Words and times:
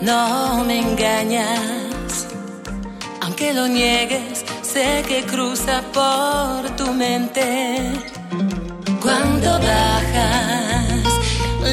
No 0.00 0.64
me 0.64 0.80
engañas. 0.80 2.26
Aunque 3.22 3.54
lo 3.54 3.66
niegues, 3.68 4.44
sé 4.62 5.02
que 5.06 5.24
cruza 5.24 5.82
por 5.92 6.70
tu 6.76 6.92
mente. 6.92 7.92
Cuando 9.00 9.50
bajas 9.52 11.04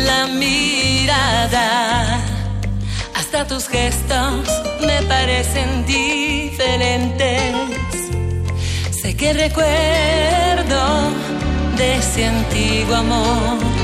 la 0.07 0.27
mirada, 0.27 2.19
hasta 3.15 3.45
tus 3.47 3.67
gestos 3.67 4.47
me 4.81 5.01
parecen 5.03 5.85
diferentes. 5.85 7.55
Sé 8.91 9.15
que 9.17 9.33
recuerdo 9.33 10.83
de 11.77 11.95
ese 11.97 12.25
antiguo 12.25 12.95
amor 12.95 13.74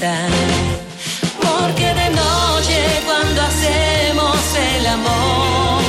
Porque 0.00 1.92
de 1.92 2.08
noche 2.08 3.02
cuando 3.04 3.42
hacemos 3.42 4.34
el 4.56 4.86
amor, 4.86 5.82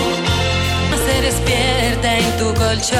se 1.05 1.21
despierta 1.21 2.17
en 2.17 2.37
tu 2.37 2.53
colchón. 2.53 2.99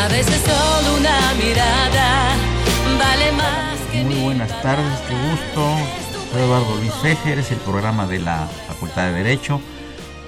A 0.00 0.08
veces 0.08 0.40
solo 0.40 0.96
una 0.96 1.34
mirada 1.34 2.34
vale 2.98 3.32
más 3.32 3.78
que 3.92 4.04
Muy 4.04 4.22
buenas 4.22 4.62
tardes, 4.62 5.00
qué 5.06 5.14
gusto. 5.16 5.76
Soy 6.32 6.40
Eduardo 6.40 6.74
Luis 6.76 6.94
Fejer, 7.02 7.40
es 7.40 7.50
el 7.50 7.58
programa 7.58 8.06
de 8.06 8.20
la 8.20 8.48
Facultad 8.68 9.08
de 9.08 9.22
Derecho 9.22 9.60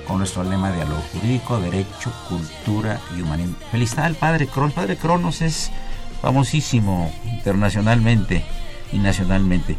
con 0.06 0.18
nuestro 0.18 0.44
lema 0.44 0.68
de 0.68 0.76
diálogo 0.76 1.02
jurídico, 1.14 1.58
derecho, 1.60 2.12
cultura 2.28 3.00
y 3.16 3.22
humanismo. 3.22 3.56
Felicidad 3.70 4.04
al 4.04 4.16
padre 4.16 4.46
Cronos. 4.48 4.74
Padre 4.74 4.98
Cronos 4.98 5.40
es 5.40 5.70
famosísimo 6.24 7.12
internacionalmente 7.26 8.42
y 8.90 8.98
nacionalmente. 8.98 9.76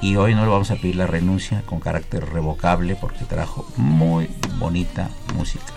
Y 0.00 0.14
hoy 0.14 0.32
no 0.32 0.42
le 0.44 0.50
vamos 0.52 0.70
a 0.70 0.76
pedir 0.76 0.94
la 0.94 1.08
renuncia 1.08 1.62
con 1.62 1.80
carácter 1.80 2.24
revocable 2.24 2.94
porque 2.94 3.24
trajo 3.24 3.68
muy 3.76 4.30
bonita 4.60 5.10
música 5.34 5.72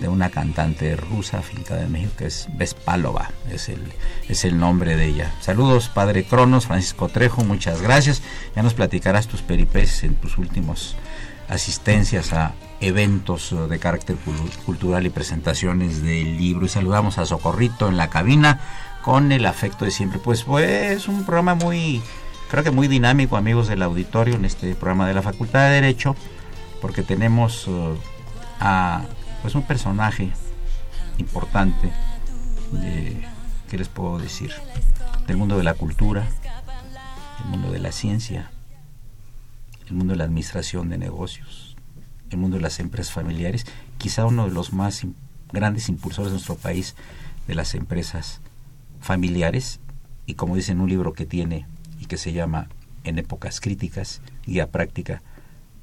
de 0.00 0.08
una 0.08 0.30
cantante 0.30 0.96
rusa 0.96 1.40
finca 1.40 1.80
en 1.80 1.92
México 1.92 2.14
que 2.18 2.26
es 2.26 2.48
Vespalova, 2.54 3.30
es 3.48 3.68
el, 3.68 3.92
es 4.28 4.44
el 4.44 4.58
nombre 4.58 4.96
de 4.96 5.06
ella. 5.06 5.32
Saludos, 5.40 5.88
Padre 5.88 6.24
Cronos, 6.24 6.66
Francisco 6.66 7.08
Trejo, 7.08 7.44
muchas 7.44 7.80
gracias. 7.80 8.22
Ya 8.56 8.64
nos 8.64 8.74
platicarás 8.74 9.28
tus 9.28 9.42
peripecias 9.42 10.02
en 10.02 10.16
tus 10.16 10.36
últimos 10.36 10.96
asistencias 11.48 12.32
a 12.32 12.54
eventos 12.80 13.54
de 13.70 13.78
carácter 13.78 14.16
cultural 14.66 15.06
y 15.06 15.10
presentaciones 15.10 16.02
del 16.02 16.38
libro. 16.38 16.66
Y 16.66 16.68
saludamos 16.68 17.18
a 17.18 17.26
Socorrito 17.26 17.86
en 17.86 17.96
la 17.96 18.10
cabina 18.10 18.60
con 19.04 19.32
el 19.32 19.44
afecto 19.44 19.84
de 19.84 19.90
siempre. 19.90 20.18
Pues, 20.18 20.44
pues 20.44 21.08
un 21.08 21.24
programa 21.26 21.54
muy, 21.54 22.00
creo 22.50 22.64
que 22.64 22.70
muy 22.70 22.88
dinámico, 22.88 23.36
amigos 23.36 23.68
del 23.68 23.82
auditorio, 23.82 24.34
en 24.34 24.46
este 24.46 24.74
programa 24.74 25.06
de 25.06 25.12
la 25.12 25.20
Facultad 25.20 25.66
de 25.66 25.74
Derecho, 25.74 26.16
porque 26.80 27.02
tenemos 27.02 27.68
uh, 27.68 27.98
a 28.60 29.04
pues 29.42 29.54
un 29.54 29.62
personaje 29.62 30.30
importante 31.18 31.92
de, 32.72 33.22
¿qué 33.68 33.76
les 33.76 33.88
puedo 33.88 34.18
decir? 34.18 34.52
Del 35.26 35.36
mundo 35.36 35.58
de 35.58 35.64
la 35.64 35.74
cultura, 35.74 36.26
el 37.44 37.50
mundo 37.50 37.72
de 37.72 37.80
la 37.80 37.92
ciencia, 37.92 38.50
el 39.86 39.96
mundo 39.96 40.14
de 40.14 40.16
la 40.16 40.24
administración 40.24 40.88
de 40.88 40.96
negocios, 40.96 41.76
el 42.30 42.38
mundo 42.38 42.56
de 42.56 42.62
las 42.62 42.80
empresas 42.80 43.12
familiares, 43.12 43.66
quizá 43.98 44.24
uno 44.24 44.46
de 44.46 44.52
los 44.52 44.72
más 44.72 45.06
grandes 45.52 45.90
impulsores 45.90 46.30
de 46.30 46.36
nuestro 46.36 46.56
país 46.56 46.94
de 47.46 47.54
las 47.54 47.74
empresas 47.74 48.40
familiares 49.04 49.80
y 50.24 50.34
como 50.34 50.56
dice 50.56 50.72
en 50.72 50.80
un 50.80 50.88
libro 50.88 51.12
que 51.12 51.26
tiene 51.26 51.66
y 52.00 52.06
que 52.06 52.16
se 52.16 52.32
llama 52.32 52.68
En 53.04 53.18
épocas 53.18 53.60
críticas, 53.60 54.22
guía 54.46 54.70
práctica, 54.70 55.22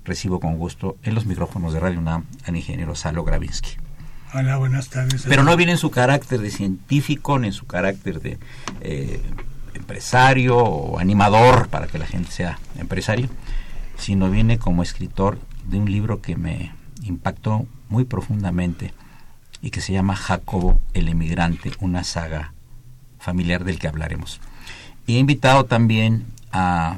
recibo 0.04 0.40
con 0.40 0.58
gusto 0.58 0.98
en 1.04 1.14
los 1.14 1.28
micrófonos 1.28 1.72
de 1.72 1.80
Radio 1.80 2.00
UNAM 2.00 2.26
al 2.46 2.56
ingeniero 2.56 2.96
Salo 2.96 3.24
Gravinsky. 3.24 3.78
Hola, 4.34 4.58
buenas 4.58 4.90
tardes. 4.90 5.24
Pero 5.28 5.44
no 5.44 5.56
viene 5.56 5.74
en 5.74 5.78
su 5.78 5.92
carácter 5.92 6.42
de 6.42 6.50
científico 6.50 7.38
ni 7.38 7.48
en 7.48 7.54
su 7.54 7.68
carácter 7.68 8.22
de 8.22 8.40
eh, 8.80 9.22
empresario 9.76 10.58
o 10.58 10.98
animador 10.98 11.68
para 11.68 11.86
que 11.86 12.00
la 12.00 12.08
gente 12.08 12.32
sea 12.32 12.58
empresario, 12.80 13.30
sino 13.98 14.32
viene 14.32 14.58
como 14.58 14.82
escritor 14.82 15.38
de 15.70 15.78
un 15.78 15.92
libro 15.92 16.22
que 16.22 16.38
me 16.38 16.74
impactó 17.04 17.68
muy 17.88 18.04
profundamente 18.04 18.94
y 19.62 19.70
que 19.70 19.82
se 19.82 19.94
llama 19.94 20.16
Jacobo 20.16 20.80
el 20.96 21.08
emigrante, 21.08 21.72
una 21.82 22.04
saga 22.04 22.54
familiar 23.22 23.64
del 23.64 23.80
que 23.80 23.88
hablaremos. 23.88 24.42
Y 25.08 25.16
he 25.16 25.20
invitado 25.20 25.66
también 25.66 26.26
a 26.52 26.98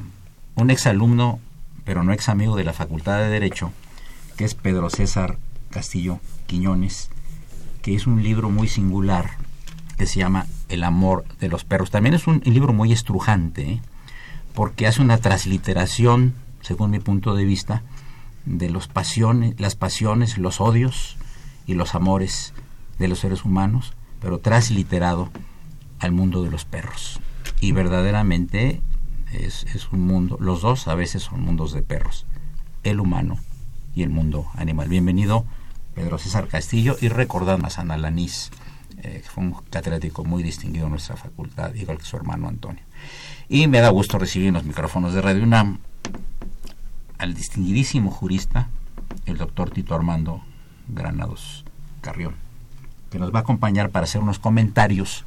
un 0.55 0.71
exalumno, 0.71 1.39
pero 1.83 2.03
no 2.03 2.13
ex 2.13 2.29
amigo 2.29 2.55
de 2.55 2.63
la 2.63 2.73
Facultad 2.73 3.19
de 3.19 3.29
Derecho, 3.29 3.71
que 4.37 4.45
es 4.45 4.55
Pedro 4.55 4.89
César 4.89 5.37
Castillo 5.69 6.19
Quiñones, 6.47 7.09
que 7.81 7.93
es 7.93 8.07
un 8.07 8.23
libro 8.23 8.49
muy 8.49 8.67
singular 8.67 9.31
que 9.97 10.07
se 10.07 10.19
llama 10.19 10.47
El 10.69 10.83
amor 10.83 11.25
de 11.39 11.49
los 11.49 11.65
perros. 11.65 11.91
También 11.91 12.15
es 12.15 12.25
un 12.27 12.41
libro 12.45 12.73
muy 12.73 12.91
estrujante, 12.91 13.73
¿eh? 13.73 13.81
porque 14.53 14.87
hace 14.87 15.01
una 15.01 15.17
transliteración, 15.17 16.33
según 16.61 16.91
mi 16.91 16.99
punto 16.99 17.35
de 17.35 17.45
vista, 17.45 17.83
de 18.45 18.69
los 18.69 18.87
pasiones, 18.87 19.59
las 19.59 19.75
pasiones, 19.75 20.37
los 20.37 20.61
odios 20.61 21.17
y 21.65 21.73
los 21.73 21.95
amores 21.95 22.53
de 22.99 23.07
los 23.07 23.19
seres 23.19 23.45
humanos, 23.45 23.93
pero 24.21 24.39
transliterado 24.39 25.31
al 26.03 26.11
mundo 26.11 26.43
de 26.43 26.51
los 26.51 26.65
perros. 26.65 27.19
Y 27.61 27.71
verdaderamente 27.71 28.81
es, 29.31 29.65
un 29.91 30.05
mundo, 30.05 30.37
los 30.39 30.61
dos 30.61 30.87
a 30.89 30.95
veces 30.95 31.23
son 31.23 31.41
mundos 31.41 31.71
de 31.71 31.81
perros, 31.81 32.25
el 32.83 32.99
humano 32.99 33.39
y 33.95 34.03
el 34.03 34.09
mundo 34.09 34.47
animal. 34.55 34.89
Bienvenido 34.89 35.45
Pedro 35.95 36.17
César 36.17 36.47
Castillo 36.47 36.97
y 36.99 37.07
recordando 37.07 37.67
a 37.67 37.69
San 37.69 37.89
Alanís, 37.89 38.51
eh, 38.97 39.21
que 39.23 39.29
fue 39.29 39.45
un 39.45 39.53
catedrático 39.69 40.25
muy 40.25 40.43
distinguido 40.43 40.85
en 40.85 40.91
nuestra 40.91 41.15
facultad, 41.15 41.73
igual 41.75 41.99
que 41.99 42.03
su 42.03 42.17
hermano 42.17 42.49
Antonio. 42.49 42.83
Y 43.47 43.67
me 43.67 43.79
da 43.79 43.89
gusto 43.89 44.19
recibir 44.19 44.49
en 44.49 44.55
los 44.55 44.65
micrófonos 44.65 45.13
de 45.13 45.21
Radio 45.21 45.43
UNAM 45.43 45.79
al 47.17 47.33
distinguidísimo 47.33 48.11
jurista, 48.11 48.67
el 49.25 49.37
doctor 49.37 49.69
Tito 49.69 49.95
Armando 49.95 50.43
Granados 50.89 51.63
Carrión, 52.01 52.35
que 53.09 53.19
nos 53.19 53.33
va 53.33 53.39
a 53.39 53.43
acompañar 53.43 53.89
para 53.89 54.03
hacer 54.03 54.21
unos 54.21 54.39
comentarios 54.39 55.23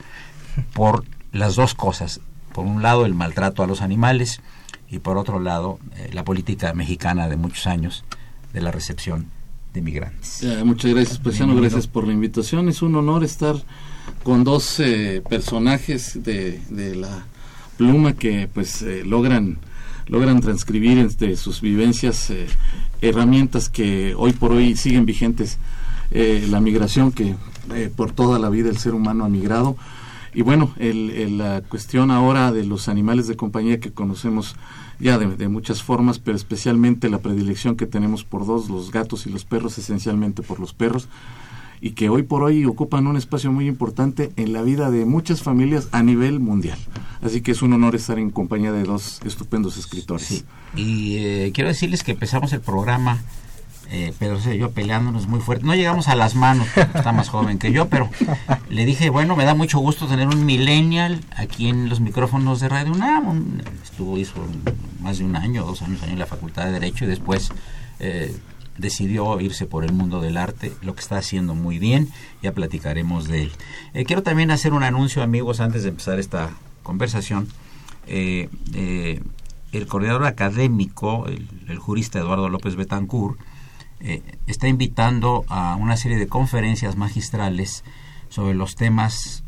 por 0.73 1.05
las 1.33 1.57
dos 1.57 1.75
cosas. 1.75 2.21
Por 2.53 2.65
un 2.65 2.83
lado, 2.83 3.05
el 3.05 3.15
maltrato 3.15 3.63
a 3.63 3.67
los 3.67 3.83
animales 3.83 4.41
y 4.91 4.99
por 4.99 5.19
otro 5.19 5.41
lado, 5.41 5.79
eh, 5.97 6.11
la 6.13 6.25
política 6.25 6.73
mexicana 6.73 7.29
de 7.29 7.37
muchos 7.37 7.67
años 7.67 8.05
de 8.53 8.61
la 8.61 8.71
recepción 8.71 9.27
de 9.75 9.83
migrantes. 9.83 10.43
muchas 10.65 10.93
gracias, 10.93 11.19
Preciano, 11.19 11.55
gracias 11.55 11.87
por 11.87 12.07
la 12.07 12.13
invitación. 12.13 12.69
Es 12.69 12.81
un 12.83 12.95
honor 12.95 13.25
estar 13.25 13.57
con 14.23 14.45
dos 14.45 14.81
eh, 14.81 15.23
personajes 15.29 16.23
de, 16.23 16.61
de, 16.71 16.95
la 16.95 17.27
pluma 17.77 18.15
que 18.15 18.49
pues 18.53 18.83
logran 19.05 19.59
logran 20.07 20.41
transcribir 20.41 20.97
entre 20.99 21.37
sus 21.37 21.61
vivencias 21.61 22.33
herramientas 23.03 23.69
que 23.69 24.15
hoy 24.15 24.33
por 24.33 24.53
hoy 24.53 24.77
siguen 24.77 25.05
vigentes 25.05 25.59
la 26.11 26.61
migración 26.61 27.11
que 27.11 27.35
por 27.97 28.13
toda 28.13 28.39
la 28.39 28.49
vida 28.49 28.71
el 28.71 28.79
ser 28.79 28.95
humano 28.95 29.25
ha 29.25 29.29
migrado 29.29 29.77
y 30.37 30.43
bueno, 30.43 30.71
el, 30.79 31.39
la 31.39 31.63
cuestión 31.63 32.11
ahora 32.11 32.53
de 32.53 32.63
los 32.63 32.91
animales 32.91 33.27
de 33.27 33.37
compañía 33.37 33.81
que 33.81 33.91
conocemos 33.91 34.55
ya 35.01 35.17
de, 35.17 35.49
muchas 35.49 35.83
formas, 35.83 36.19
pero 36.19 36.37
especialmente 36.37 37.09
la 37.09 37.21
predilección 37.21 37.75
que 37.75 37.87
tenemos 37.87 38.23
por 38.23 38.45
dos, 38.45 38.69
los 38.69 38.93
gatos 38.93 39.27
y 39.27 39.31
los 39.31 39.47
perros, 39.47 39.79
esencialmente 39.79 40.43
por 40.43 40.61
los 40.61 40.75
perros, 40.75 41.09
y 41.81 41.93
que 41.93 42.11
hoy 42.11 42.23
por 42.23 42.43
hoy 42.43 42.67
ocupan 42.67 43.07
un 43.07 43.17
espacio 43.17 43.51
muy 43.51 43.67
importante 43.67 44.31
en 44.37 44.53
la 44.53 44.61
vida 44.61 44.91
de 44.91 45.07
muchas 45.07 45.43
familias 45.43 45.89
a 45.93 46.03
nivel 46.03 46.39
mundial. 46.39 46.79
Así 47.23 47.41
que 47.41 47.53
es 47.53 47.63
un 47.63 47.73
honor 47.73 47.95
estar 47.95 48.19
en 48.19 48.29
compañía 48.29 48.73
de 48.73 48.83
dos 48.83 49.21
estupendos 49.25 49.79
escritores. 49.79 50.45
Y 50.77 51.17
eh, 51.17 51.51
quiero 51.55 51.69
decirles 51.69 52.03
que 52.03 52.13
empezamos 52.13 52.53
el 52.53 52.61
programa 52.61 53.23
eh, 53.91 54.13
Pedro 54.19 54.39
yo 54.53 54.73
peleándonos 54.73 55.29
muy 55.29 55.41
fuerte. 55.41 55.65
No 55.65 55.75
llegamos 55.75 56.09
a 56.09 56.17
las 56.17 56.35
manos, 56.35 56.67
está 56.77 57.13
más 57.13 57.29
joven 57.29 57.59
que 57.59 57.73
yo, 57.73 57.89
pero 57.89 58.11
le 58.69 58.85
dije, 58.85 59.11
bueno, 59.11 59.37
me 59.37 59.45
da 59.45 59.55
mucho 59.55 59.79
gusto 59.79 60.07
tener 60.07 60.27
un 60.29 60.45
millennial 60.45 61.21
aquí 61.37 61.69
en 61.69 61.89
los 61.89 62.01
micrófonos 62.01 62.61
de 62.61 62.69
Radio 62.69 62.93
UNAM. 62.93 63.61
Estuvo, 63.83 64.19
hizo 64.19 64.35
más 65.01 65.19
de 65.19 65.25
un 65.25 65.37
año, 65.37 65.65
dos 65.65 65.83
años 65.83 66.03
en 66.03 66.19
la 66.19 66.27
Facultad 66.27 66.67
de 66.67 66.73
Derecho 66.73 67.05
y 67.05 67.09
después 67.09 67.51
eh, 68.01 68.37
decidió 68.77 69.41
irse 69.41 69.67
por 69.67 69.85
el 69.85 69.93
mundo 69.93 70.21
del 70.21 70.37
arte, 70.37 70.73
lo 70.83 70.95
que 70.95 71.01
está 71.01 71.19
haciendo 71.19 71.55
muy 71.55 71.79
bien, 71.79 72.09
ya 72.43 72.53
platicaremos 72.53 73.29
de 73.29 73.45
él. 73.45 73.53
Eh, 73.95 74.05
quiero 74.05 74.23
también 74.23 74.51
hacer 74.51 74.73
un 74.73 74.83
anuncio, 74.83 75.23
amigos, 75.23 75.61
antes 75.61 75.85
de 75.85 75.91
empezar 75.91 76.19
esta 76.19 76.51
conversación. 76.83 77.49
Eh, 78.09 78.49
el 79.73 79.87
coordinador 79.87 80.27
académico, 80.27 81.27
el, 81.27 81.49
el 81.69 81.79
jurista 81.79 82.19
Eduardo 82.19 82.49
López 82.49 82.77
Betancourt, 82.77 83.39
eh, 84.01 84.23
está 84.47 84.69
invitando 84.69 85.45
a 85.49 85.77
una 85.77 85.97
serie 85.97 86.19
de 86.19 86.29
conferencias 86.29 86.97
magistrales 86.97 87.85
sobre 88.29 88.55
los 88.55 88.77
temas 88.77 89.45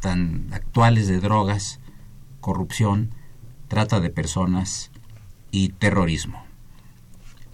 tan 0.00 0.48
actuales 0.52 1.06
de 1.08 1.20
drogas, 1.20 1.80
corrupción, 2.40 3.10
trata 3.68 4.00
de 4.00 4.10
personas 4.10 4.90
y 5.50 5.70
terrorismo. 5.70 6.44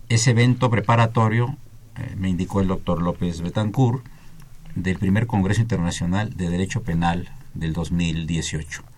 Ese 0.08 0.31
evento 0.31 0.70
preparatorio, 0.70 1.56
eh, 1.96 2.14
me 2.17 2.29
indicó 2.29 2.61
el 2.61 2.69
doctor 2.69 3.02
López 3.02 3.40
Betancourt, 3.40 4.05
del 4.75 4.99
primer 4.99 5.26
Congreso 5.26 5.62
Internacional 5.62 6.37
de 6.37 6.50
Derecho 6.50 6.82
Penal 6.82 7.31
del 7.55 7.72
2018 7.72 8.95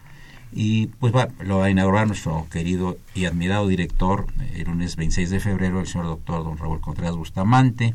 y 0.52 0.86
pues 0.86 1.14
va, 1.14 1.28
lo 1.40 1.58
va 1.58 1.66
a 1.66 1.70
inaugurar 1.70 2.06
nuestro 2.06 2.46
querido 2.50 2.96
y 3.14 3.26
admirado 3.26 3.68
director 3.68 4.26
el 4.54 4.64
lunes 4.64 4.96
26 4.96 5.30
de 5.30 5.40
febrero, 5.40 5.80
el 5.80 5.86
señor 5.86 6.06
doctor 6.06 6.44
don 6.44 6.58
Raúl 6.58 6.80
Contreras 6.80 7.16
Bustamante, 7.16 7.94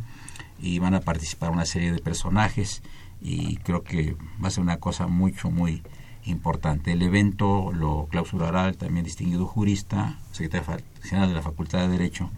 y 0.61 0.79
van 0.79 0.93
a 0.93 1.01
participar 1.01 1.51
una 1.51 1.65
serie 1.65 1.91
de 1.91 1.99
personajes 1.99 2.83
y 3.21 3.57
creo 3.57 3.83
que 3.83 4.15
va 4.43 4.47
a 4.47 4.51
ser 4.51 4.63
una 4.63 4.77
cosa 4.77 5.07
mucho, 5.07 5.49
muy 5.49 5.81
importante. 6.25 6.93
El 6.93 7.01
evento 7.01 7.71
lo 7.73 8.07
clausurará 8.09 8.67
el 8.67 8.77
también 8.77 9.05
distinguido 9.05 9.45
jurista, 9.45 10.17
secretario 10.31 10.83
general 11.01 11.29
de 11.29 11.35
la 11.35 11.41
Facultad 11.41 11.81
de 11.81 11.89
Derecho, 11.89 12.29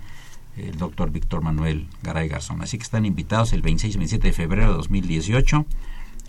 el 0.58 0.78
doctor 0.78 1.12
Víctor 1.12 1.42
Manuel 1.42 1.88
Garay 2.02 2.28
Garzón. 2.30 2.62
Así 2.62 2.78
que 2.78 2.84
están 2.84 3.06
invitados 3.06 3.54
el 3.54 3.62
26 3.62 3.96
y 3.96 3.98
27 3.98 4.28
de 4.28 4.34
febrero 4.34 4.72
de 4.72 4.78
2018 4.78 5.66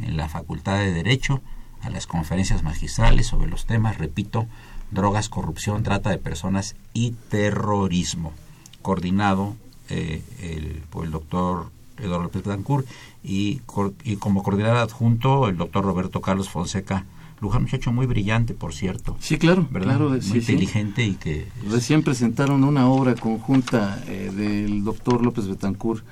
en 0.02 0.16
la 0.16 0.28
Facultad 0.28 0.78
de 0.78 0.92
Derecho 0.92 1.42
a 1.86 1.90
las 1.90 2.06
conferencias 2.06 2.64
magistrales 2.64 3.28
sobre 3.28 3.48
los 3.48 3.64
temas, 3.64 3.96
repito, 3.96 4.46
drogas, 4.90 5.28
corrupción, 5.28 5.84
trata 5.84 6.10
de 6.10 6.18
personas 6.18 6.74
y 6.92 7.12
terrorismo, 7.30 8.32
coordinado 8.82 9.54
eh, 9.88 10.22
el, 10.42 10.82
por 10.90 11.04
el 11.04 11.12
doctor 11.12 11.70
Eduardo 11.98 12.24
López 12.24 12.42
Blancourt 12.42 12.86
y, 13.22 13.60
y, 14.04 14.16
como 14.16 14.42
coordinador 14.42 14.78
adjunto 14.78 15.48
el 15.48 15.56
doctor 15.56 15.84
Roberto 15.84 16.20
Carlos 16.20 16.48
Fonseca 16.48 17.06
Luján, 17.40 17.62
muchacho 17.62 17.92
muy 17.92 18.06
brillante, 18.06 18.54
por 18.54 18.74
cierto. 18.74 19.16
Sí, 19.20 19.36
claro, 19.38 19.68
¿verdad? 19.70 19.96
Claro, 19.96 20.10
muy 20.10 20.38
inteligente 20.38 21.04
y 21.04 21.14
que... 21.14 21.46
Recién 21.70 22.02
presentaron 22.02 22.64
una 22.64 22.88
obra 22.88 23.14
conjunta 23.14 24.02
eh, 24.08 24.32
del 24.34 24.82
doctor 24.82 25.22
López 25.22 25.46
Betancourt 25.46 26.02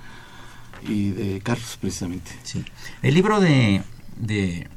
y 0.87 1.11
de 1.11 1.41
Carlos, 1.41 1.79
precisamente. 1.81 2.31
Sí. 2.43 2.63
El 3.03 3.15
libro 3.15 3.41
de, 3.41 3.83
de 4.17 4.69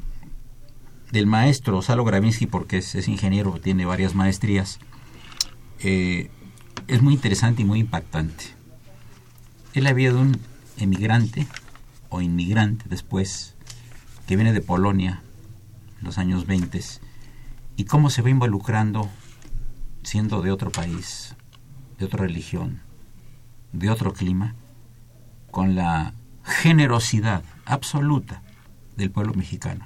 del 1.12 1.26
maestro 1.26 1.82
Salo 1.82 2.04
Gravinsky, 2.04 2.48
porque 2.48 2.78
es, 2.78 3.08
ingeniero, 3.08 3.60
tiene 3.62 3.86
varias 3.86 4.16
maestrías, 4.16 4.80
eh, 5.80 6.30
es 6.88 7.02
muy 7.02 7.14
interesante 7.14 7.62
y 7.62 7.66
muy 7.66 7.80
impactante. 7.80 8.46
Él 9.74 9.88
había 9.88 10.12
de 10.12 10.20
un 10.20 10.40
emigrante 10.78 11.48
o 12.10 12.22
inmigrante 12.22 12.86
después 12.90 13.56
que 14.28 14.36
viene 14.36 14.54
de 14.54 14.62
Polonia 14.62 15.22
en 16.00 16.06
los 16.06 16.18
años 16.18 16.46
20 16.46 16.80
y 17.78 17.86
cómo 17.86 18.10
se 18.10 18.22
va 18.22 18.30
involucrando 18.30 19.10
siendo 20.04 20.42
de 20.42 20.52
otro 20.52 20.72
país, 20.72 21.36
de 22.00 22.06
otra 22.06 22.20
religión, 22.20 22.82
de 23.72 23.90
otro 23.90 24.14
clima, 24.14 24.56
con 25.52 25.76
la 25.76 26.14
generosidad 26.44 27.44
absoluta 27.66 28.42
del 28.96 29.12
pueblo 29.12 29.34
mexicano 29.34 29.86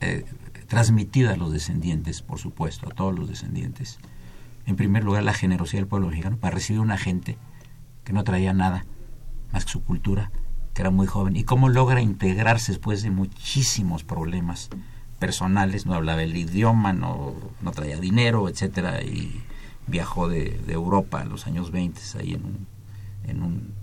eh, 0.00 0.24
transmitida 0.66 1.32
a 1.32 1.36
los 1.36 1.52
descendientes, 1.52 2.22
por 2.22 2.38
supuesto, 2.38 2.88
a 2.88 2.94
todos 2.94 3.16
los 3.16 3.28
descendientes. 3.28 3.98
En 4.66 4.76
primer 4.76 5.04
lugar, 5.04 5.22
la 5.22 5.32
generosidad 5.32 5.80
del 5.80 5.88
pueblo 5.88 6.08
mexicano 6.08 6.36
para 6.38 6.54
recibir 6.54 6.80
una 6.80 6.98
gente 6.98 7.38
que 8.04 8.12
no 8.12 8.24
traía 8.24 8.52
nada 8.52 8.84
más 9.52 9.64
que 9.64 9.72
su 9.72 9.82
cultura, 9.84 10.30
que 10.74 10.82
era 10.82 10.90
muy 10.90 11.06
joven, 11.06 11.36
y 11.36 11.44
cómo 11.44 11.68
logra 11.68 12.00
integrarse 12.00 12.72
después 12.72 13.02
de 13.02 13.10
muchísimos 13.10 14.04
problemas 14.04 14.68
personales, 15.18 15.86
no 15.86 15.94
hablaba 15.94 16.22
el 16.22 16.36
idioma, 16.36 16.92
no, 16.92 17.34
no 17.62 17.70
traía 17.72 17.98
dinero, 17.98 18.48
etcétera, 18.48 19.02
y 19.02 19.42
viajó 19.86 20.28
de, 20.28 20.60
Europa 20.68 21.22
en 21.22 21.28
los 21.30 21.46
años 21.46 21.70
20 21.70 22.00
ahí 22.18 22.34
en 22.34 22.44
un, 22.44 22.66
en 23.24 23.42
un 23.42 23.74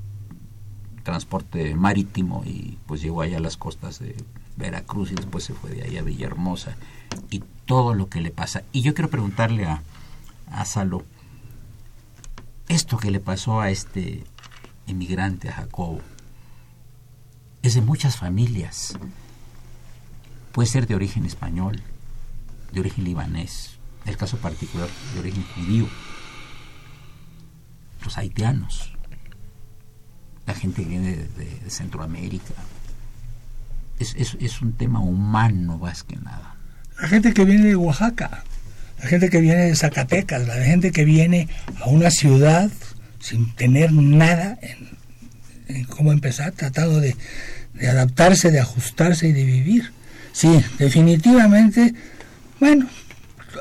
transporte 1.04 1.76
marítimo 1.76 2.44
y 2.46 2.78
pues 2.86 3.02
llegó 3.02 3.22
allá 3.22 3.38
a 3.38 3.42
las 3.42 3.58
costas 3.58 4.00
de 4.00 4.16
Veracruz 4.56 5.12
y 5.12 5.16
después 5.16 5.44
se 5.44 5.54
fue 5.54 5.72
de 5.72 5.84
ahí 5.84 5.98
a 5.98 6.04
Villahermosa 6.04 6.76
y 7.30 7.44
todo 7.66 7.94
lo 7.94 8.10
que 8.10 8.22
le 8.22 8.32
pasa. 8.32 8.64
Y 8.72 8.82
yo 8.82 8.94
quiero 8.94 9.10
preguntarle 9.10 9.66
a, 9.66 9.82
a 10.52 10.66
Salo, 10.66 11.04
esto 12.68 12.98
que 12.98 13.12
le 13.12 13.20
pasó 13.20 13.62
a 13.62 13.70
este 13.70 14.24
inmigrante, 14.88 15.50
a 15.50 15.54
Jacobo, 15.54 16.02
es 17.62 17.76
de 17.76 17.82
muchas 17.82 18.18
familias. 18.18 18.98
Puede 20.52 20.68
ser 20.68 20.88
de 20.88 20.96
origen 20.96 21.26
español, 21.26 21.82
de 22.72 22.80
origen 22.80 23.06
libanés, 23.06 23.78
el 24.06 24.18
caso 24.18 24.38
particular 24.38 24.90
de 25.14 25.20
origen 25.20 25.46
judío, 25.56 25.88
los 28.04 28.18
haitianos, 28.18 28.94
la 30.46 30.54
gente 30.54 30.84
que 30.84 30.90
viene 30.90 31.16
de 31.16 31.70
Centroamérica, 31.70 32.54
es, 34.12 34.38
es, 34.40 34.62
un 34.62 34.74
tema 34.74 35.00
humano 35.00 35.78
más 35.78 36.04
que 36.04 36.18
nada. 36.18 36.56
La 37.02 37.08
gente 37.08 37.34
que 37.34 37.46
viene 37.46 37.68
de 37.68 37.76
Oaxaca, 37.76 38.44
la 39.02 39.08
gente 39.08 39.30
que 39.30 39.42
viene 39.42 39.66
de 39.66 39.76
Zacatecas, 39.76 40.48
la 40.48 40.56
gente 40.64 40.92
que 40.92 41.06
viene 41.06 41.48
a 41.82 41.90
una 41.90 42.12
ciudad 42.12 42.70
sin 43.20 43.54
tener 43.56 43.92
nada 43.92 44.58
en, 44.62 45.86
cómo 45.86 46.12
empezar, 46.12 46.52
tratando 46.52 47.00
de, 47.00 47.16
adaptarse, 47.88 48.52
de 48.52 48.60
ajustarse 48.60 49.28
y 49.28 49.32
de 49.32 49.46
vivir. 49.46 49.92
Sí, 50.34 50.64
definitivamente, 50.78 51.94
bueno, 52.60 52.88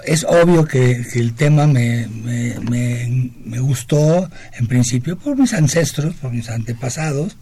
es 0.04 0.24
obvio 0.24 0.64
que, 0.64 1.04
el 1.14 1.34
tema 1.34 1.66
me, 1.66 2.08
me, 2.08 3.28
me, 3.44 3.60
gustó 3.60 4.30
en 4.58 4.66
principio 4.66 5.18
por 5.18 5.36
mis 5.36 5.52
ancestros, 5.52 6.14
por 6.16 6.32
mis 6.32 6.48
antepasados, 6.48 7.36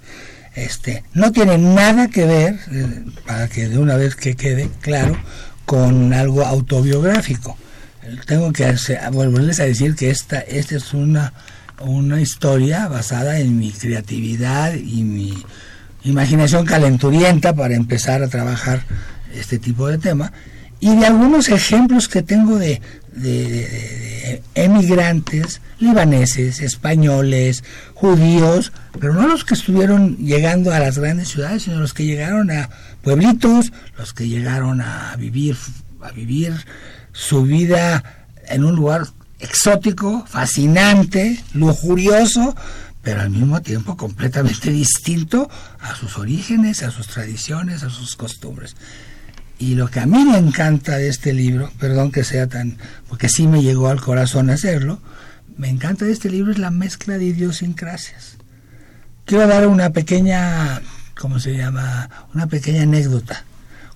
este, 0.54 1.04
no 1.14 1.33
tiene 1.33 1.59
nada 1.59 2.09
que 2.09 2.26
ver, 2.26 2.59
eh, 2.73 3.04
para 3.26 3.49
que 3.49 3.69
de 3.69 3.78
una 3.78 3.97
vez 3.97 4.16
que 4.16 4.35
quede 4.35 4.69
claro, 4.80 5.16
con 5.64 6.12
algo 6.12 6.45
autobiográfico. 6.45 7.57
Tengo 8.26 8.52
que 8.52 8.75
volverles 9.12 9.61
a 9.61 9.64
decir 9.64 9.95
que 9.95 10.11
esta, 10.11 10.40
esta 10.40 10.76
es 10.76 10.95
una, 10.95 11.33
una 11.80 12.21
historia 12.21 12.88
basada 12.88 13.38
en 13.38 13.59
mi 13.59 13.71
creatividad 13.71 14.75
y 14.75 15.04
mi 15.04 15.45
imaginación 16.02 16.66
calenturienta 16.66 17.54
para 17.54 17.75
empezar 17.75 18.23
a 18.23 18.28
trabajar 18.28 18.83
este 19.33 19.59
tipo 19.59 19.87
de 19.87 19.99
tema 19.99 20.33
y 20.80 20.97
de 20.97 21.07
algunos 21.07 21.49
ejemplos 21.50 22.09
que 22.09 22.23
tengo 22.23 22.59
de, 22.59 22.80
de, 23.12 24.43
emigrantes 24.55 25.61
libaneses, 25.79 26.61
españoles, 26.61 27.64
judíos, 27.95 28.73
pero 28.99 29.14
no 29.14 29.26
los 29.26 29.45
que 29.45 29.55
estuvieron 29.55 30.17
llegando 30.19 30.73
a 30.73 30.79
las 30.79 30.99
grandes 30.99 31.29
ciudades, 31.29 31.62
sino 31.62 31.81
los 31.81 31.95
que 31.95 32.05
llegaron 32.05 32.50
a 32.50 32.69
pueblitos, 33.02 33.73
los 33.97 34.12
que 34.12 34.29
llegaron 34.29 34.81
a 34.81 35.17
vivir 35.17 35.57
a 36.02 36.12
vivir 36.12 36.55
su 37.12 37.43
vida 37.43 38.02
en 38.49 38.64
un 38.64 38.75
lugar 38.75 39.07
exótico, 39.38 40.25
fascinante, 40.26 41.43
lujurioso, 41.55 42.57
pero 43.02 43.23
al 43.23 43.31
mismo 43.31 43.61
tiempo 43.62 43.97
completamente 43.97 44.71
distinto 44.73 45.50
a 45.81 45.95
sus 45.95 46.19
orígenes, 46.19 46.83
a 46.83 46.90
sus 46.90 47.07
tradiciones, 47.07 47.83
a 47.83 47.90
sus 47.90 48.17
costumbres. 48.17 48.76
Y 49.61 49.75
lo 49.75 49.88
que 49.88 50.00
a 50.00 50.07
mí 50.07 50.25
me 50.25 50.38
encanta 50.38 50.97
de 50.97 51.09
este 51.09 51.35
libro, 51.35 51.71
perdón 51.79 52.11
que 52.11 52.25
sea 52.25 52.47
tan, 52.47 52.79
porque 53.11 53.29
sí 53.29 53.47
me 53.47 53.62
llegó 53.62 53.88
al 53.88 54.00
corazón 54.00 54.49
hacerlo, 54.49 55.00
me 55.59 55.69
encanta 55.69 56.07
de 56.07 56.12
este 56.12 56.31
libro 56.31 56.50
es 56.50 56.59
la 56.59 56.71
mezcla 56.71 57.19
de 57.19 57.26
idiosincrasias. 57.26 58.38
Quiero 59.26 59.47
dar 59.47 59.67
una 59.67 59.90
pequeña, 59.90 60.81
¿cómo 61.21 61.38
se 61.38 61.59
llama? 61.59 62.09
Una 62.35 62.47
pequeña 62.47 62.85
anécdota. 62.85 63.45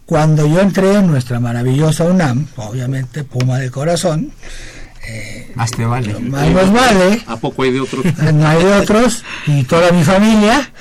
Cuando 0.04 0.46
yo 0.46 0.60
entré 0.60 0.96
en 0.98 1.06
nuestra 1.06 1.40
maravillosa 1.40 2.04
UNAM, 2.04 2.46
obviamente 2.56 3.24
Puma 3.24 3.58
de 3.58 3.70
corazón, 3.70 4.32
eh, 5.06 5.52
más 5.54 5.70
te 5.70 5.84
vale. 5.84 6.18
Más 6.18 6.48
nos 6.50 6.72
vale. 6.72 7.22
¿A 7.26 7.36
poco 7.36 7.62
hay 7.62 7.72
de 7.72 7.80
otros? 7.80 8.04
No 8.34 8.46
hay 8.46 8.64
de 8.64 8.72
otros. 8.72 9.24
Y 9.46 9.64
toda 9.64 9.92
mi 9.92 10.02
familia, 10.02 10.72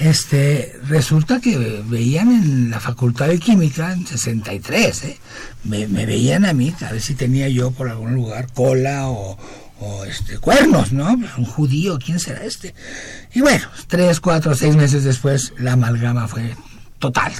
este, 0.00 0.78
resulta 0.88 1.40
que 1.40 1.82
veían 1.86 2.30
en 2.30 2.70
la 2.70 2.80
Facultad 2.80 3.28
de 3.28 3.38
Química 3.38 3.92
en 3.92 4.06
63, 4.06 5.04
¿eh? 5.04 5.18
me, 5.64 5.86
me 5.88 6.06
veían 6.06 6.44
a 6.44 6.52
mí, 6.52 6.74
a 6.80 6.92
ver 6.92 7.00
si 7.00 7.14
tenía 7.14 7.48
yo 7.48 7.70
por 7.70 7.88
algún 7.88 8.14
lugar 8.14 8.46
cola 8.52 9.08
o, 9.08 9.36
o 9.80 10.04
este, 10.04 10.38
cuernos, 10.38 10.92
¿no? 10.92 11.10
Un 11.12 11.44
judío, 11.44 11.98
¿quién 12.04 12.20
será 12.20 12.44
este? 12.44 12.74
Y 13.34 13.40
bueno, 13.40 13.64
tres, 13.88 14.20
cuatro, 14.20 14.54
seis 14.54 14.76
meses 14.76 15.04
después, 15.04 15.52
la 15.58 15.72
amalgama 15.72 16.28
fue 16.28 16.56
total, 16.98 17.32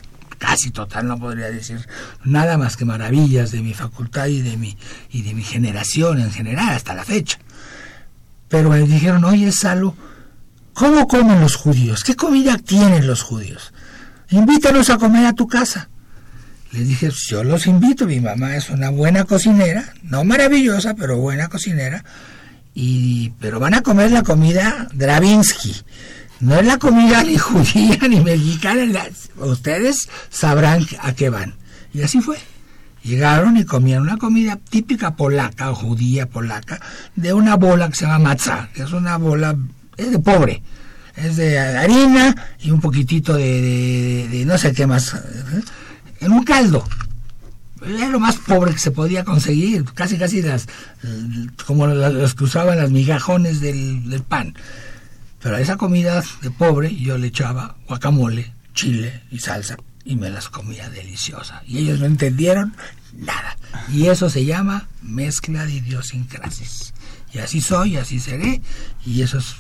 casi 0.43 0.73
total, 0.73 1.07
no 1.07 1.21
podría 1.21 1.51
decir 1.51 1.87
nada 2.25 2.59
más 2.59 2.77
que 2.77 2.85
maravillas 2.85 3.53
de 3.53 3.63
mi 3.63 3.75
facultad 3.75 4.27
y 4.27 4.43
de 4.43 4.57
mi, 4.57 4.77
y 5.09 5.23
de 5.23 5.35
mi 5.35 5.45
generación 5.45 6.21
en 6.21 6.33
general, 6.33 6.71
hasta 6.71 6.95
la 6.95 7.05
fecha. 7.05 7.39
Pero 8.49 8.69
me 8.69 8.81
dijeron, 8.81 9.25
oye, 9.25 9.53
Salo, 9.53 9.95
¿cómo 10.73 11.07
comen 11.07 11.41
los 11.41 11.55
judíos? 11.55 12.03
¿Qué 12.03 12.17
comida 12.17 12.59
tienen 12.59 13.07
los 13.07 13.23
judíos? 13.23 13.73
Invítanos 14.31 14.91
a 14.91 14.99
comer 14.99 15.27
a 15.27 15.33
tu 15.33 15.47
casa. 15.47 15.89
Les 16.73 16.89
dije, 16.89 17.11
yo 17.29 17.45
los 17.45 17.69
invito, 17.69 18.07
mi 18.07 18.19
mamá 18.19 18.57
es 18.57 18.69
una 18.69 18.91
buena 18.91 19.23
cocinera, 19.25 19.95
no 20.03 20.25
maravillosa, 20.25 20.95
pero 20.95 21.19
buena 21.19 21.49
cocinera, 21.49 22.05
y, 22.75 23.31
pero 23.39 23.61
van 23.61 23.75
a 23.75 23.83
comer 23.83 24.11
la 24.11 24.25
comida 24.25 24.89
Dravinsky. 24.93 25.77
No 26.43 26.57
es 26.57 26.67
la 26.67 26.77
comida 26.77 27.23
ni 27.23 27.39
judía 27.39 27.97
ni 28.09 28.21
mexicana, 28.21 29.05
ustedes 29.37 30.09
sabrán 30.29 30.85
a 31.01 31.13
qué 31.13 31.31
van. 31.31 31.55
Y 31.95 32.03
así 32.03 32.21
fue. 32.21 32.37
Llegaron 33.05 33.57
y 33.57 33.65
comían 33.65 34.03
una 34.03 34.17
comida 34.17 34.59
típica 34.69 35.15
polaca 35.15 35.71
o 35.71 35.75
judía 35.77 36.29
polaca 36.29 36.81
de 37.15 37.33
una 37.33 37.55
bola 37.55 37.89
que 37.89 37.95
se 37.95 38.07
llama 38.07 38.31
matzah, 38.31 38.71
que 38.75 38.83
es 38.83 38.93
una 38.93 39.19
bola, 39.19 39.57
es 39.97 40.11
de 40.11 40.19
pobre, 40.19 40.63
es 41.15 41.37
de 41.37 41.61
harina 41.61 42.35
y 42.61 42.73
un 42.73 42.81
poquitito 42.81 43.35
de, 43.35 44.43
no 44.45 44.59
sé 44.59 44.73
qué 44.73 44.87
más, 44.87 45.17
en 46.21 46.33
un 46.33 46.43
caldo 46.43 46.85
era 47.85 48.09
lo 48.09 48.21
más 48.21 48.37
pobre 48.37 48.73
que 48.73 48.79
se 48.79 48.91
podía 48.91 49.25
conseguir, 49.25 49.85
casi 49.95 50.17
casi 50.17 50.43
las 50.43 50.69
como 51.67 51.87
los 51.87 52.35
que 52.35 52.45
usaban 52.45 52.79
las 52.79 52.91
migajones 52.91 53.61
del, 53.61 54.23
pan. 54.29 54.55
Pero 55.43 55.57
a 55.57 55.61
esa 55.61 55.77
comida 55.77 56.23
de 56.41 56.51
pobre 56.51 56.95
yo 56.95 57.19
le 57.19 57.29
echaba 57.29 57.77
guacamole, 57.89 58.53
chile 58.75 59.23
y 59.31 59.39
salsa 59.39 59.77
y 60.05 60.17
me 60.17 60.31
las 60.31 60.49
comía 60.49 60.89
deliciosa. 60.91 61.63
Y 61.67 61.79
ellos 61.79 62.01
no 62.01 62.07
entendieron 62.07 62.75
nada. 63.15 63.57
Y 63.93 64.07
eso 64.07 64.31
se 64.31 64.45
llama 64.45 64.89
mezcla 65.03 65.67
de 65.67 65.75
idiosincrasias. 65.75 66.95
Y 67.33 67.39
así 67.39 67.61
soy, 67.61 67.97
así 67.97 68.21
seré, 68.21 68.61
y 69.07 69.23
eso 69.23 69.39
es 69.39 69.57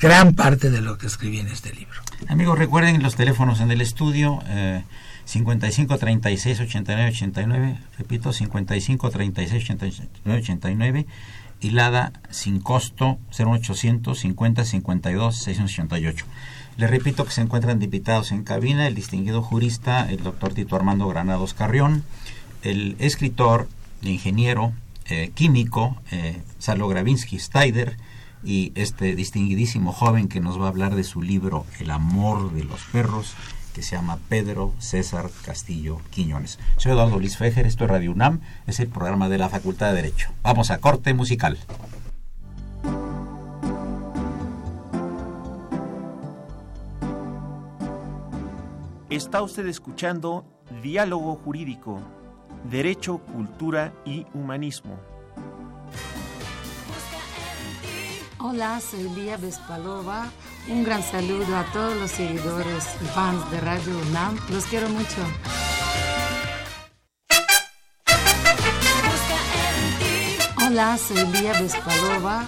gran 0.00 0.34
parte 0.34 0.70
de 0.70 0.80
lo 0.80 0.96
que 0.96 1.06
escribí 1.06 1.38
en 1.40 1.48
este 1.48 1.72
libro. 1.72 2.00
Amigos, 2.28 2.58
recuerden 2.58 3.02
los 3.02 3.16
teléfonos 3.16 3.60
en 3.60 3.70
el 3.70 3.80
estudio. 3.80 4.40
Eh, 4.46 4.84
55 5.24 5.96
36 5.96 6.60
89 6.60 7.10
89, 7.10 7.78
repito, 7.98 8.32
55 8.32 9.10
36 9.10 9.64
89 9.64 10.40
89, 10.40 11.06
hilada 11.60 12.12
sin 12.30 12.60
costo 12.60 13.18
0800 13.36 14.18
50 14.18 14.64
52 14.64 15.36
688. 15.36 16.26
Le 16.76 16.86
repito 16.86 17.24
que 17.24 17.32
se 17.32 17.42
encuentran 17.42 17.82
invitados 17.82 18.32
en 18.32 18.44
cabina 18.44 18.86
el 18.86 18.94
distinguido 18.94 19.42
jurista, 19.42 20.10
el 20.10 20.22
doctor 20.22 20.54
Tito 20.54 20.76
Armando 20.76 21.08
Granados 21.08 21.54
Carrión, 21.54 22.04
el 22.62 22.96
escritor, 22.98 23.68
ingeniero, 24.02 24.72
eh, 25.06 25.30
químico, 25.34 26.00
eh, 26.10 26.40
Salo 26.58 26.88
Gravinsky 26.88 27.38
Steider, 27.38 27.96
y 28.42 28.72
este 28.74 29.14
distinguidísimo 29.14 29.92
joven 29.92 30.28
que 30.28 30.40
nos 30.40 30.58
va 30.58 30.66
a 30.66 30.68
hablar 30.68 30.94
de 30.94 31.04
su 31.04 31.20
libro 31.20 31.66
El 31.78 31.90
amor 31.90 32.52
de 32.52 32.64
los 32.64 32.80
perros 32.84 33.34
que 33.74 33.82
se 33.82 33.96
llama 33.96 34.18
Pedro 34.28 34.74
César 34.78 35.30
Castillo 35.44 36.00
Quiñones. 36.10 36.58
Soy 36.76 36.92
Eduardo 36.92 37.18
Luis 37.18 37.36
Fejer, 37.36 37.66
esto 37.66 37.84
es 37.84 37.90
Radio 37.90 38.12
UNAM, 38.12 38.40
es 38.66 38.80
el 38.80 38.88
programa 38.88 39.28
de 39.28 39.38
la 39.38 39.48
Facultad 39.48 39.88
de 39.88 39.96
Derecho. 39.96 40.30
Vamos 40.42 40.70
a 40.70 40.78
corte 40.78 41.14
musical. 41.14 41.58
Está 49.08 49.42
usted 49.42 49.66
escuchando 49.66 50.44
Diálogo 50.82 51.34
Jurídico, 51.36 52.00
Derecho, 52.70 53.18
Cultura 53.18 53.92
y 54.04 54.24
Humanismo. 54.34 54.98
Hola, 58.38 58.80
soy 58.80 59.08
Lía 59.10 59.36
Vespalova 59.36 60.30
un 60.69 60.83
gran 60.83 61.03
saludo 61.03 61.55
a 61.55 61.63
todos 61.71 61.95
los 61.97 62.11
seguidores 62.11 62.83
y 63.01 63.05
fans 63.05 63.49
de 63.51 63.61
Radio 63.61 63.97
UNAM. 64.09 64.39
Los 64.49 64.65
quiero 64.65 64.89
mucho. 64.89 65.21
Hola, 70.65 70.97
soy 70.97 71.25
Lía 71.27 71.53
Vespalova. 71.53 72.47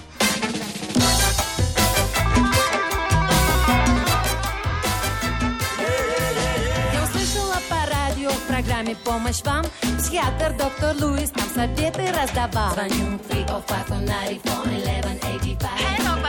в 8.38 8.46
программе 8.46 8.94
«Помощь 8.96 9.42
вам» 9.44 9.64
Психиатр 9.98 10.52
доктор 10.56 10.94
Луис 11.00 11.30
нам 11.34 11.48
советы 11.54 12.12
раздавал 12.12 12.72
Звоню 12.72 13.18
305 13.28 13.90
1185 13.90 15.70
Эй, 15.80 16.04
но 16.04 16.12
похоже, 16.16 16.21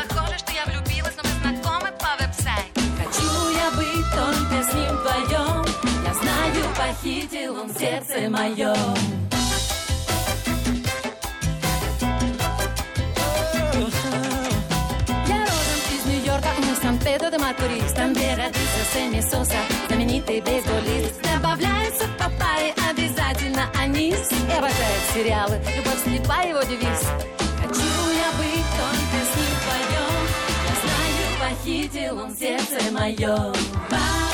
похитил 6.95 7.61
он 7.61 7.75
сердце 7.75 8.29
мое 8.29 8.75
Сан-Педро 16.83 17.31
де 17.31 17.39
Макорис, 17.39 17.93
там 17.95 18.13
где 18.13 18.35
родился 18.35 18.85
Сэмми 18.93 19.23
Соса, 19.23 19.57
знаменитый 19.89 20.43
бейсболист. 20.43 21.23
Добавляются 21.23 22.05
в 22.05 22.19
папайи 22.19 22.75
обязательно 22.91 23.71
анис. 23.81 24.31
И 24.31 24.53
обожает 24.53 25.03
сериалы, 25.15 25.59
любовь 25.75 26.03
слепа 26.05 26.43
его 26.43 26.63
девиз. 26.63 27.09
Хочу 27.63 28.11
я 28.13 28.31
быть 28.37 28.69
только 28.77 29.17
с 29.25 29.35
ним 29.35 29.55
вдвоем, 29.63 30.25
я 30.69 30.75
знаю, 30.83 31.57
похитил 31.57 32.19
он 32.19 32.37
сердце 32.37 32.93
мое. 32.93 34.34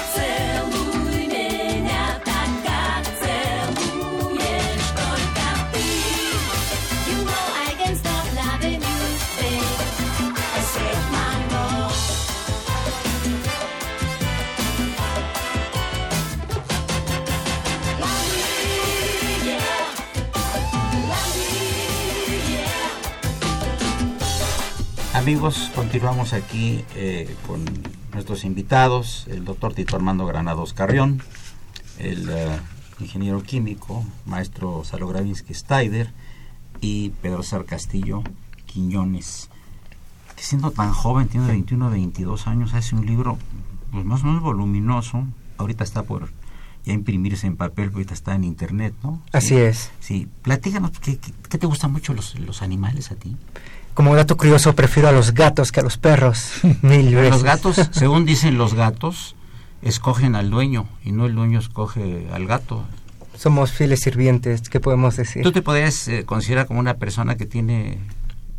Amigos, 25.20 25.70
continuamos 25.74 26.32
aquí 26.32 26.82
eh, 26.96 27.36
con 27.46 27.62
nuestros 28.14 28.42
invitados, 28.44 29.26
el 29.28 29.44
doctor 29.44 29.74
Tito 29.74 29.94
Armando 29.94 30.24
Granados 30.24 30.72
Carrión, 30.72 31.22
el 31.98 32.26
eh, 32.30 32.58
ingeniero 33.00 33.42
químico, 33.42 34.02
maestro 34.24 34.82
Salogravinsky 34.82 35.52
Steider 35.52 36.10
y 36.80 37.10
Pedro 37.20 37.42
Sar 37.42 37.66
Castillo 37.66 38.22
Quiñones, 38.64 39.50
que 40.36 40.42
siendo 40.42 40.70
tan 40.70 40.90
joven, 40.90 41.28
tiene 41.28 41.48
21 41.48 41.90
22 41.90 42.46
años, 42.46 42.72
hace 42.72 42.96
un 42.96 43.04
libro 43.04 43.36
pues, 43.92 44.06
más 44.06 44.22
o 44.22 44.26
menos 44.26 44.42
voluminoso, 44.42 45.26
ahorita 45.58 45.84
está 45.84 46.02
por 46.02 46.30
ya 46.86 46.94
imprimirse 46.94 47.46
en 47.46 47.58
papel, 47.58 47.90
ahorita 47.92 48.14
está 48.14 48.34
en 48.34 48.44
internet, 48.44 48.94
¿no? 49.02 49.20
Así 49.34 49.48
Sí. 49.48 49.56
es. 49.56 49.90
Sí, 50.00 50.28
platícanos, 50.40 50.92
¿qué, 50.98 51.18
qué, 51.18 51.30
qué 51.50 51.58
te 51.58 51.66
gustan 51.66 51.92
mucho 51.92 52.14
los, 52.14 52.38
los 52.40 52.62
animales 52.62 53.10
a 53.10 53.16
ti? 53.16 53.36
Como 53.94 54.14
dato 54.14 54.36
curioso, 54.36 54.74
prefiero 54.74 55.08
a 55.08 55.12
los 55.12 55.34
gatos 55.34 55.72
que 55.72 55.80
a 55.80 55.82
los 55.82 55.96
perros. 55.96 56.52
Mil 56.82 57.14
veces. 57.14 57.30
Los 57.30 57.42
gatos, 57.42 57.76
según 57.90 58.24
dicen 58.24 58.56
los 58.56 58.74
gatos, 58.74 59.36
escogen 59.82 60.34
al 60.36 60.50
dueño 60.50 60.86
y 61.04 61.12
no 61.12 61.26
el 61.26 61.34
dueño 61.34 61.58
escoge 61.58 62.28
al 62.32 62.46
gato. 62.46 62.84
Somos 63.36 63.72
fieles 63.72 64.00
sirvientes, 64.00 64.68
¿qué 64.68 64.80
podemos 64.80 65.16
decir? 65.16 65.42
¿Tú 65.42 65.52
te 65.52 65.62
podrías 65.62 66.08
eh, 66.08 66.24
considerar 66.24 66.66
como 66.66 66.78
una 66.78 66.94
persona 66.94 67.36
que 67.36 67.46
tiene 67.46 67.98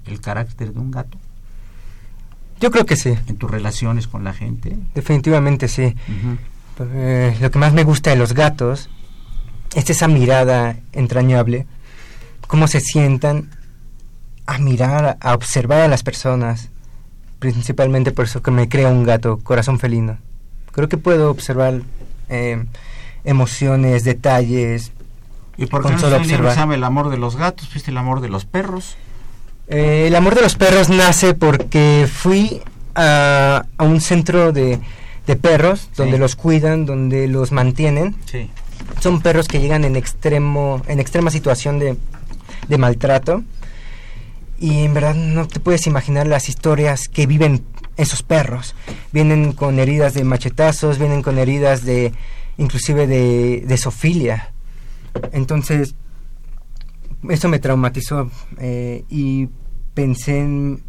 el 0.07 0.19
carácter 0.19 0.73
de 0.73 0.79
un 0.79 0.89
gato 0.89 1.19
Yo 2.59 2.71
creo 2.71 2.87
que 2.87 2.95
sí, 2.95 3.13
en 3.27 3.37
tus 3.37 3.51
relaciones 3.51 4.07
con 4.07 4.23
la 4.23 4.33
gente? 4.33 4.75
definitivamente 4.95 5.67
sí. 5.67 5.95
Eh, 6.79 7.37
lo 7.39 7.51
que 7.51 7.59
más 7.59 7.73
me 7.73 7.83
gusta 7.83 8.09
de 8.09 8.15
los 8.15 8.33
gatos 8.33 8.89
es 9.75 9.87
esa 9.89 10.07
mirada 10.07 10.77
entrañable, 10.93 11.67
cómo 12.47 12.67
se 12.67 12.79
sientan 12.79 13.51
a 14.51 14.57
mirar, 14.59 15.17
a 15.19 15.33
observar 15.33 15.81
a 15.81 15.87
las 15.87 16.03
personas, 16.03 16.69
principalmente 17.39 18.11
por 18.11 18.25
eso 18.25 18.41
que 18.41 18.51
me 18.51 18.69
crea 18.69 18.89
un 18.89 19.03
gato, 19.03 19.39
corazón 19.43 19.79
felino. 19.79 20.17
Creo 20.71 20.89
que 20.89 20.97
puedo 20.97 21.31
observar 21.31 21.81
eh, 22.29 22.63
emociones, 23.23 24.03
detalles. 24.03 24.91
¿Y 25.57 25.65
por 25.65 25.83
qué 25.85 25.91
no 25.91 25.99
solo 25.99 26.17
observar. 26.17 26.73
El 26.73 26.83
amor 26.83 27.09
de 27.09 27.17
los 27.17 27.35
gatos? 27.35 27.67
¿Fuiste 27.69 27.91
el 27.91 27.97
amor 27.97 28.21
de 28.21 28.29
los 28.29 28.45
perros? 28.45 28.95
Eh, 29.67 30.05
el 30.07 30.15
amor 30.15 30.35
de 30.35 30.41
los 30.41 30.55
perros 30.55 30.89
nace 30.89 31.33
porque 31.33 32.07
fui 32.11 32.61
a, 32.95 33.65
a 33.77 33.83
un 33.83 34.01
centro 34.01 34.51
de, 34.51 34.79
de 35.27 35.35
perros, 35.35 35.89
donde 35.95 36.17
los 36.17 36.35
cuidan, 36.35 36.85
donde 36.85 37.27
los 37.27 37.51
mantienen. 37.51 38.15
Sí. 38.25 38.49
son 38.99 39.21
perros 39.21 39.47
que 39.47 39.59
llegan 39.59 39.83
en 39.85 39.95
extremo 39.95 40.81
en 40.87 40.99
extrema 40.99 41.31
situación 41.31 41.79
de, 41.79 41.97
de 42.67 42.77
maltrato 42.77 43.43
y 44.61 44.83
en 44.85 44.93
verdad 44.93 45.15
no 45.15 45.47
te 45.47 45.59
puedes 45.59 45.87
imaginar 45.87 46.27
las 46.27 46.47
historias 46.47 47.07
que 47.09 47.25
viven 47.25 47.63
esos 47.97 48.21
perros. 48.23 48.75
Vienen 49.11 49.51
con 49.53 49.79
heridas 49.79 50.13
de 50.13 50.23
machetazos 50.23 50.97
vienen 50.99 51.21
con 51.23 51.37
heridas 51.37 51.83
de 51.83 52.13
inclusive 52.57 53.07
de, 53.07 53.63
de 53.67 53.77
sofilia 53.77 54.53
entonces 55.33 55.95
eso 57.29 57.49
me 57.49 57.59
traumatizó 57.59 58.31
eh, 58.59 59.03
y 59.09 59.49
pensé 59.93 60.39
en, 60.39 60.83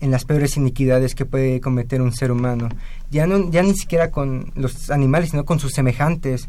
las 0.00 0.24
peores 0.24 0.56
iniquidades 0.56 1.14
que 1.14 1.24
puede 1.24 1.60
cometer 1.60 2.02
un 2.02 2.12
ser 2.12 2.30
humano. 2.32 2.68
Ya 3.10 3.26
no 3.26 3.50
ya 3.50 3.62
ni 3.62 3.74
siquiera 3.74 4.10
con 4.10 4.52
los 4.56 4.90
animales 4.90 5.30
sino 5.30 5.44
con 5.44 5.58
sus 5.60 5.72
semejantes. 5.72 6.48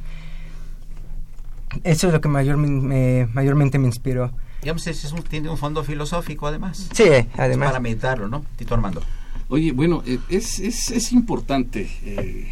Eso 1.84 2.08
es 2.08 2.14
lo 2.14 2.20
que 2.22 2.30
mayor, 2.30 2.58
me- 2.58 3.28
mayormente 3.34 3.80
me 3.80 3.88
inspiró. 3.88 4.32
Digamos, 4.64 4.88
es, 4.88 5.04
es 5.04 5.12
un- 5.12 5.22
tiene 5.24 5.50
un 5.50 5.58
fondo 5.58 5.84
filosófico 5.84 6.48
además. 6.48 6.90
Sí, 6.94 7.04
además. 7.38 7.68
Para 7.70 7.80
meditarlo, 7.80 8.28
¿no? 8.28 8.44
Tito 8.56 8.74
Armando. 8.74 9.02
Oye, 9.50 9.72
bueno, 9.72 10.02
eh, 10.06 10.18
es, 10.30 10.60
es, 10.60 10.90
es 10.92 11.12
importante. 11.12 11.90
eh, 12.06 12.52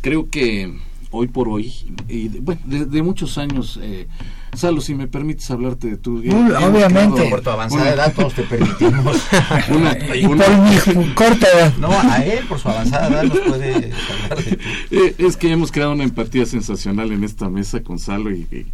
creo 0.00 0.28
que 0.30 0.72
hoy 1.10 1.28
por 1.28 1.48
hoy, 1.48 1.72
y 2.08 2.28
de, 2.28 2.40
bueno, 2.40 2.60
de, 2.64 2.84
de 2.86 3.02
muchos 3.02 3.38
años, 3.38 3.78
eh, 3.82 4.06
Salo, 4.54 4.80
si 4.80 4.94
me 4.94 5.06
permites 5.06 5.50
hablarte 5.50 5.88
de 5.90 5.96
tu... 5.98 6.22
Hemos 6.22 6.62
obviamente. 6.62 7.28
Por 7.28 7.42
tu 7.42 7.50
avanzada 7.50 7.82
una- 7.82 7.92
edad, 7.92 8.14
todos 8.14 8.32
te 8.34 8.42
permitimos. 8.42 9.22
una- 9.68 10.16
Y 10.16 10.24
una- 10.24 10.44
por 10.46 10.96
mi 10.96 11.12
corta 11.14 11.46
edad. 11.54 11.74
No, 11.76 11.90
a 11.90 12.24
él, 12.24 12.44
por 12.46 12.58
su 12.58 12.68
avanzada 12.68 13.08
edad, 13.08 13.22
nos 13.24 13.38
puede 13.40 13.74
hablar 13.74 14.44
de. 14.44 14.58
Eh, 14.90 15.14
es 15.18 15.36
que 15.36 15.50
hemos 15.52 15.70
creado 15.70 15.92
una 15.92 16.04
empatía 16.04 16.46
sensacional 16.46 17.12
en 17.12 17.22
esta 17.24 17.50
mesa 17.50 17.82
con 17.82 17.98
Salo 17.98 18.30
y, 18.30 18.46
y- 18.50 18.66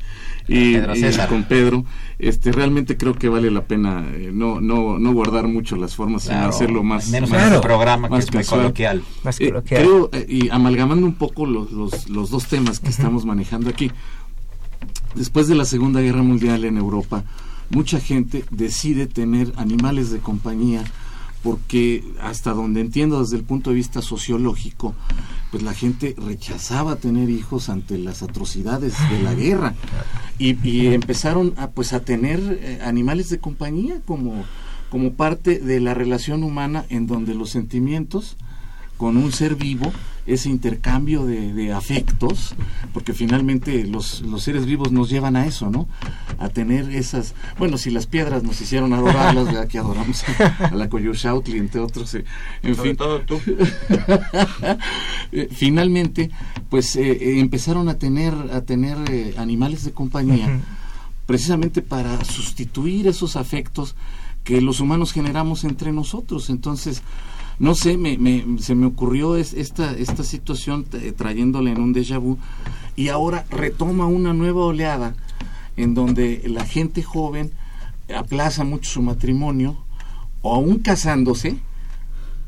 y- 0.46 0.74
Pedro 0.74 0.94
y 0.94 1.00
César. 1.00 1.28
con 1.28 1.42
Pedro. 1.44 1.84
Este, 2.22 2.52
realmente 2.52 2.96
creo 2.96 3.14
que 3.14 3.28
vale 3.28 3.50
la 3.50 3.64
pena 3.64 4.06
eh, 4.14 4.30
no, 4.32 4.60
no, 4.60 4.96
no 4.96 5.12
guardar 5.12 5.48
mucho 5.48 5.74
las 5.74 5.96
formas, 5.96 6.22
sino 6.22 6.36
Claro, 6.36 6.48
hacerlo 6.50 6.82
más, 6.84 7.08
Menos 7.08 7.28
más- 7.30 7.38
en 7.40 7.44
este 7.46 7.50
Claro. 7.50 7.60
programa 7.62 8.06
que 8.08 8.14
más 8.14 8.24
es 8.24 8.32
muy 8.32 8.42
casual. 8.44 8.60
coloquial. 8.60 9.02
Más 9.24 9.40
Eh, 9.40 9.46
coloquial. 9.48 9.82
creo, 9.82 10.10
eh, 10.12 10.26
y 10.28 10.48
amalgamando 10.50 11.04
un 11.04 11.14
poco 11.14 11.46
los, 11.46 11.72
los, 11.72 12.08
los 12.08 12.30
dos 12.30 12.46
temas 12.46 12.78
que 12.78 12.90
estamos 12.90 13.24
manejando 13.26 13.68
aquí, 13.70 13.90
después 15.16 15.48
de 15.48 15.56
la 15.56 15.64
Segunda 15.64 16.00
Guerra 16.00 16.22
Mundial 16.22 16.64
en 16.64 16.76
Europa, 16.76 17.24
mucha 17.70 17.98
gente 17.98 18.44
decide 18.50 19.06
tener 19.08 19.52
animales 19.56 20.10
de 20.12 20.18
compañía 20.20 20.84
porque 21.42 22.04
hasta 22.20 22.52
donde 22.52 22.80
entiendo 22.80 23.20
desde 23.20 23.36
el 23.36 23.44
punto 23.44 23.70
de 23.70 23.76
vista 23.76 24.02
sociológico, 24.02 24.94
pues 25.50 25.62
la 25.62 25.74
gente 25.74 26.14
rechazaba 26.16 26.96
tener 26.96 27.28
hijos 27.28 27.68
ante 27.68 27.98
las 27.98 28.22
atrocidades 28.22 28.94
de 29.10 29.22
la 29.22 29.34
guerra. 29.34 29.74
Y, 30.38 30.56
y 30.66 30.94
empezaron 30.94 31.54
a 31.56 31.70
pues 31.70 31.92
a 31.92 32.00
tener 32.00 32.40
eh, 32.40 32.80
animales 32.82 33.28
de 33.28 33.38
compañía 33.38 34.00
como 34.04 34.44
como 34.90 35.14
parte 35.14 35.58
de 35.58 35.80
la 35.80 35.94
relación 35.94 36.44
humana 36.44 36.84
en 36.90 37.06
donde 37.06 37.34
los 37.34 37.48
sentimientos 37.48 38.36
con 39.02 39.16
un 39.16 39.32
ser 39.32 39.56
vivo, 39.56 39.92
ese 40.26 40.48
intercambio 40.48 41.26
de, 41.26 41.52
de 41.52 41.72
afectos, 41.72 42.54
porque 42.92 43.12
finalmente 43.14 43.84
los, 43.84 44.20
los 44.20 44.44
seres 44.44 44.64
vivos 44.64 44.92
nos 44.92 45.10
llevan 45.10 45.34
a 45.34 45.44
eso, 45.44 45.70
¿no? 45.70 45.88
A 46.38 46.48
tener 46.50 46.88
esas, 46.94 47.34
bueno, 47.58 47.78
si 47.78 47.90
las 47.90 48.06
piedras 48.06 48.44
nos 48.44 48.60
hicieron 48.60 48.92
adorarlas, 48.92 49.46
¿verdad? 49.46 49.66
que 49.66 49.78
adoramos 49.80 50.22
a, 50.28 50.66
a 50.66 50.74
la 50.76 50.88
Coyoshautli, 50.88 51.58
entre 51.58 51.80
otros, 51.80 52.14
eh, 52.14 52.24
en 52.62 52.76
Sobre 52.76 52.90
fin. 52.90 52.96
todo 52.96 53.22
tú. 53.22 53.40
Finalmente, 55.50 56.30
pues 56.70 56.94
eh, 56.94 57.10
eh, 57.10 57.40
empezaron 57.40 57.88
a 57.88 57.94
tener, 57.94 58.34
a 58.52 58.60
tener 58.60 58.98
eh, 59.10 59.34
animales 59.36 59.82
de 59.82 59.90
compañía, 59.90 60.60
precisamente 61.26 61.82
para 61.82 62.24
sustituir 62.24 63.08
esos 63.08 63.34
afectos 63.34 63.96
que 64.44 64.60
los 64.60 64.78
humanos 64.78 65.12
generamos 65.12 65.64
entre 65.64 65.90
nosotros. 65.90 66.50
Entonces, 66.50 67.02
no 67.58 67.74
sé, 67.74 67.96
me, 67.96 68.18
me- 68.18 68.58
se 68.58 68.74
me 68.74 68.86
ocurrió 68.86 69.36
es- 69.36 69.52
esta, 69.54 69.92
esta 69.92 70.24
situación 70.24 70.86
eh, 70.94 71.12
trayéndole 71.16 71.70
en 71.72 71.80
un 71.80 71.94
déjà 71.94 72.18
vu 72.18 72.38
y 72.96 73.08
ahora 73.08 73.44
retoma 73.50 74.06
una 74.06 74.32
nueva 74.34 74.64
oleada 74.66 75.14
en 75.76 75.94
donde 75.94 76.42
la 76.46 76.64
gente 76.64 77.02
joven 77.02 77.50
aplaza 78.14 78.64
mucho 78.64 78.90
su 78.90 79.02
matrimonio 79.02 79.76
o 80.42 80.54
aún 80.54 80.78
casándose 80.80 81.56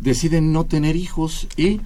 deciden 0.01 0.53
no 0.53 0.65
tener 0.65 0.97
hijos 0.97 1.47
y 1.57 1.81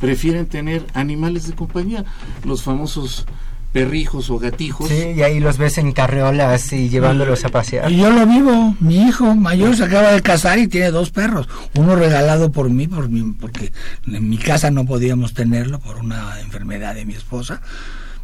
prefieren 0.00 0.46
tener 0.46 0.86
animales 0.94 1.46
de 1.48 1.54
compañía, 1.54 2.04
los 2.44 2.62
famosos 2.62 3.26
perrijos 3.74 4.30
o 4.30 4.38
gatijos. 4.38 4.88
Sí, 4.88 5.14
y 5.16 5.22
ahí 5.22 5.40
los 5.40 5.58
ves 5.58 5.78
en 5.78 5.90
carreolas 5.90 6.72
y 6.72 6.88
llevándolos 6.88 7.44
a 7.44 7.48
pasear. 7.48 7.90
Y 7.90 7.96
yo 7.96 8.10
lo 8.10 8.24
vivo. 8.24 8.76
Mi 8.78 9.02
hijo 9.02 9.34
mayor 9.34 9.76
se 9.76 9.82
acaba 9.82 10.12
de 10.12 10.22
casar 10.22 10.60
y 10.60 10.68
tiene 10.68 10.92
dos 10.92 11.10
perros. 11.10 11.48
Uno 11.74 11.96
regalado 11.96 12.52
por 12.52 12.70
mí, 12.70 12.86
por 12.86 13.08
mi, 13.08 13.32
porque 13.32 13.72
en 14.06 14.30
mi 14.30 14.38
casa 14.38 14.70
no 14.70 14.86
podíamos 14.86 15.34
tenerlo 15.34 15.80
por 15.80 15.96
una 15.96 16.40
enfermedad 16.40 16.94
de 16.94 17.04
mi 17.04 17.14
esposa. 17.14 17.60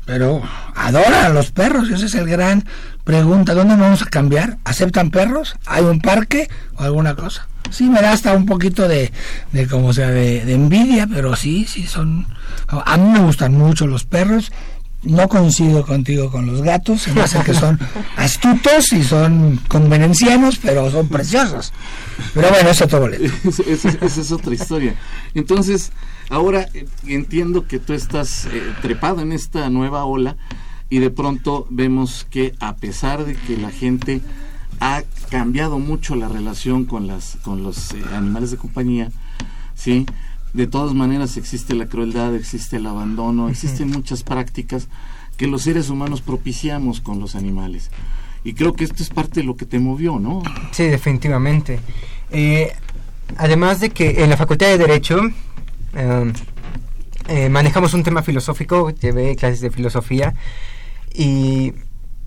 Pero 0.07 0.41
adora 0.77 1.27
a 1.27 1.31
los 1.31 1.51
perros. 1.51 1.91
Esa 1.91 2.07
es 2.07 2.15
el 2.15 2.29
gran 2.29 2.65
pregunta. 3.03 3.53
¿Dónde 3.53 3.75
vamos 3.75 4.03
a 4.03 4.07
cambiar? 4.07 4.59
¿Aceptan 4.63 5.11
perros? 5.11 5.57
¿Hay 5.67 5.83
un 5.83 6.01
parque 6.01 6.49
o 6.77 6.85
alguna 6.85 7.17
cosa? 7.17 7.49
Sí, 7.71 7.89
me 7.89 8.01
da 8.01 8.13
hasta 8.13 8.35
un 8.35 8.47
poquito 8.47 8.87
de, 8.87 9.13
de 9.53 9.67
como 9.67 9.93
sea, 9.93 10.11
de, 10.11 10.45
de 10.45 10.55
envidia, 10.55 11.09
pero 11.13 11.35
sí, 11.35 11.67
sí 11.69 11.89
son... 11.89 12.29
A 12.69 12.97
mí 12.97 13.11
me 13.11 13.19
gustan 13.19 13.55
mucho 13.55 13.89
los 13.89 14.05
perros. 14.05 14.53
No 15.03 15.29
coincido 15.29 15.85
contigo 15.87 16.31
con 16.31 16.47
los 16.47 16.61
gatos, 16.61 17.09
me 17.15 17.23
hace 17.23 17.43
que 17.43 17.55
son 17.55 17.79
astutos 18.17 18.93
y 18.93 19.03
son 19.03 19.59
convenencianos, 19.67 20.59
pero 20.59 20.91
son 20.91 21.09
preciosos. 21.09 21.73
Pero 22.35 22.51
bueno, 22.51 22.69
es 22.69 22.83
otro 22.83 23.01
boleto. 23.01 23.33
Esa 23.67 23.89
es 24.21 24.33
otra 24.33 24.55
historia. 24.55 24.95
Entonces, 25.35 25.93
ahora 26.29 26.69
eh, 26.75 26.87
entiendo 27.07 27.67
que 27.67 27.79
tú 27.79 27.95
estás 27.95 28.47
eh, 28.47 28.63
trepado 28.83 29.23
en 29.23 29.33
esta 29.33 29.71
nueva 29.71 30.05
ola 30.05 30.37
y 30.91 30.99
de 30.99 31.11
pronto 31.11 31.67
vemos 31.71 32.27
que 32.29 32.55
a 32.61 32.77
pesar 32.77 33.25
de 33.25 33.37
que 33.37 33.57
la 33.57 33.71
gente 33.71 34.21
ha 34.81 35.03
cambiado 35.31 35.79
mucho 35.79 36.17
la 36.17 36.29
relación 36.29 36.85
con 36.85 37.07
las 37.07 37.37
con 37.43 37.63
los 37.63 37.93
eh, 37.93 38.03
animales 38.13 38.51
de 38.51 38.57
compañía, 38.57 39.11
sí, 39.75 40.05
de 40.53 40.67
todas 40.67 40.95
maneras 40.95 41.37
existe 41.37 41.75
la 41.75 41.87
crueldad, 41.87 42.35
existe 42.35 42.77
el 42.77 42.87
abandono, 42.87 43.49
existen 43.49 43.91
muchas 43.91 44.23
prácticas 44.23 44.89
que 45.37 45.47
los 45.47 45.63
seres 45.63 45.91
humanos 45.91 46.21
propiciamos 46.21 47.01
con 47.01 47.21
los 47.21 47.35
animales. 47.35 47.91
Y 48.43 48.55
creo 48.55 48.73
que 48.73 48.85
esto 48.85 49.03
es 49.03 49.11
parte 49.11 49.41
de 49.41 49.47
lo 49.47 49.57
que 49.57 49.67
te 49.67 49.79
movió, 49.79 50.19
¿no? 50.19 50.43
Sí, 50.73 50.85
definitivamente. 50.85 51.79
Eh, 52.31 52.73
además 53.37 53.81
de 53.81 53.91
que 53.91 54.23
en 54.23 54.31
la 54.31 54.37
Facultad 54.37 54.67
de 54.67 54.79
Derecho 54.79 55.21
eh, 55.95 56.33
eh, 57.29 57.49
manejamos 57.49 57.95
un 57.95 58.03
tema 58.03 58.23
filosófico, 58.23 58.91
llevé 58.91 59.37
clases 59.37 59.61
de 59.61 59.71
filosofía 59.71 60.35
y 61.15 61.73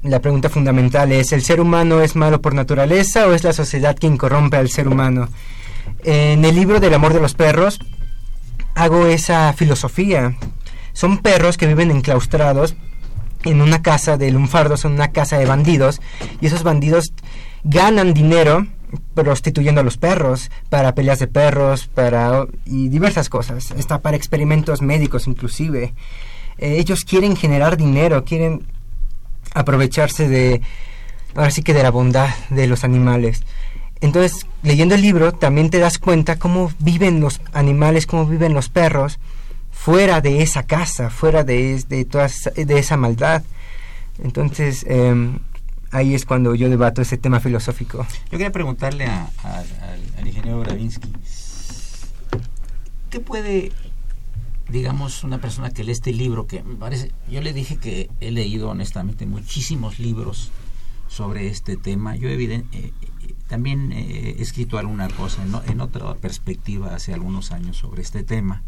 la 0.04 0.20
pregunta 0.20 0.50
fundamental 0.50 1.12
es, 1.12 1.32
¿el 1.34 1.42
ser 1.42 1.60
humano 1.60 2.02
es 2.02 2.16
malo 2.16 2.42
por 2.42 2.54
naturaleza 2.54 3.28
o 3.28 3.34
es 3.34 3.44
la 3.44 3.54
sociedad 3.54 3.98
quien 3.98 4.18
corrompe 4.18 4.58
al 4.58 4.70
ser 4.70 4.88
humano? 4.88 5.30
En 6.04 6.44
el 6.46 6.56
libro 6.56 6.80
del 6.80 6.94
amor 6.94 7.14
de 7.14 7.22
los 7.22 7.34
perros 7.34 7.80
hago 8.76 9.08
esa 9.08 9.54
filosofía. 9.54 10.36
Son 10.94 11.20
perros 11.20 11.58
que 11.58 11.68
viven 11.68 11.92
enclaustrados 11.92 12.76
en 13.44 13.62
una 13.62 13.82
casa 13.82 14.18
de 14.18 14.32
lunfardos, 14.32 14.86
en 14.86 14.94
una 14.94 15.12
casa 15.12 15.38
de 15.38 15.46
bandidos, 15.46 16.02
y 16.40 16.48
esos 16.48 16.64
bandidos 16.64 17.14
ganan 17.64 18.14
dinero 18.14 18.68
prostituyendo 19.14 19.82
a 19.82 19.84
los 19.84 19.98
perros, 19.98 20.52
para 20.70 20.96
peleas 20.96 21.20
de 21.20 21.28
perros, 21.28 21.88
para 21.88 22.46
y 22.66 22.90
diversas 22.90 23.30
cosas, 23.30 23.72
está 23.72 24.02
para 24.02 24.18
experimentos 24.18 24.82
médicos 24.82 25.28
inclusive. 25.28 25.94
Eh, 26.58 26.76
ellos 26.78 27.04
quieren 27.04 27.36
generar 27.36 27.78
dinero, 27.78 28.24
quieren 28.24 28.68
aprovecharse 29.54 30.28
de, 30.28 30.62
ahora 31.36 31.52
sí 31.52 31.64
que 31.64 31.74
de 31.74 31.84
la 31.84 31.92
bondad 31.92 32.30
de 32.50 32.68
los 32.68 32.84
animales. 32.84 33.44
Entonces, 34.04 34.46
leyendo 34.64 34.96
el 34.96 35.02
libro, 35.02 35.32
también 35.32 35.70
te 35.70 35.80
das 35.80 35.98
cuenta 35.98 36.38
cómo 36.38 36.70
viven 36.80 37.22
los 37.22 37.40
animales, 37.54 38.06
cómo 38.06 38.26
viven 38.26 38.54
los 38.54 38.68
perros 38.68 39.18
fuera 39.72 40.20
de 40.20 40.42
esa 40.42 40.64
casa, 40.64 41.10
fuera 41.10 41.46
de, 41.46 41.82
de, 41.88 42.04
toda, 42.04 42.28
de 42.54 42.80
esa 42.80 42.98
maldad. 42.98 43.44
Entonces, 44.22 44.86
em, 44.90 45.40
ahí 45.92 46.16
es 46.16 46.26
cuando 46.26 46.54
yo 46.54 46.70
debato 46.70 47.02
ese 47.02 47.16
tema 47.16 47.40
filosófico. 47.40 48.06
Yo 48.26 48.32
quería 48.32 48.52
preguntarle 48.52 49.06
a, 49.06 49.32
al, 50.18 50.28
ingeniero 50.28 50.60
Bravinsky, 50.60 51.08
¿qué 53.10 53.22
puede, 53.22 53.72
digamos, 54.68 55.24
una 55.24 55.40
persona 55.40 55.70
que 55.72 55.86
lee 55.86 55.94
este 55.94 56.12
libro, 56.12 56.46
que 56.46 56.62
me 56.62 56.76
parece, 56.76 57.14
yo 57.30 57.40
le 57.40 57.54
dije 57.54 57.78
que 57.78 58.10
he 58.20 58.32
leído 58.32 58.70
honestamente 58.70 59.26
muchísimos 59.26 59.98
libros 59.98 60.52
sobre 61.08 61.48
este 61.48 61.78
tema, 61.78 62.18
yo 62.18 62.28
evidente, 62.28 62.92
eh, 63.54 63.56
eh, 63.56 63.60
también 63.60 63.92
he 63.92 64.42
escrito 64.42 64.78
alguna 64.78 65.08
cosa 65.10 65.44
en, 65.44 65.72
en, 65.72 65.82
otra 65.82 66.16
perspectiva 66.16 66.96
hace 66.96 67.14
algunos 67.14 67.52
años 67.52 67.78
sobre 67.78 68.02
este 68.02 68.24
tema, 68.24 68.64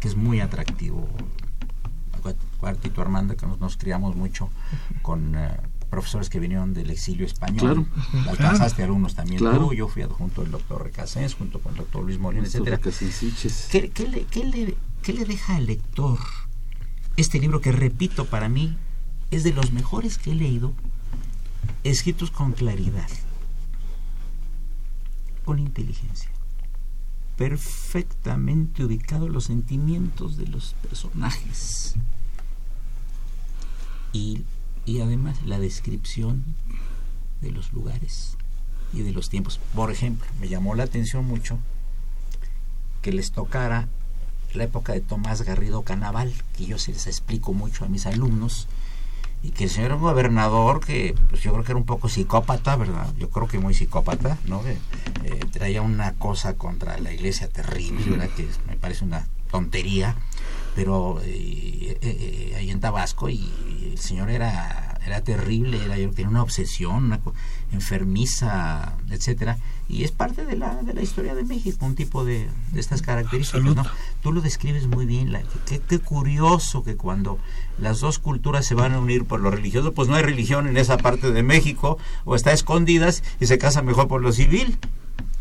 que 0.00 0.08
es 0.08 0.16
muy 0.16 0.40
atractivo. 0.40 1.08
Cuartito 2.58 3.02
Armando, 3.02 3.36
que 3.36 3.46
nos, 3.46 3.60
nos 3.60 3.76
criamos 3.76 4.16
mucho 4.16 4.50
con... 5.02 5.34
Eh, 5.36 5.50
profesores 5.90 6.28
que 6.28 6.40
vinieron 6.40 6.74
del 6.74 6.90
exilio 6.90 7.24
español. 7.24 7.86
Claro. 8.10 8.28
Alcanzaste 8.28 8.82
alumnos 8.82 9.14
también 9.14 9.38
tú. 9.38 9.72
Yo 9.72 9.86
fui 9.86 10.02
adjunto 10.02 10.42
del 10.42 10.50
doctor 10.50 10.82
Recasens 10.82 11.34
junto 11.34 11.60
con 11.60 11.72
el 11.72 11.78
doctor 11.78 12.04
Luis 12.04 12.18
Molina, 12.18 12.44
etcétera. 12.44 12.78
¿Qué, 13.70 13.90
qué, 13.90 14.08
le, 14.08 14.24
qué, 14.24 14.44
le, 14.44 14.76
¿Qué 15.02 15.12
le 15.12 15.24
deja 15.24 15.54
al 15.56 15.66
lector 15.66 16.18
este 17.16 17.38
libro 17.38 17.60
que, 17.60 17.72
repito, 17.72 18.26
para 18.26 18.48
mí 18.48 18.76
es 19.30 19.44
de 19.44 19.52
los 19.52 19.72
mejores 19.72 20.18
que 20.18 20.32
he 20.32 20.34
leído, 20.34 20.74
escritos 21.84 22.30
con 22.30 22.52
claridad, 22.52 23.08
con 25.46 25.58
inteligencia, 25.58 26.30
perfectamente 27.38 28.84
ubicados 28.84 29.30
los 29.30 29.44
sentimientos 29.44 30.36
de 30.36 30.46
los 30.46 30.74
personajes 30.82 31.94
y 34.12 34.44
y 34.86 35.00
además 35.00 35.42
la 35.44 35.58
descripción 35.58 36.44
de 37.42 37.50
los 37.50 37.72
lugares 37.72 38.36
y 38.94 39.02
de 39.02 39.12
los 39.12 39.28
tiempos. 39.28 39.60
Por 39.74 39.90
ejemplo, 39.90 40.26
me 40.40 40.48
llamó 40.48 40.74
la 40.74 40.84
atención 40.84 41.26
mucho 41.26 41.58
que 43.02 43.12
les 43.12 43.32
tocara 43.32 43.88
la 44.54 44.64
época 44.64 44.92
de 44.92 45.00
Tomás 45.00 45.42
Garrido 45.42 45.82
Canaval, 45.82 46.32
que 46.56 46.66
yo 46.66 46.78
se 46.78 46.92
les 46.92 47.08
explico 47.08 47.52
mucho 47.52 47.84
a 47.84 47.88
mis 47.88 48.06
alumnos, 48.06 48.68
y 49.46 49.50
que 49.50 49.64
el 49.64 49.70
señor 49.70 49.96
gobernador, 49.98 50.84
que 50.84 51.14
pues 51.30 51.40
yo 51.40 51.52
creo 51.52 51.64
que 51.64 51.70
era 51.72 51.78
un 51.78 51.86
poco 51.86 52.08
psicópata, 52.08 52.74
¿verdad? 52.74 53.06
Yo 53.16 53.30
creo 53.30 53.46
que 53.46 53.60
muy 53.60 53.74
psicópata, 53.74 54.38
¿no? 54.46 54.60
Eh, 54.66 54.76
traía 55.52 55.82
una 55.82 56.14
cosa 56.14 56.54
contra 56.54 56.98
la 56.98 57.12
iglesia 57.12 57.48
terrible, 57.48 58.04
¿verdad? 58.10 58.28
Que 58.36 58.48
me 58.66 58.76
parece 58.76 59.04
una 59.04 59.28
tontería, 59.52 60.16
pero 60.74 61.20
eh, 61.22 61.96
eh, 62.02 62.54
ahí 62.58 62.70
en 62.70 62.80
Tabasco 62.80 63.28
y 63.28 63.90
el 63.92 63.98
señor 63.98 64.30
era, 64.30 64.98
era 65.06 65.20
terrible, 65.20 65.78
era, 65.84 65.94
tenía 65.94 66.28
una 66.28 66.42
obsesión, 66.42 67.04
una 67.04 67.20
enfermiza, 67.72 68.94
etcétera, 69.10 69.58
y 69.88 70.04
es 70.04 70.10
parte 70.10 70.44
de 70.44 70.56
la, 70.56 70.74
de 70.82 70.94
la 70.94 71.02
historia 71.02 71.34
de 71.34 71.44
México, 71.44 71.86
un 71.86 71.94
tipo 71.94 72.24
de, 72.24 72.48
de 72.72 72.80
estas 72.80 73.02
características. 73.02 73.62
¿no? 73.62 73.84
Tú 74.22 74.32
lo 74.32 74.40
describes 74.40 74.86
muy 74.86 75.06
bien, 75.06 75.32
la, 75.32 75.42
qué, 75.66 75.80
qué, 75.80 75.98
curioso 76.00 76.82
que 76.82 76.96
cuando 76.96 77.38
las 77.78 78.00
dos 78.00 78.18
culturas 78.18 78.66
se 78.66 78.74
van 78.74 78.94
a 78.94 78.98
unir 78.98 79.24
por 79.24 79.40
lo 79.40 79.50
religioso, 79.50 79.92
pues 79.92 80.08
no 80.08 80.16
hay 80.16 80.22
religión 80.22 80.66
en 80.66 80.76
esa 80.76 80.96
parte 80.96 81.30
de 81.30 81.42
México, 81.42 81.98
o 82.24 82.34
está 82.34 82.52
escondidas 82.52 83.22
y 83.40 83.46
se 83.46 83.58
casa 83.58 83.82
mejor 83.82 84.08
por 84.08 84.22
lo 84.22 84.32
civil. 84.32 84.76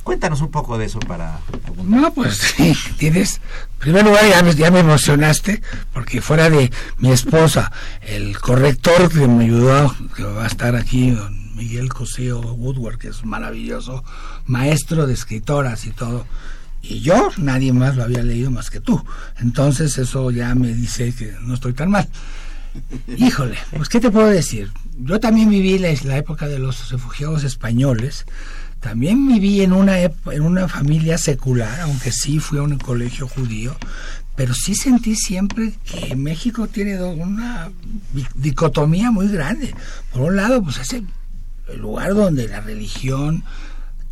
Cuéntanos 0.03 0.41
un 0.41 0.51
poco 0.51 0.77
de 0.77 0.85
eso 0.85 0.99
para... 0.99 1.39
No, 1.83 2.13
pues 2.13 2.37
sí, 2.57 2.75
tienes... 2.97 3.41
En 3.73 3.79
primer 3.79 4.05
lugar, 4.05 4.27
ya 4.29 4.43
me, 4.43 4.53
ya 4.53 4.69
me 4.69 4.79
emocionaste, 4.79 5.61
porque 5.93 6.21
fuera 6.21 6.51
de 6.51 6.71
mi 6.99 7.11
esposa, 7.11 7.71
el 8.01 8.39
corrector 8.39 9.11
que 9.11 9.27
me 9.27 9.45
ayudó, 9.45 9.95
que 10.15 10.23
va 10.23 10.43
a 10.43 10.47
estar 10.47 10.75
aquí, 10.75 11.09
don 11.09 11.44
Miguel 11.55 11.89
Cosío 11.89 12.39
Woodward, 12.41 12.97
que 12.97 13.07
es 13.07 13.25
maravilloso, 13.25 14.03
maestro 14.45 15.07
de 15.07 15.13
escritoras 15.13 15.85
y 15.85 15.91
todo, 15.91 16.25
y 16.81 16.99
yo, 16.99 17.29
nadie 17.37 17.73
más 17.73 17.95
lo 17.95 18.03
había 18.03 18.21
leído 18.21 18.51
más 18.51 18.69
que 18.69 18.79
tú. 18.79 19.03
Entonces 19.39 19.97
eso 19.97 20.29
ya 20.31 20.53
me 20.53 20.73
dice 20.73 21.13
que 21.13 21.33
no 21.41 21.55
estoy 21.55 21.73
tan 21.73 21.89
mal. 21.89 22.07
Híjole, 23.17 23.57
pues 23.75 23.89
¿qué 23.89 23.99
te 23.99 24.11
puedo 24.11 24.27
decir? 24.27 24.71
Yo 24.99 25.19
también 25.19 25.49
viví 25.49 25.79
la, 25.79 25.89
la 26.03 26.17
época 26.17 26.47
de 26.47 26.59
los 26.59 26.91
refugiados 26.91 27.43
españoles, 27.43 28.25
también 28.81 29.27
viví 29.27 29.61
en 29.61 29.73
una, 29.73 29.99
en 29.99 30.41
una 30.41 30.67
familia 30.67 31.17
secular, 31.17 31.81
aunque 31.81 32.11
sí 32.11 32.39
fui 32.39 32.59
a 32.59 32.63
un 32.63 32.77
colegio 32.77 33.27
judío, 33.27 33.75
pero 34.35 34.53
sí 34.53 34.75
sentí 34.75 35.15
siempre 35.15 35.73
que 35.85 36.15
México 36.15 36.67
tiene 36.67 37.01
una 37.01 37.71
dicotomía 38.35 39.09
muy 39.09 39.29
grande. 39.29 39.73
Por 40.11 40.23
un 40.23 40.35
lado, 40.35 40.61
pues 40.61 40.77
es 40.77 41.01
el 41.67 41.79
lugar 41.79 42.13
donde 42.13 42.47
la 42.47 42.61
religión 42.61 43.43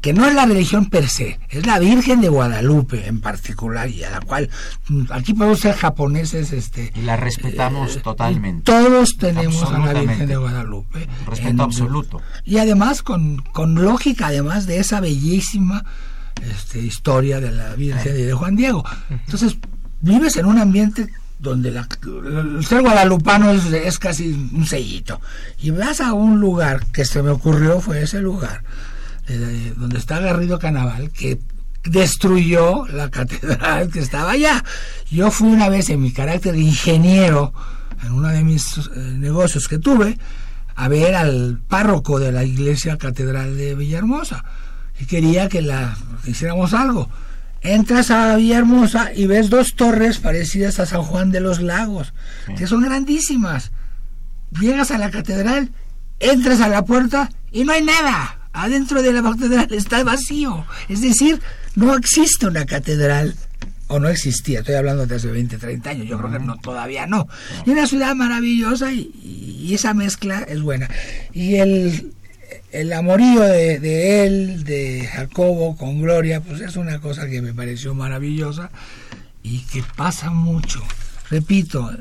que 0.04 0.12
no 0.12 0.28
es 0.28 0.36
la 0.36 0.46
religión 0.46 0.88
per 0.88 1.08
se, 1.08 1.40
es 1.50 1.66
la 1.66 1.80
Virgen 1.80 2.20
de 2.20 2.28
Guadalupe 2.28 3.08
en 3.08 3.22
particular, 3.22 3.90
y 3.90 4.04
a 4.04 4.10
la 4.10 4.20
cual 4.20 4.50
mm, 4.90 5.04
aquí 5.12 5.34
podemos 5.34 5.62
ser 5.62 5.76
japoneses. 5.76 6.52
Este, 6.52 6.92
y 6.94 7.04
la 7.04 7.16
respetamos 7.16 7.96
eh, 7.96 8.02
totalmente. 8.02 8.64
Todos 8.64 9.16
tenemos 9.18 9.64
a 9.64 9.80
la 9.80 9.94
Virgen 9.94 10.28
de 10.28 10.36
Guadalupe. 10.36 11.08
Respeto 11.26 11.64
absoluto. 11.64 12.22
Y 12.44 12.58
además 12.58 13.02
con, 13.02 13.38
con 13.54 13.76
lógica, 13.76 14.28
además 14.28 14.68
de 14.68 14.80
esa 14.80 15.00
bellísima 15.00 15.86
este, 16.42 16.80
historia 16.80 17.40
de 17.40 17.52
la 17.52 17.74
Virgen 17.76 18.20
y 18.20 18.24
de 18.24 18.34
Juan 18.34 18.58
Diego. 18.58 18.84
Entonces, 19.10 19.58
vives 20.02 20.36
en 20.36 20.48
un 20.48 20.58
ambiente 20.58 21.08
donde 21.44 21.72
la, 21.72 21.88
el 22.26 22.66
ser 22.66 22.82
guadalupano 22.82 23.52
es, 23.52 24.00
casi 24.00 24.32
un 24.54 24.66
sellito. 24.66 25.20
Y 25.62 25.72
vas 25.72 26.00
a 26.00 26.14
un 26.14 26.40
lugar 26.40 26.86
que 26.88 27.04
se 27.04 27.22
me 27.22 27.32
ocurrió, 27.32 27.82
fue 27.82 28.02
ese 28.02 28.22
lugar 28.22 28.64
eh, 29.28 29.74
donde 29.76 29.98
está 29.98 30.20
Garrido 30.20 30.58
Canaval, 30.58 31.12
que 31.12 31.38
destruyó 31.84 32.88
la 32.88 33.10
catedral 33.12 33.90
que 33.90 34.00
estaba 34.00 34.32
allá. 34.32 34.64
Yo 35.12 35.30
fui 35.32 35.50
una 35.50 35.68
vez 35.68 35.90
en 35.90 36.02
mi 36.02 36.14
carácter 36.14 36.54
de 36.54 36.62
ingeniero, 36.62 37.54
en 38.02 38.14
uno 38.14 38.30
de 38.30 38.44
mis 38.44 38.78
eh, 38.78 39.00
negocios 39.18 39.68
que 39.68 39.80
tuve, 39.80 40.18
a 40.76 40.88
ver 40.88 41.14
al 41.14 41.60
párroco 41.68 42.20
de 42.20 42.32
la 42.32 42.46
iglesia 42.46 42.98
catedral 42.98 43.58
de 43.58 43.76
Villahermosa 43.76 44.46
y 44.98 45.06
quería 45.06 45.50
que 45.50 45.62
la 45.62 45.98
hiciéramos 46.26 46.74
algo. 46.74 47.10
Entras 47.64 48.12
a 48.12 48.36
Villahermosa 48.36 49.12
y 49.16 49.26
ves 49.26 49.50
dos 49.50 49.76
torres 49.76 50.20
parecidas 50.20 50.80
a 50.80 50.86
San 50.86 51.02
Juan 51.02 51.32
de 51.32 51.40
los 51.40 51.62
Lagos, 51.62 52.14
que 52.58 52.68
son 52.68 52.84
grandísimas. 52.84 53.72
Llegas 54.60 54.92
a 54.92 54.98
la 54.98 55.10
catedral, 55.10 55.72
entras 56.20 56.62
a 56.62 56.68
la 56.68 56.86
puerta 56.86 57.30
y 57.52 57.64
no 57.64 57.74
hay 57.74 57.84
nada 57.84 58.40
adentro 58.54 59.02
de 59.02 59.12
la 59.12 59.22
catedral 59.22 59.68
está 59.74 60.04
vacío. 60.04 60.66
Es 60.88 61.02
decir, 61.02 61.42
no 61.76 61.96
existe 61.96 62.48
una 62.48 62.66
catedral. 62.66 63.36
O 63.88 64.00
no 64.00 64.08
existía, 64.08 64.60
estoy 64.60 64.76
hablando 64.76 65.06
de 65.06 65.16
hace 65.16 65.28
20, 65.28 65.58
30 65.58 65.90
años, 65.90 66.08
yo 66.08 66.18
creo 66.18 66.32
que 66.32 66.40
no, 66.40 66.58
todavía 66.58 67.06
no. 67.06 67.28
Y 67.66 67.72
una 67.72 67.86
ciudad 67.86 68.16
maravillosa 68.16 68.92
y, 68.92 69.72
esa 69.74 69.94
mezcla 69.94 70.40
es 70.40 70.62
buena. 70.62 70.90
Y 71.34 71.56
el, 71.56 72.14
el 72.74 72.92
amorío 72.92 73.42
de, 73.42 73.80
de, 73.80 74.26
él, 74.26 74.64
de 74.64 75.08
Jacobo 75.08 75.78
con 75.78 76.02
Gloria, 76.02 76.42
pues 76.42 76.60
es 76.62 76.76
una 76.76 77.00
cosa 77.00 77.30
que 77.30 77.42
me 77.42 77.54
pareció 77.54 77.94
maravillosa 77.94 78.72
y 79.44 79.60
que 79.60 79.84
pasa 79.96 80.32
mucho. 80.32 80.82
Repito, 81.30 81.92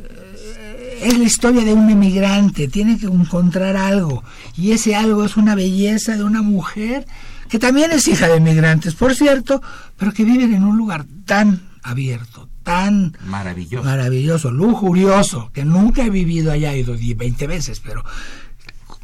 es 1.03 1.19
la 1.19 1.25
historia 1.25 1.65
de 1.65 1.75
un 1.75 1.91
emigrante, 1.91 2.69
tiene 2.69 2.99
que 2.99 3.07
encontrar 3.07 3.77
algo. 3.77 4.25
Y 4.57 4.73
ese 4.73 4.97
algo 4.97 5.25
es 5.25 5.37
una 5.37 5.55
belleza 5.55 6.17
de 6.17 6.25
una 6.25 6.43
mujer 6.43 7.07
que 7.49 7.59
también 7.59 7.91
es 7.93 8.09
hija 8.09 8.29
de 8.29 8.37
emigrantes, 8.37 8.95
por 8.95 9.15
cierto, 9.15 9.63
pero 9.99 10.13
que 10.13 10.25
viven 10.25 10.55
en 10.55 10.65
un 10.65 10.79
lugar 10.79 11.05
tan 11.27 11.69
abierto, 11.83 12.49
tan 12.63 13.15
maravilloso, 13.27 13.85
maravilloso 13.85 14.51
lujurioso, 14.51 15.51
que 15.53 15.67
nunca 15.67 16.03
he 16.03 16.11
vivido 16.11 16.51
allá, 16.51 16.73
he 16.73 16.79
ido 16.79 16.97
20 16.97 17.47
veces, 17.47 17.81
pero 17.81 18.03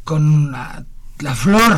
con 0.03 0.55
la, 1.19 1.35
flor, 1.35 1.77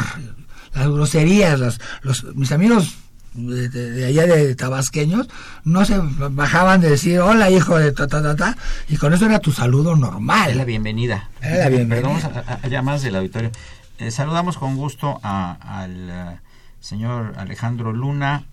las 0.74 0.88
groserías, 0.88 1.60
los, 2.02 2.24
mis 2.36 2.52
amigos 2.52 2.98
de, 3.34 3.70
de- 3.70 3.92
de 3.92 4.06
allá 4.06 4.26
de 4.26 4.56
tabasqueños 4.56 5.28
no 5.64 5.86
se 5.86 5.98
bajaban 6.32 6.82
de 6.82 6.90
decir 6.90 7.20
hola 7.20 7.50
hijo 7.50 7.78
de 7.78 7.92
ta 7.94 8.08
ta 8.08 8.22
ta 8.22 8.36
ta 8.36 8.58
y 8.90 8.98
con 8.98 9.14
eso 9.14 9.26
era 9.26 9.40
tu 9.40 9.52
saludo 9.52 9.94
Es 9.94 10.00
la 10.00 10.08
normal. 10.08 10.66
bienvenida. 10.66 11.30
Era 11.42 11.58
la 11.64 11.70
bienvenida. 11.70 12.10
Perdón, 12.20 12.44
a, 12.48 12.52
a- 12.54 12.60
a 12.64 12.68
llamadas 12.68 13.02
del 13.04 13.16
auditorio. 13.16 13.52
Eh, 14.00 14.12
saludamos 14.12 14.58
con 14.58 14.76
gusto 14.76 15.20
a- 15.24 15.58
al 15.62 16.10
eh, 16.10 16.40
señor 16.82 17.36
Alejandro 17.38 17.94
Luna, 17.94 18.44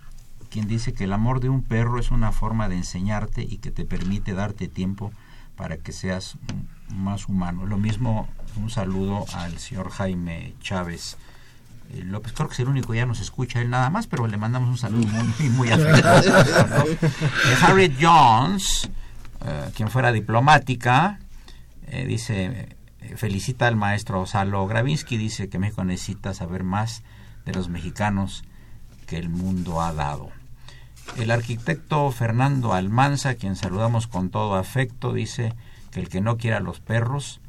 quien 0.51 0.69
dice 0.69 0.93
que 0.93 1.05
el 1.05 1.13
amor 1.13 1.41
de 1.41 1.49
un 1.49 1.63
perro 1.63 1.99
es 1.99 2.11
una 2.11 2.33
forma 2.33 2.69
de 2.69 2.77
enseñarte 2.77 3.43
y 3.43 3.59
que 3.59 3.71
te 3.71 3.85
permite 3.85 4.33
darte 4.33 4.69
tiempo 4.69 5.13
para 5.57 5.77
que 5.79 5.91
seas 5.93 6.37
más 6.95 7.27
humano. 7.29 7.67
Lo 7.67 7.79
mismo, 7.79 8.29
un 8.59 8.71
saludo 8.71 9.25
al 9.35 9.59
señor 9.59 9.91
Jaime 9.91 10.55
Chávez. 10.61 11.17
eh, 11.95 12.03
López, 12.05 12.33
creo 12.33 12.49
que 12.49 12.55
es 12.55 12.61
el 12.61 12.69
único 12.69 12.95
ya 12.95 13.07
nos 13.07 13.21
escucha 13.21 13.61
él 13.61 13.71
nada 13.71 13.91
más, 13.91 14.07
pero 14.07 14.27
le 14.27 14.37
mandamos 14.37 14.69
un 14.69 14.79
saludo 14.79 15.07
muy, 15.07 15.49
muy 15.51 15.71
afectuoso. 15.71 16.33
Harriet 17.63 17.95
Jones, 18.01 18.91
eh, 19.45 19.71
quien 19.75 19.91
fuera 19.91 20.13
diplomática, 20.13 21.19
eh, 21.87 22.05
dice, 22.07 22.77
felicita 23.17 23.67
al 23.67 23.77
maestro 23.77 24.27
Salo 24.27 24.67
Gravinsky, 24.67 25.17
dice 25.17 25.49
que 25.49 25.59
México 25.59 25.85
necesita 25.85 26.35
saber 26.35 26.65
más 26.65 27.03
de 27.47 27.53
los 27.53 27.69
mexicanos 27.69 28.45
que 29.07 29.19
el 29.19 29.29
mundo 29.29 29.81
ha 29.81 29.93
dado. 29.93 30.31
El 31.17 31.31
arquitecto 31.31 32.11
Fernando 32.11 32.75
Almanza, 32.75 33.37
quien 33.37 33.57
saludamos 33.57 34.07
con 34.07 34.29
todo 34.29 34.57
afecto, 34.57 35.15
dice 35.15 35.55
que 35.91 36.01
el 36.01 36.11
que 36.11 36.21
no 36.21 36.37
quiera 36.37 36.59
a 36.59 36.61
los 36.61 36.81
perros 36.81 37.41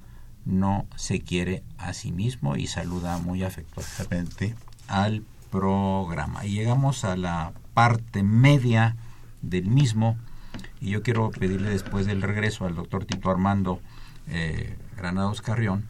no 0.50 0.86
se 0.96 1.22
quiere 1.22 1.64
a 1.78 1.94
sí 1.94 2.12
mismo 2.12 2.56
y 2.56 2.68
saluda 2.68 3.18
muy 3.20 3.44
afectuosamente 3.44 4.56
al 4.88 5.24
programa. 5.52 6.46
Y 6.46 6.54
llegamos 6.54 7.06
a 7.06 7.16
la 7.16 7.54
parte 7.74 8.24
media 8.24 8.96
del 9.42 9.68
mismo 9.68 10.18
y 10.82 10.90
yo 10.90 11.04
quiero 11.04 11.30
pedirle 11.32 11.70
después 11.70 12.06
del 12.06 12.22
regreso 12.22 12.66
al 12.66 12.76
doctor 12.76 13.06
Tito 13.06 13.30
Armando 13.30 13.80
eh, 14.28 14.76
Granados 14.98 15.42
Carrión 15.42 15.86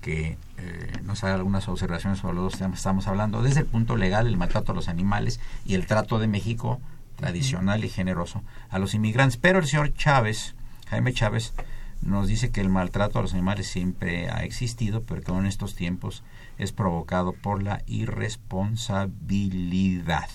que 0.00 0.38
eh, 0.56 0.92
nos 1.04 1.22
haga 1.24 1.34
algunas 1.34 1.68
observaciones 1.68 2.20
sobre 2.20 2.34
los 2.34 2.44
dos 2.44 2.58
temas 2.58 2.72
que 2.72 2.78
estamos 2.78 3.06
hablando 3.06 3.42
desde 3.42 3.60
el 3.60 3.66
punto 3.66 3.96
legal, 3.96 4.26
el 4.26 4.36
maltrato 4.36 4.72
a 4.72 4.74
los 4.74 4.88
animales 4.88 5.40
y 5.64 5.74
el 5.74 5.86
trato 5.86 6.18
de 6.18 6.26
México 6.26 6.80
tradicional 7.16 7.84
y 7.84 7.88
generoso 7.88 8.42
a 8.70 8.78
los 8.78 8.94
inmigrantes. 8.94 9.36
Pero 9.36 9.58
el 9.58 9.66
señor 9.66 9.92
Chávez, 9.94 10.54
Jaime 10.88 11.12
Chávez, 11.12 11.52
nos 12.02 12.28
dice 12.28 12.50
que 12.50 12.60
el 12.60 12.68
maltrato 12.68 13.18
a 13.18 13.22
los 13.22 13.32
animales 13.34 13.66
siempre 13.66 14.30
ha 14.30 14.44
existido, 14.44 15.02
pero 15.02 15.22
que 15.22 15.32
en 15.32 15.46
estos 15.46 15.74
tiempos 15.74 16.22
es 16.58 16.70
provocado 16.72 17.32
por 17.32 17.62
la 17.62 17.82
irresponsabilidad. 17.86 20.28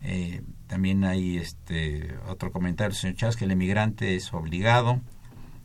Eh, 0.00 0.42
también 0.66 1.04
hay 1.04 1.36
este 1.36 2.16
otro 2.28 2.50
comentario 2.50 2.90
del 2.90 2.98
señor 2.98 3.16
Chávez 3.16 3.36
que 3.36 3.44
el 3.44 3.52
emigrante 3.52 4.16
es 4.16 4.34
obligado 4.34 5.00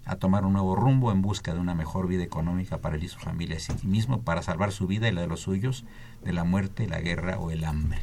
a 0.05 0.17
tomar 0.17 0.45
un 0.45 0.53
nuevo 0.53 0.75
rumbo 0.75 1.11
en 1.11 1.21
busca 1.21 1.53
de 1.53 1.59
una 1.59 1.75
mejor 1.75 2.07
vida 2.07 2.23
económica 2.23 2.77
para 2.77 2.95
él 2.95 3.03
y 3.03 3.07
su 3.07 3.19
familia, 3.19 3.59
sí 3.59 3.73
mismo 3.83 4.21
para 4.21 4.41
salvar 4.41 4.71
su 4.71 4.87
vida 4.87 5.09
y 5.09 5.11
la 5.11 5.21
de 5.21 5.27
los 5.27 5.41
suyos 5.41 5.85
de 6.23 6.33
la 6.33 6.43
muerte, 6.43 6.87
la 6.87 7.01
guerra 7.01 7.39
o 7.39 7.51
el 7.51 7.63
hambre. 7.65 7.99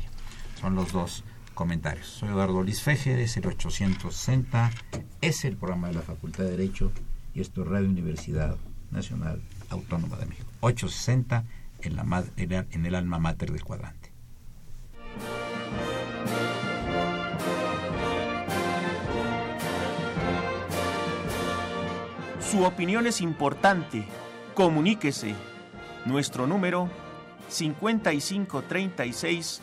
Son 0.61 0.75
los 0.75 0.93
dos 0.93 1.25
comentarios. 1.55 2.07
Soy 2.07 2.29
Eduardo 2.29 2.63
Luis 2.63 2.83
Fejer, 2.83 3.19
es 3.21 3.37
el 3.37 3.47
860, 3.47 4.71
es 5.21 5.45
el 5.45 5.57
programa 5.57 5.89
de 5.89 5.95
la 5.95 6.03
Facultad 6.03 6.45
de 6.45 6.51
Derecho 6.51 6.93
y 7.35 7.41
esto 7.41 7.63
es 7.63 7.69
Radio 7.69 7.89
Universidad 7.89 8.57
Nacional 8.91 9.41
Autónoma 9.71 10.17
de 10.17 10.27
México. 10.27 10.51
860 10.61 11.45
en, 11.83 11.99
en 12.71 12.87
el 12.87 12.95
alma 12.95 13.19
mater 13.19 13.51
del 13.53 13.65
cuadrante. 13.65 14.13
Su 22.41 22.65
opinión 22.65 23.07
es 23.07 23.21
importante. 23.21 24.07
Comuníquese. 24.55 25.35
Nuestro 26.05 26.47
número 26.47 26.89
5536 27.49 29.63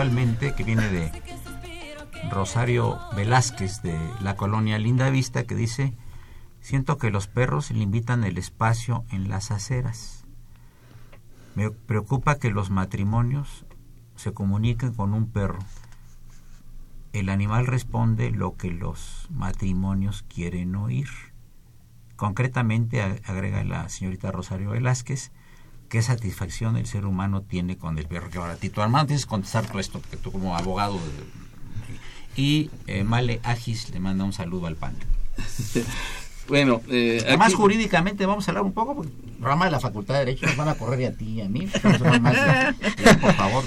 Que 0.00 0.64
viene 0.64 0.88
de 0.88 1.12
Rosario 2.30 2.98
Velázquez 3.14 3.82
de 3.82 3.98
la 4.22 4.34
colonia 4.34 4.78
Linda 4.78 5.10
Vista, 5.10 5.44
que 5.44 5.54
dice, 5.54 5.92
siento 6.62 6.96
que 6.96 7.10
los 7.10 7.26
perros 7.26 7.70
limitan 7.70 8.24
el 8.24 8.38
espacio 8.38 9.04
en 9.10 9.28
las 9.28 9.50
aceras. 9.50 10.24
Me 11.54 11.70
preocupa 11.70 12.36
que 12.36 12.48
los 12.48 12.70
matrimonios 12.70 13.66
se 14.16 14.32
comuniquen 14.32 14.94
con 14.94 15.12
un 15.12 15.30
perro. 15.30 15.58
El 17.12 17.28
animal 17.28 17.66
responde 17.66 18.30
lo 18.30 18.56
que 18.56 18.70
los 18.70 19.26
matrimonios 19.28 20.22
quieren 20.22 20.76
oír. 20.76 21.08
Concretamente, 22.16 23.02
agrega 23.02 23.62
la 23.64 23.86
señorita 23.90 24.32
Rosario 24.32 24.70
Velázquez, 24.70 25.30
qué 25.90 26.00
satisfacción 26.00 26.78
el 26.78 26.86
ser 26.86 27.04
humano 27.04 27.42
tiene 27.42 27.76
con 27.76 27.98
el 27.98 28.06
perro. 28.06 28.30
Que 28.30 28.38
ahora, 28.38 28.56
Tito 28.56 28.82
Armando, 28.82 29.08
tienes 29.08 29.26
que 29.26 29.30
contestar 29.30 29.66
todo 29.66 29.78
esto, 29.80 29.98
porque 30.00 30.16
tú 30.16 30.32
como 30.32 30.56
abogado... 30.56 30.94
de- 30.94 31.40
y 32.36 32.70
eh, 32.86 33.02
Male 33.04 33.40
Agis 33.42 33.90
le 33.90 34.00
manda 34.00 34.24
un 34.24 34.32
saludo 34.32 34.66
al 34.68 34.76
pan. 34.76 34.94
Bueno, 36.48 36.80
eh, 36.88 37.22
Además, 37.28 37.48
aquí- 37.48 37.56
jurídicamente 37.56 38.26
vamos 38.26 38.48
a 38.48 38.50
hablar 38.50 38.64
un 38.64 38.72
poco, 38.72 38.96
porque 38.96 39.12
programa 39.38 39.66
de 39.66 39.70
la 39.70 39.78
Facultad 39.78 40.14
de 40.14 40.20
Derecho 40.24 40.46
nos 40.46 40.56
van 40.56 40.68
a 40.68 40.74
correr 40.74 41.00
y 41.02 41.04
a 41.04 41.12
ti 41.16 41.24
y 41.34 41.40
a 41.42 41.48
mí. 41.48 41.68
Más, 42.20 42.74
por 43.20 43.34
favor. 43.34 43.64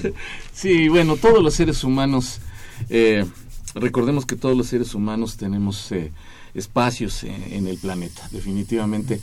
Sí, 0.51 0.89
bueno, 0.89 1.15
todos 1.15 1.41
los 1.41 1.53
seres 1.53 1.81
humanos, 1.85 2.41
eh, 2.89 3.25
recordemos 3.73 4.25
que 4.25 4.35
todos 4.35 4.57
los 4.57 4.67
seres 4.67 4.93
humanos 4.95 5.37
tenemos 5.37 5.93
eh, 5.93 6.11
espacios 6.55 7.23
en, 7.23 7.53
en 7.53 7.67
el 7.67 7.77
planeta, 7.77 8.27
definitivamente. 8.31 9.21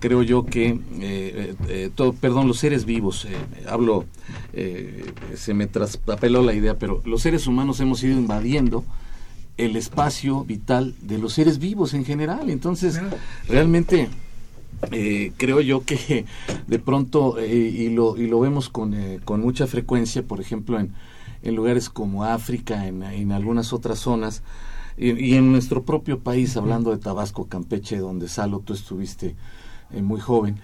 Creo 0.00 0.22
yo 0.22 0.46
que, 0.46 0.68
eh, 0.68 0.78
eh, 1.00 1.54
eh, 1.68 1.90
todo, 1.94 2.14
perdón, 2.14 2.48
los 2.48 2.58
seres 2.58 2.86
vivos, 2.86 3.26
eh, 3.26 3.36
hablo, 3.68 4.06
eh, 4.54 5.12
se 5.36 5.52
me 5.52 5.66
traspapeló 5.66 6.42
la 6.42 6.54
idea, 6.54 6.78
pero 6.78 7.02
los 7.04 7.20
seres 7.20 7.46
humanos 7.46 7.80
hemos 7.80 8.02
ido 8.02 8.18
invadiendo 8.18 8.82
el 9.58 9.76
espacio 9.76 10.42
vital 10.44 10.94
de 11.02 11.18
los 11.18 11.34
seres 11.34 11.58
vivos 11.58 11.92
en 11.92 12.06
general. 12.06 12.48
Entonces, 12.48 12.98
realmente 13.46 14.08
eh, 14.90 15.32
creo 15.36 15.60
yo 15.60 15.84
que 15.84 16.24
de 16.66 16.78
pronto, 16.78 17.38
eh, 17.38 17.54
y, 17.54 17.90
lo, 17.90 18.16
y 18.16 18.26
lo 18.26 18.40
vemos 18.40 18.70
con, 18.70 18.94
eh, 18.94 19.20
con 19.22 19.42
mucha 19.42 19.66
frecuencia, 19.66 20.22
por 20.22 20.40
ejemplo, 20.40 20.80
en, 20.80 20.94
en 21.42 21.54
lugares 21.54 21.90
como 21.90 22.24
África, 22.24 22.86
en, 22.86 23.02
en 23.02 23.32
algunas 23.32 23.74
otras 23.74 23.98
zonas, 23.98 24.42
y, 24.96 25.10
y 25.10 25.34
en 25.34 25.52
nuestro 25.52 25.82
propio 25.82 26.20
país, 26.20 26.56
hablando 26.56 26.90
de 26.90 26.96
Tabasco, 26.96 27.48
Campeche, 27.48 27.98
donde 27.98 28.28
Salo, 28.28 28.60
tú 28.60 28.72
estuviste 28.72 29.36
eh, 29.92 30.02
muy 30.02 30.20
joven, 30.20 30.56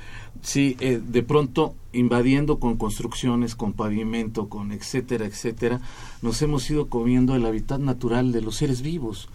sí, 0.43 0.77
eh, 0.81 1.01
de 1.05 1.23
pronto 1.23 1.75
invadiendo 1.93 2.61
con 2.61 2.77
construcciones, 2.77 3.55
con 3.55 3.73
pavimento, 3.73 4.49
con 4.49 4.73
etcétera, 4.73 5.27
etcétera, 5.27 5.81
nos 6.23 6.41
hemos 6.43 6.69
ido 6.71 6.89
comiendo 6.89 7.35
el 7.35 7.47
hábitat 7.47 7.81
natural 7.81 8.33
de 8.33 8.43
los 8.43 8.57
seres 8.57 8.83
vivos. 8.83 9.29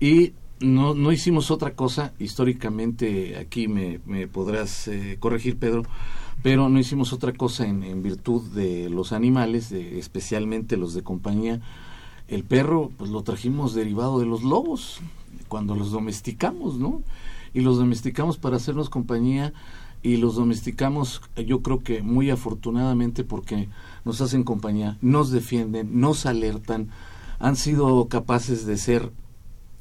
Y 0.00 0.32
no, 0.60 0.94
no 0.94 1.12
hicimos 1.12 1.50
otra 1.50 1.74
cosa, 1.74 2.12
históricamente 2.18 3.36
aquí 3.38 3.68
me, 3.68 3.98
podrás 4.26 4.88
eh, 4.88 5.16
corregir 5.20 5.58
Pedro, 5.58 5.84
pero 6.42 6.68
no 6.68 6.78
hicimos 6.78 7.12
otra 7.12 7.32
cosa 7.32 7.66
en, 7.66 8.02
virtud 8.02 8.42
de 8.52 8.90
los 8.90 9.12
animales, 9.12 9.72
especialmente 9.72 10.76
los 10.76 10.94
de 10.94 11.02
compañía. 11.02 11.60
El 12.28 12.44
perro, 12.44 12.90
pues 12.96 13.10
lo 13.10 13.22
trajimos 13.22 13.74
derivado 13.74 14.18
de 14.18 14.26
los 14.26 14.42
lobos, 14.42 15.00
cuando 15.48 15.74
los 15.74 15.90
domesticamos, 15.90 16.78
¿no? 16.78 17.02
Y 17.56 17.62
los 17.62 17.78
domesticamos 17.78 18.36
para 18.36 18.56
hacernos 18.56 18.90
compañía 18.90 19.54
y 20.02 20.18
los 20.18 20.34
domesticamos 20.36 21.22
yo 21.46 21.62
creo 21.62 21.78
que 21.82 22.02
muy 22.02 22.28
afortunadamente 22.28 23.24
porque 23.24 23.70
nos 24.04 24.20
hacen 24.20 24.44
compañía, 24.44 24.98
nos 25.00 25.30
defienden, 25.30 25.98
nos 25.98 26.26
alertan, 26.26 26.90
han 27.38 27.56
sido 27.56 28.06
capaces 28.08 28.66
de 28.66 28.76
ser 28.76 29.10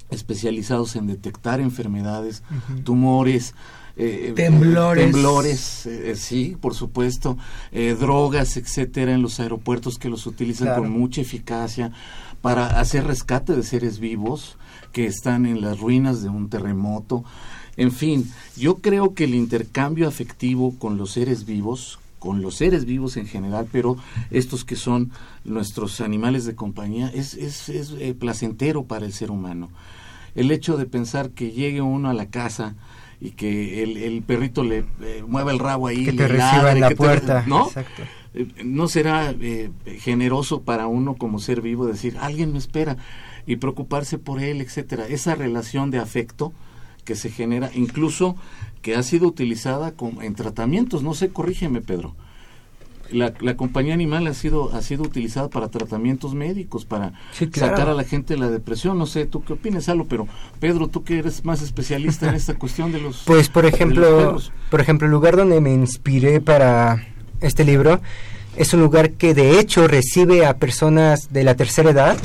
especializados 0.09 0.95
en 0.95 1.07
detectar 1.07 1.59
enfermedades, 1.59 2.43
tumores, 2.85 3.55
eh, 3.97 4.31
Temblores. 4.35 5.03
temblores, 5.11 5.85
eh, 5.85 6.15
sí, 6.15 6.55
por 6.61 6.75
supuesto, 6.75 7.38
eh, 7.73 7.95
drogas, 7.99 8.55
etcétera, 8.55 9.13
en 9.13 9.21
los 9.21 9.39
aeropuertos 9.41 9.97
que 9.97 10.09
los 10.09 10.27
utilizan 10.27 10.67
Claro. 10.67 10.83
con 10.83 10.91
mucha 10.91 11.19
eficacia 11.21 11.91
para 12.41 12.79
hacer 12.79 13.05
rescate 13.05 13.53
de 13.53 13.63
seres 13.63 13.99
vivos 13.99 14.57
que 14.93 15.05
están 15.07 15.45
en 15.45 15.59
las 15.61 15.79
ruinas 15.79 16.21
de 16.23 16.29
un 16.29 16.49
terremoto. 16.49 17.23
En 17.77 17.91
fin, 17.91 18.31
yo 18.55 18.75
creo 18.77 19.13
que 19.13 19.25
el 19.25 19.35
intercambio 19.35 20.07
afectivo 20.07 20.73
con 20.79 20.97
los 20.97 21.11
seres 21.11 21.45
vivos, 21.45 21.99
con 22.19 22.41
los 22.41 22.55
seres 22.55 22.85
vivos 22.85 23.17
en 23.17 23.27
general, 23.27 23.67
pero 23.71 23.97
estos 24.31 24.63
que 24.65 24.75
son 24.75 25.11
nuestros 25.43 25.99
animales 26.01 26.45
de 26.45 26.55
compañía, 26.55 27.11
es, 27.13 27.33
es, 27.33 27.69
es 27.69 27.91
eh, 27.99 28.13
placentero 28.17 28.83
para 28.83 29.05
el 29.05 29.13
ser 29.13 29.29
humano. 29.31 29.69
El 30.35 30.51
hecho 30.51 30.77
de 30.77 30.85
pensar 30.85 31.29
que 31.31 31.51
llegue 31.51 31.81
uno 31.81 32.09
a 32.09 32.13
la 32.13 32.27
casa 32.27 32.75
y 33.21 33.31
que 33.31 33.83
el, 33.83 33.97
el 33.97 34.21
perrito 34.23 34.63
le 34.63 34.85
eh, 35.01 35.23
mueva 35.27 35.51
el 35.51 35.59
rabo 35.59 35.88
ahí, 35.88 36.05
Que 36.05 36.11
le 36.11 36.17
te 36.17 36.27
reciba 36.27 36.51
ladre, 36.63 36.71
en 36.71 36.81
la 36.81 36.88
que 36.89 36.95
te- 36.95 36.97
puerta. 36.97 37.43
¿no? 37.47 37.67
Exacto. 37.67 38.03
Eh, 38.33 38.47
no 38.65 38.88
será 38.88 39.31
eh, 39.39 39.69
generoso 39.99 40.61
para 40.61 40.88
uno 40.88 41.15
como 41.15 41.39
ser 41.39 41.61
vivo 41.61 41.85
decir 41.88 42.17
alguien 42.19 42.51
me 42.51 42.57
espera 42.57 42.97
y 43.47 43.55
preocuparse 43.55 44.17
por 44.17 44.41
él 44.41 44.59
etcétera 44.59 45.07
esa 45.07 45.35
relación 45.35 45.89
de 45.89 45.99
afecto 45.99 46.51
que 47.05 47.15
se 47.15 47.29
genera 47.29 47.69
incluso 47.73 48.35
que 48.81 48.95
ha 48.95 49.03
sido 49.03 49.27
utilizada 49.27 49.91
con- 49.93 50.21
en 50.21 50.35
tratamientos. 50.35 51.01
No 51.03 51.13
sé 51.13 51.29
corrígeme 51.29 51.81
Pedro. 51.81 52.15
La, 53.11 53.33
la 53.39 53.55
compañía 53.55 53.93
animal 53.93 54.25
ha 54.25 54.33
sido 54.33 54.73
ha 54.73 54.81
sido 54.81 55.03
utilizada 55.03 55.47
para 55.47 55.67
tratamientos 55.69 56.33
médicos 56.33 56.85
para 56.85 57.13
Sí, 57.33 57.45
claro. 57.47 57.73
sacar 57.75 57.89
a 57.89 57.93
la 57.93 58.03
gente 58.03 58.33
de 58.33 58.39
la 58.39 58.49
depresión. 58.49 58.97
No 58.97 59.05
sé 59.05 59.27
tú 59.27 59.43
qué 59.43 59.53
opinas 59.53 59.83
Salo 59.85 60.05
pero 60.05 60.27
Pedro 60.59 60.87
tú 60.87 61.03
que 61.03 61.19
eres 61.19 61.45
más 61.45 61.61
especialista 61.61 62.27
en 62.27 62.33
esta 62.35 62.53
cuestión 62.57 62.91
de 62.91 62.99
los 62.99 63.21
Pues 63.25 63.47
por 63.49 63.67
ejemplo, 63.67 64.39
por 64.71 64.81
ejemplo, 64.81 65.05
el 65.05 65.11
lugar 65.11 65.37
donde 65.37 65.61
me 65.61 65.71
inspiré 65.71 66.41
para 66.41 67.05
este 67.41 67.63
libro 67.63 68.01
es 68.57 68.73
un 68.73 68.79
lugar 68.79 69.11
que 69.11 69.35
de 69.35 69.59
hecho 69.59 69.87
recibe 69.87 70.45
a 70.47 70.57
personas 70.57 71.31
de 71.31 71.43
la 71.43 71.53
tercera 71.55 71.91
edad 71.91 72.17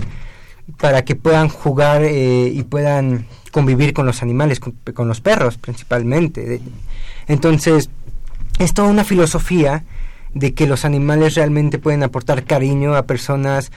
para 0.79 1.05
que 1.05 1.17
puedan 1.17 1.49
jugar 1.49 2.03
eh, 2.05 2.49
y 2.49 2.63
puedan 2.63 3.27
convivir 3.51 3.93
con 3.93 4.07
los 4.07 4.23
animales, 4.23 4.61
con, 4.61 5.09
los 5.09 5.21
perros 5.21 5.59
principalmente. 5.59 6.61
Entonces, 7.27 7.91
es 8.59 8.75
toda 8.75 8.89
una 8.89 9.05
filosofía 9.05 9.85
de 10.35 10.55
que 10.55 10.67
los 10.67 10.85
animales 10.85 11.35
realmente 11.35 11.79
pueden 11.79 12.03
aportar 12.03 12.45
cariño 12.45 12.95
a 12.95 13.03
personas 13.03 13.73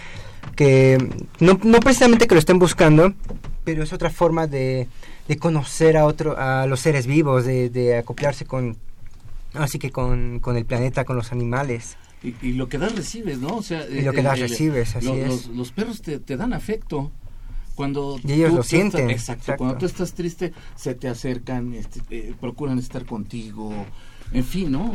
que 0.56 0.98
no, 1.40 1.60
no 1.64 1.80
precisamente 1.80 2.28
que 2.28 2.36
lo 2.36 2.40
estén 2.40 2.60
buscando, 2.60 3.14
pero 3.64 3.84
es 3.84 3.94
otra 3.94 4.10
forma 4.10 4.46
de, 4.46 4.88
de 5.28 5.38
conocer 5.38 5.98
a 5.98 6.06
otro 6.06 6.38
a 6.38 6.68
los 6.68 6.82
seres 6.82 7.08
vivos, 7.08 7.46
de, 7.46 7.70
de 7.70 7.98
acoplarse 7.98 8.46
con 8.46 8.78
así 9.54 9.80
que 9.80 9.92
con, 9.92 10.40
con 10.40 10.58
el 10.58 10.66
planeta, 10.66 11.06
con 11.06 11.16
los 11.16 11.32
animales. 11.32 11.98
Y, 12.24 12.36
y 12.42 12.54
lo 12.54 12.70
que 12.70 12.78
das 12.78 12.96
recibes, 12.96 13.40
¿no? 13.40 13.58
O 13.58 13.64
sea, 13.64 13.86
Y 13.90 14.02
lo 14.02 14.14
que 14.14 14.22
das 14.24 14.40
recibes, 14.40 14.96
así 14.96 15.10
es. 15.10 15.28
Los, 15.28 15.48
los 15.48 15.72
perros 15.72 16.02
te, 16.02 16.20
te 16.20 16.38
dan 16.38 16.54
afecto. 16.54 17.12
Cuando 17.76 18.20
Y 18.24 18.34
ellos 18.34 18.52
tú- 18.52 18.56
lo 18.58 18.64
sienten, 18.64 19.10
estás- 19.10 19.12
exacto, 19.20 19.42
exacto. 19.42 19.58
Cuando 19.58 19.78
tú 19.80 19.86
estás 19.88 20.14
triste, 20.14 20.54
se 20.76 20.94
te 20.94 21.08
acercan, 21.10 21.74
este, 21.74 22.02
eh, 22.12 22.34
procuran 22.40 22.78
estar 22.78 23.04
contigo. 23.06 23.74
En 24.32 24.44
fin, 24.44 24.72
¿no? 24.72 24.92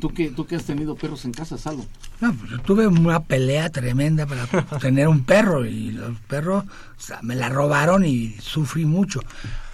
Tú 0.00 0.08
que, 0.08 0.30
tú 0.30 0.46
que 0.46 0.56
has 0.56 0.64
tenido 0.64 0.96
perros 0.96 1.24
en 1.26 1.32
casa, 1.32 1.56
Salo. 1.58 1.84
No, 2.20 2.32
pues, 2.34 2.50
yo 2.50 2.58
tuve 2.60 2.86
una 2.88 3.22
pelea 3.22 3.68
tremenda 3.70 4.26
para 4.26 4.46
tener 4.80 5.06
un 5.08 5.24
perro 5.24 5.64
y 5.64 5.92
los 5.92 6.18
perros 6.20 6.64
o 6.64 7.00
sea, 7.00 7.20
me 7.22 7.36
la 7.36 7.48
robaron 7.50 8.04
y 8.04 8.34
sufrí 8.40 8.84
mucho. 8.86 9.20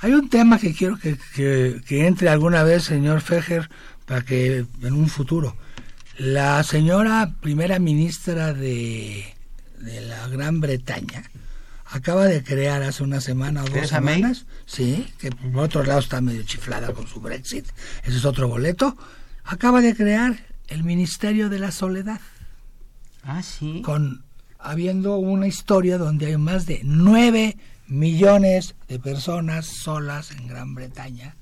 Hay 0.03 0.13
un 0.13 0.29
tema 0.29 0.59
que 0.59 0.75
quiero 0.75 0.99
que, 0.99 1.17
que, 1.35 1.81
que 1.87 2.07
entre 2.07 2.29
alguna 2.29 2.63
vez, 2.65 2.85
señor 2.85 3.21
Fejer, 3.23 3.71
para 4.05 4.23
que 4.23 4.67
en 4.83 4.93
un 4.93 5.09
futuro. 5.09 5.57
La 6.19 6.63
señora 6.63 7.35
primera 7.41 7.79
ministra 7.79 8.55
de, 8.55 9.25
de 9.79 10.01
la 10.03 10.27
Gran 10.29 10.61
Bretaña 10.61 11.25
acaba 11.87 12.25
de 12.25 12.43
crear 12.43 12.83
hace 12.83 13.03
una 13.03 13.21
semana 13.21 13.63
o 13.63 13.67
dos 13.67 13.75
May. 13.75 13.87
semanas, 13.89 14.47
sí, 14.67 15.07
que 15.19 15.31
por 15.31 15.65
otro 15.65 15.85
lado 15.85 16.01
está 16.01 16.21
medio 16.21 16.43
chiflada 16.43 16.93
con 16.93 17.07
su 17.07 17.21
Brexit, 17.21 17.67
ese 18.05 18.17
es 18.17 18.25
otro 18.25 18.49
boleto, 18.49 18.97
acaba 19.45 19.81
de 19.81 19.95
crear 19.95 20.37
el 20.69 20.83
Ministerio 20.85 21.49
de 21.49 21.59
la 21.61 21.71
Soledad 21.71 22.21
Ah, 23.23 23.43
sí. 23.43 23.83
con 23.85 24.25
habiendo 24.59 25.17
una 25.19 25.47
historia 25.47 25.99
donde 25.99 26.27
hay 26.27 26.37
más 26.39 26.67
de 26.67 26.81
9 26.83 27.57
millones 27.89 28.75
de 28.89 28.99
personas 28.99 29.67
solas 29.67 30.31
en 30.33 30.49
Gran 30.49 30.75
Bretaña 30.75 31.37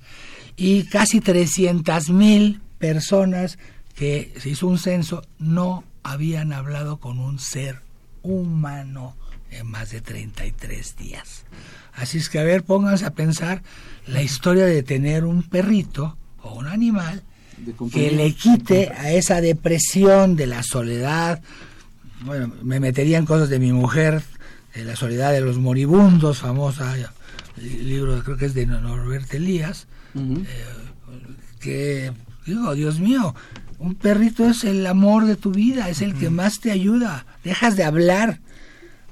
y 0.57 0.83
casi 0.83 1.21
300 1.21 2.09
mil 2.11 2.61
personas 2.77 3.57
que 3.95 4.33
se 4.39 4.49
hizo 4.49 4.67
un 4.67 4.77
censo 4.77 5.23
no 5.39 5.83
habían 6.03 6.53
hablado 6.53 6.97
con 6.97 7.17
un 7.19 7.39
ser 7.39 7.81
humano 8.23 9.15
en 9.51 9.67
más 9.67 9.91
de 9.91 10.01
33 10.01 10.95
días. 10.97 11.45
Así 11.93 12.17
es 12.17 12.29
que 12.29 12.39
a 12.39 12.43
ver, 12.43 12.63
pónganse 12.63 13.05
a 13.05 13.13
pensar 13.13 13.61
la 14.07 14.21
historia 14.21 14.65
de 14.65 14.83
tener 14.83 15.23
un 15.23 15.43
perrito 15.43 16.17
o 16.41 16.53
un 16.55 16.67
animal 16.67 17.23
que 17.93 18.11
le 18.11 18.33
quite 18.33 18.89
a 18.91 19.11
esa 19.13 19.39
depresión 19.39 20.35
de 20.35 20.47
la 20.47 20.61
soledad. 20.61 21.41
Bueno, 22.21 22.51
me 22.63 22.79
metería 22.81 23.17
en 23.17 23.25
cosas 23.25 23.47
de 23.49 23.59
mi 23.59 23.71
mujer, 23.71 24.23
de 24.73 24.83
la 24.83 24.97
soledad 24.97 25.31
de 25.31 25.39
los 25.39 25.57
moribundos, 25.57 26.39
famosa 26.39 26.93
li- 27.55 27.69
libro, 27.83 28.21
creo 28.25 28.35
que 28.35 28.45
es 28.47 28.53
de 28.53 28.65
Norbert 28.65 29.33
Elías, 29.33 29.87
Ujú. 30.15 30.43
que 31.59 32.11
digo, 32.45 32.73
Dios 32.75 32.99
mío, 32.99 33.33
un 33.85 33.93
perrito 33.93 34.49
es 34.49 34.63
el 34.63 34.85
amor 34.87 35.25
de 35.25 35.35
tu 35.35 35.51
vida, 35.51 35.89
es 35.89 36.01
el 36.01 36.15
que 36.15 36.31
más 36.31 36.59
te 36.59 36.71
ayuda. 36.71 37.27
Dejas 37.43 37.75
de 37.75 37.83
hablar 37.83 38.39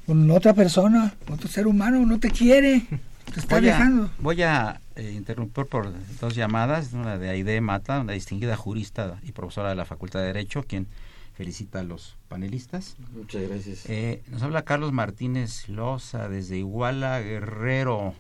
con 0.08 0.30
otra 0.32 0.56
persona, 0.56 1.14
otro 1.30 1.48
ser 1.48 1.68
humano, 1.68 2.04
no 2.08 2.20
te 2.20 2.32
quiere, 2.32 2.88
te 3.32 3.40
está 3.40 3.60
Voy 3.60 3.70
a, 3.70 4.10
voy 4.20 4.42
a 4.42 4.82
eh, 4.96 5.14
interrumpir 5.16 5.68
por 5.68 5.94
dos 6.20 6.34
llamadas, 6.34 6.92
una 6.94 7.20
de 7.20 7.30
Aide 7.30 7.62
Mata, 7.62 8.00
una 8.00 8.14
distinguida 8.14 8.58
jurista 8.58 9.20
y 9.22 9.32
profesora 9.32 9.70
de 9.70 9.76
la 9.76 9.86
Facultad 9.86 10.22
de 10.22 10.26
Derecho, 10.26 10.64
quien 10.64 10.88
felicita 11.36 11.80
a 11.80 11.84
los 11.84 12.18
panelistas. 12.28 12.96
Muchas 13.16 13.44
gracias. 13.48 13.86
Eh, 13.88 14.24
nos 14.32 14.42
habla 14.42 14.64
Carlos 14.64 14.92
Martínez 14.92 15.70
Loza 15.70 16.30
desde 16.30 16.58
Iguala 16.58 17.20
Guerrero, 17.20 18.16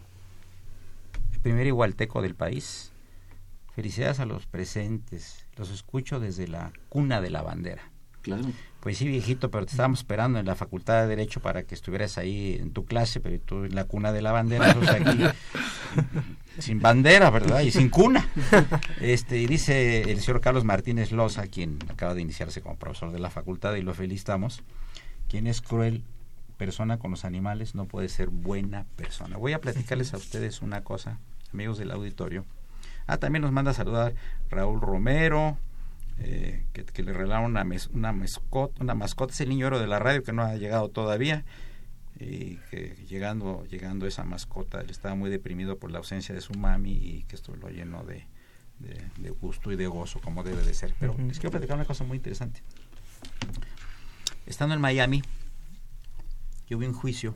el 1.34 1.40
primer 1.40 1.66
igualteco 1.66 2.22
del 2.22 2.36
país. 2.36 2.93
Felicidades 3.76 4.20
a 4.20 4.26
los 4.26 4.46
presentes. 4.46 5.48
Los 5.56 5.72
escucho 5.72 6.20
desde 6.20 6.48
la 6.48 6.72
cuna 6.90 7.22
de 7.22 7.30
la 7.30 7.42
bandera. 7.42 7.84
Claro. 8.22 8.44
Pues 8.80 8.98
sí, 8.98 9.08
viejito, 9.08 9.52
pero 9.52 9.66
te 9.66 9.72
estábamos 9.72 10.00
esperando 10.00 10.40
en 10.40 10.46
la 10.46 10.56
Facultad 10.56 11.02
de 11.02 11.08
Derecho 11.08 11.42
para 11.42 11.64
que 11.64 11.76
estuvieras 11.76 12.18
ahí 12.18 12.58
en 12.60 12.72
tu 12.72 12.86
clase, 12.86 13.20
pero 13.20 13.40
tú 13.40 13.66
en 13.66 13.76
la 13.76 13.86
cuna 13.86 14.12
de 14.12 14.22
la 14.22 14.32
bandera, 14.32 14.74
nosotros 14.74 14.96
aquí 14.96 15.24
sin 16.60 16.80
bandera, 16.80 17.30
¿verdad? 17.30 17.62
Y 17.62 17.72
sin 17.72 17.90
cuna. 17.90 18.28
Este, 19.02 19.40
y 19.40 19.48
dice 19.48 20.10
el 20.10 20.22
señor 20.22 20.40
Carlos 20.40 20.64
Martínez 20.64 21.12
Loza, 21.12 21.48
quien 21.48 21.80
acaba 21.90 22.14
de 22.14 22.22
iniciarse 22.22 22.62
como 22.62 22.78
profesor 22.78 23.12
de 23.12 23.20
la 23.20 23.30
facultad 23.30 23.76
y 23.76 23.82
lo 23.82 23.94
felicitamos, 23.94 24.64
quien 25.28 25.48
es 25.48 25.62
cruel 25.62 26.04
persona 26.58 27.00
con 27.00 27.12
los 27.12 27.26
animales 27.26 27.76
no 27.76 27.86
puede 27.86 28.08
ser 28.08 28.30
buena 28.30 28.86
persona. 28.96 29.38
Voy 29.38 29.54
a 29.54 29.60
platicarles 29.60 30.14
a 30.14 30.18
ustedes 30.18 30.62
una 30.62 30.84
cosa, 30.84 31.20
amigos 31.52 31.78
del 31.78 31.92
auditorio. 31.92 32.46
Ah, 33.08 33.18
también 33.18 33.42
nos 33.42 33.52
manda 33.52 33.72
a 33.72 33.74
saludar 33.74 34.14
Raúl 34.50 34.82
Romero, 34.82 35.58
eh, 36.20 36.66
que, 36.74 37.04
le 37.04 37.14
regalaron 37.14 37.46
una, 37.46 37.66
una, 37.92 38.12
mascota, 38.12 38.82
una 38.82 38.94
mascota, 38.94 39.34
es 39.34 39.42
el 39.42 39.50
niño 39.50 39.68
oro 39.68 39.80
de 39.80 39.88
la 39.88 40.00
radio 40.00 40.24
que 40.24 40.32
no 40.32 40.44
ha 40.44 40.56
llegado 40.56 40.90
todavía 40.90 41.44
y 42.20 42.58
que 42.70 42.96
llegando 43.10 43.66
llegando 43.66 44.06
esa 44.06 44.24
mascota 44.24 44.82
él 44.82 44.92
estaba 44.92 45.16
muy 45.16 45.32
deprimido 45.32 45.78
por 45.78 45.92
la 45.92 45.98
ausencia 45.98 46.34
de 46.34 46.42
su 46.42 46.54
mami 46.54 46.92
y 46.92 47.24
que 47.24 47.36
esto 47.36 47.56
lo 47.56 47.70
llenó 47.70 48.04
de, 48.04 48.28
de, 48.80 49.30
gusto 49.32 49.72
y 49.72 49.76
de 49.76 49.88
gozo 49.88 50.20
como 50.22 50.44
debe 50.44 50.62
de 50.62 50.74
ser. 50.74 50.94
Pero 51.00 51.16
les 51.18 51.40
quiero 51.40 51.52
platicar 51.52 51.76
una 51.76 51.86
cosa 51.86 52.04
muy 52.04 52.18
interesante. 52.18 52.62
Estando 54.46 54.76
en 54.76 54.82
Miami 54.82 55.24
yo 56.68 56.78
vi 56.78 56.86
un 56.86 56.94
juicio 56.94 57.34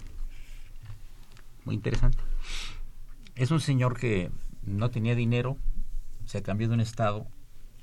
muy 1.65 1.75
interesante. 1.75 2.19
Es 3.35 3.51
un 3.51 3.59
señor 3.59 3.97
que 3.97 4.31
no 4.67 4.89
tenía 4.91 5.15
dinero 5.15 5.57
se 6.25 6.41
cambió 6.43 6.67
de 6.67 6.75
un 6.75 6.81
estado 6.81 7.25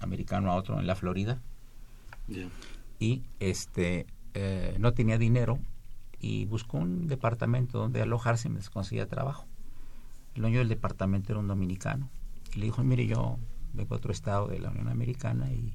americano 0.01 0.53
a 0.53 0.57
otro 0.57 0.79
en 0.79 0.87
la 0.87 0.95
Florida 0.95 1.41
y 2.99 3.23
este 3.41 4.07
eh, 4.35 4.77
no 4.79 4.93
tenía 4.93 5.19
dinero 5.19 5.59
y 6.21 6.45
buscó 6.47 6.79
un 6.79 7.07
departamento 7.07 7.79
donde 7.79 8.03
alojarse 8.03 8.49
mientras 8.49 8.71
conseguía 8.71 9.09
trabajo. 9.09 9.47
El 10.35 10.43
dueño 10.43 10.59
del 10.59 10.69
departamento 10.69 11.33
era 11.33 11.41
un 11.41 11.49
dominicano. 11.49 12.09
Y 12.55 12.61
le 12.61 12.67
dijo, 12.67 12.83
mire, 12.83 13.07
yo 13.07 13.39
vengo 13.75 13.95
a 13.95 13.99
otro 13.99 14.11
estado 14.11 14.49
de 14.49 14.59
la 14.59 14.71
Unión 14.71 14.89
Americana 14.89 15.53
y 15.53 15.75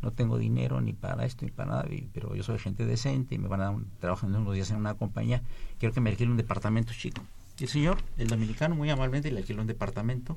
no 0.00 0.12
tengo 0.12 0.38
dinero 0.38 0.80
ni 0.80 0.92
para 0.92 1.24
esto 1.24 1.44
ni 1.44 1.50
para 1.50 1.70
nada, 1.70 1.88
pero 2.12 2.34
yo 2.36 2.42
soy 2.42 2.58
gente 2.58 2.86
decente 2.86 3.34
y 3.34 3.38
me 3.38 3.48
van 3.48 3.60
a 3.60 3.64
dar 3.64 3.74
un 3.74 3.90
trabajo 3.98 4.26
en 4.26 4.36
unos 4.36 4.54
días 4.54 4.70
en 4.70 4.76
una 4.76 4.94
compañía, 4.94 5.42
quiero 5.78 5.92
que 5.92 6.00
me 6.00 6.10
alquile 6.10 6.30
un 6.30 6.36
departamento 6.36 6.92
chico. 6.92 7.22
Y 7.58 7.64
el 7.64 7.70
señor, 7.70 7.98
el 8.16 8.28
dominicano, 8.28 8.74
muy 8.74 8.88
amablemente 8.88 9.30
le 9.32 9.38
alquiló 9.40 9.62
un 9.62 9.66
departamento 9.66 10.36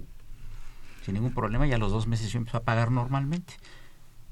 sin 1.04 1.16
ningún 1.16 1.34
problema 1.34 1.68
y 1.68 1.74
a 1.74 1.78
los 1.78 1.92
dos 1.92 2.08
meses 2.08 2.32
yo 2.32 2.40
empezó 2.40 2.58
a 2.58 2.64
pagar 2.64 2.92
normalmente. 2.92 3.54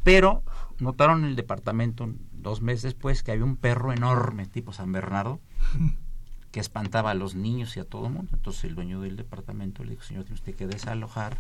Pero 0.04 0.44
notaron 0.80 1.24
en 1.24 1.30
el 1.30 1.36
departamento 1.36 2.10
dos 2.32 2.62
meses 2.62 2.84
después 2.84 3.22
que 3.22 3.32
había 3.32 3.44
un 3.44 3.58
perro 3.58 3.92
enorme, 3.92 4.46
tipo 4.46 4.74
San 4.74 4.92
Bernardo, 4.92 5.40
que 6.52 6.60
espantaba 6.60 7.12
a 7.12 7.16
los 7.16 7.36
niños 7.36 7.78
y 7.78 7.80
a 7.80 7.86
todo 7.86 8.08
el 8.08 8.14
mundo. 8.14 8.32
Entonces 8.34 8.64
el 8.64 8.76
dueño 8.76 9.02
del 9.02 9.18
departamento 9.18 9.84
le 9.84 9.92
dijo, 9.92 10.04
señor, 10.04 10.24
tiene 10.24 10.36
usted 10.36 10.56
que 10.56 10.68
desalojar 10.68 11.38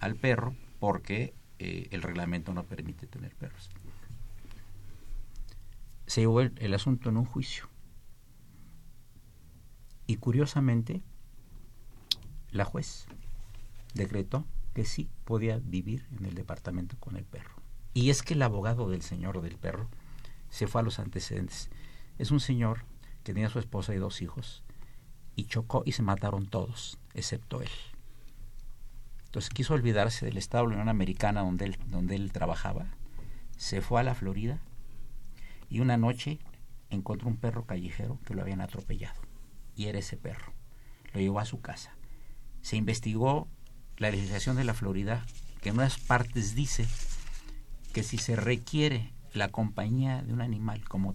al 0.00 0.16
perro 0.16 0.56
porque 0.80 1.34
eh, 1.58 1.88
el 1.92 2.02
reglamento 2.02 2.52
no 2.52 2.64
permite 2.64 3.06
tener 3.06 3.34
perros. 3.36 3.70
Se 6.06 6.22
llevó 6.22 6.40
el 6.40 6.74
asunto 6.74 7.10
en 7.10 7.16
un 7.16 7.24
juicio. 7.24 7.68
Y 10.06 10.16
curiosamente, 10.16 11.02
la 12.50 12.64
juez 12.64 13.06
decretó 13.94 14.44
que 14.74 14.84
sí 14.84 15.08
podía 15.24 15.58
vivir 15.58 16.06
en 16.18 16.26
el 16.26 16.34
departamento 16.34 16.96
con 16.98 17.16
el 17.16 17.24
perro. 17.24 17.54
Y 17.94 18.10
es 18.10 18.22
que 18.22 18.34
el 18.34 18.42
abogado 18.42 18.88
del 18.88 19.02
señor 19.02 19.40
del 19.40 19.56
perro 19.56 19.88
se 20.50 20.66
fue 20.66 20.80
a 20.80 20.84
los 20.84 20.98
antecedentes. 20.98 21.70
Es 22.18 22.30
un 22.30 22.40
señor 22.40 22.84
que 23.22 23.32
tenía 23.32 23.48
su 23.48 23.58
esposa 23.58 23.94
y 23.94 23.98
dos 23.98 24.20
hijos 24.20 24.62
y 25.36 25.46
chocó 25.46 25.82
y 25.86 25.92
se 25.92 26.02
mataron 26.02 26.46
todos, 26.46 26.98
excepto 27.14 27.62
él. 27.62 27.70
Entonces 29.26 29.50
quiso 29.50 29.74
olvidarse 29.74 30.26
del 30.26 30.36
Estado 30.36 30.64
de 30.64 30.70
la 30.70 30.74
Unión 30.76 30.88
Americana 30.88 31.42
donde 31.42 31.64
él, 31.66 31.78
donde 31.86 32.16
él 32.16 32.30
trabajaba, 32.32 32.86
se 33.56 33.80
fue 33.80 34.00
a 34.00 34.04
la 34.04 34.14
Florida 34.14 34.60
y 35.68 35.80
una 35.80 35.96
noche 35.96 36.38
encontró 36.90 37.28
un 37.28 37.36
perro 37.36 37.64
callejero 37.64 38.18
que 38.24 38.34
lo 38.34 38.42
habían 38.42 38.60
atropellado. 38.60 39.20
Y 39.76 39.86
era 39.86 39.98
ese 39.98 40.16
perro. 40.16 40.52
Lo 41.12 41.20
llevó 41.20 41.40
a 41.40 41.44
su 41.44 41.60
casa. 41.60 41.94
Se 42.62 42.76
investigó 42.76 43.48
la 43.96 44.10
legislación 44.10 44.56
de 44.56 44.64
la 44.64 44.74
Florida, 44.74 45.24
que 45.60 45.70
en 45.70 45.76
unas 45.76 45.98
partes 45.98 46.54
dice 46.54 46.86
que 47.92 48.02
si 48.02 48.18
se 48.18 48.36
requiere 48.36 49.12
la 49.32 49.48
compañía 49.48 50.22
de 50.22 50.32
un 50.32 50.40
animal 50.40 50.86
como 50.88 51.14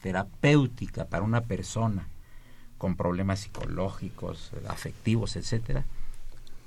terapéutica 0.00 1.06
para 1.06 1.24
una 1.24 1.42
persona 1.42 2.08
con 2.78 2.96
problemas 2.96 3.40
psicológicos, 3.40 4.52
afectivos, 4.68 5.36
etcétera, 5.36 5.84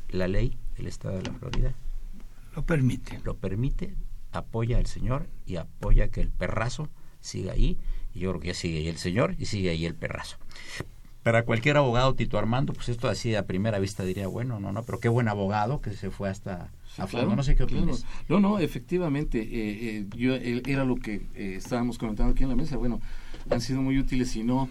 la 0.09 0.27
ley 0.27 0.57
del 0.77 0.87
Estado 0.87 1.17
de 1.17 1.23
la 1.23 1.33
Florida 1.33 1.73
lo 2.55 2.63
permite. 2.63 3.19
Lo 3.23 3.35
permite, 3.35 3.93
apoya 4.31 4.77
al 4.77 4.87
señor 4.87 5.27
y 5.45 5.57
apoya 5.57 6.07
que 6.07 6.21
el 6.21 6.29
perrazo 6.29 6.89
siga 7.21 7.53
ahí. 7.53 7.77
Y 8.15 8.21
yo 8.21 8.31
creo 8.31 8.41
que 8.41 8.53
sigue 8.53 8.79
ahí 8.79 8.87
el 8.87 8.97
señor 8.97 9.35
y 9.37 9.45
sigue 9.45 9.69
ahí 9.69 9.85
el 9.85 9.93
perrazo. 9.93 10.37
Para 11.27 11.43
cualquier 11.43 11.75
abogado, 11.75 12.15
Tito 12.15 12.37
Armando, 12.37 12.71
pues 12.71 12.87
esto 12.87 13.09
así 13.09 13.35
a 13.35 13.45
primera 13.45 13.79
vista 13.79 14.05
diría, 14.05 14.27
bueno, 14.27 14.61
no, 14.61 14.71
no, 14.71 14.83
pero 14.83 15.01
qué 15.01 15.09
buen 15.09 15.27
abogado 15.27 15.81
que 15.81 15.91
se 15.91 16.09
fue 16.09 16.29
hasta 16.29 16.69
no 16.97 17.43
sé 17.43 17.53
qué 17.57 17.63
opinas. 17.63 18.05
No, 18.29 18.39
no, 18.39 18.59
efectivamente, 18.59 19.41
eh, 19.41 19.97
eh, 19.97 20.05
yo 20.15 20.35
eh, 20.35 20.63
era 20.65 20.85
lo 20.85 20.95
que 20.95 21.25
estábamos 21.35 21.97
comentando 21.97 22.31
aquí 22.31 22.43
en 22.43 22.49
la 22.49 22.55
mesa. 22.55 22.77
Bueno, 22.77 23.01
han 23.49 23.59
sido 23.59 23.81
muy 23.81 23.99
útiles, 23.99 24.29
si 24.31 24.45
no, 24.45 24.69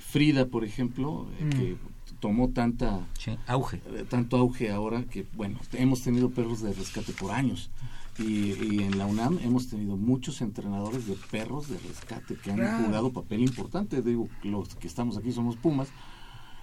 Frida, 0.00 0.44
por 0.44 0.62
ejemplo, 0.62 1.26
que 1.38 1.76
mm. 1.76 2.18
tomó 2.20 2.50
tanta 2.50 3.06
auge, 3.46 3.80
tanto 4.10 4.36
auge 4.36 4.70
ahora 4.70 5.04
que, 5.04 5.24
bueno, 5.32 5.58
hemos 5.72 6.02
tenido 6.02 6.28
perros 6.28 6.60
de 6.60 6.74
rescate 6.74 7.14
por 7.14 7.30
años. 7.30 7.70
Y, 8.18 8.82
en 8.82 8.98
la 8.98 9.06
UNAM 9.06 9.38
hemos 9.44 9.68
tenido 9.68 9.96
muchos 9.96 10.40
entrenadores 10.40 11.06
de 11.06 11.16
perros 11.30 11.68
de 11.68 11.78
rescate 11.78 12.34
que 12.36 12.50
han 12.50 12.84
jugado 12.84 13.12
papel 13.12 13.40
importante. 13.40 14.02
Digo, 14.02 14.28
los 14.42 14.74
que 14.74 14.88
estamos 14.88 15.16
aquí 15.16 15.30
somos 15.30 15.56
Pumas, 15.56 15.88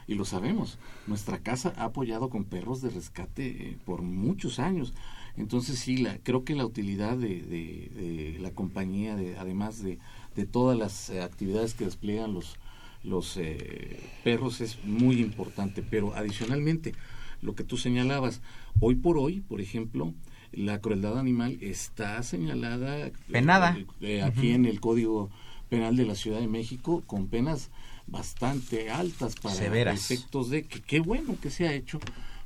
y 0.07 0.15
lo 0.15 0.25
sabemos. 0.25 0.77
Nuestra 1.07 1.39
casa 1.39 1.73
ha 1.77 1.85
apoyado 1.85 2.29
con 2.29 2.43
perros 2.43 2.81
de 2.81 2.89
rescate 2.89 3.47
eh, 3.47 3.77
por 3.85 4.01
muchos 4.01 4.59
años. 4.59 4.93
Entonces 5.37 5.79
sí, 5.79 5.97
la, 5.97 6.17
creo 6.19 6.43
que 6.43 6.55
la 6.55 6.65
utilidad 6.65 7.17
de, 7.17 7.41
de, 7.41 8.37
la 8.39 8.51
compañía, 8.51 9.15
de, 9.15 9.37
además 9.37 9.81
de, 9.81 9.99
de 10.35 10.45
todas 10.45 10.77
las 10.77 11.09
eh, 11.09 11.21
actividades 11.21 11.73
que 11.73 11.85
despliegan 11.85 12.33
los, 12.33 12.57
los 13.03 13.37
eh, 13.37 13.99
perros, 14.23 14.61
es 14.61 14.83
muy 14.85 15.19
importante. 15.21 15.81
Pero 15.81 16.13
adicionalmente, 16.15 16.93
lo 17.41 17.55
que 17.55 17.63
tú 17.63 17.77
señalabas, 17.77 18.41
hoy 18.79 18.95
por 18.95 19.17
hoy, 19.17 19.41
por 19.41 19.59
ejemplo, 19.59 20.13
la 20.55 20.79
crueldad 20.79 21.19
animal 21.19 21.57
está 21.61 22.21
señalada 22.23 23.11
penada 23.31 23.77
aquí 24.23 24.51
en 24.51 24.65
el 24.65 24.79
Código 24.79 25.29
Penal 25.69 25.95
de 25.95 26.05
la 26.05 26.15
Ciudad 26.15 26.39
de 26.39 26.47
México 26.47 27.03
con 27.05 27.27
penas 27.27 27.69
bastante 28.07 28.89
altas 28.89 29.35
para 29.35 29.91
efectos 29.91 30.49
de 30.49 30.63
que 30.63 30.81
qué 30.81 30.99
bueno 30.99 31.37
que 31.41 31.49
se 31.49 31.67
ha 31.67 31.73
hecho, 31.73 31.99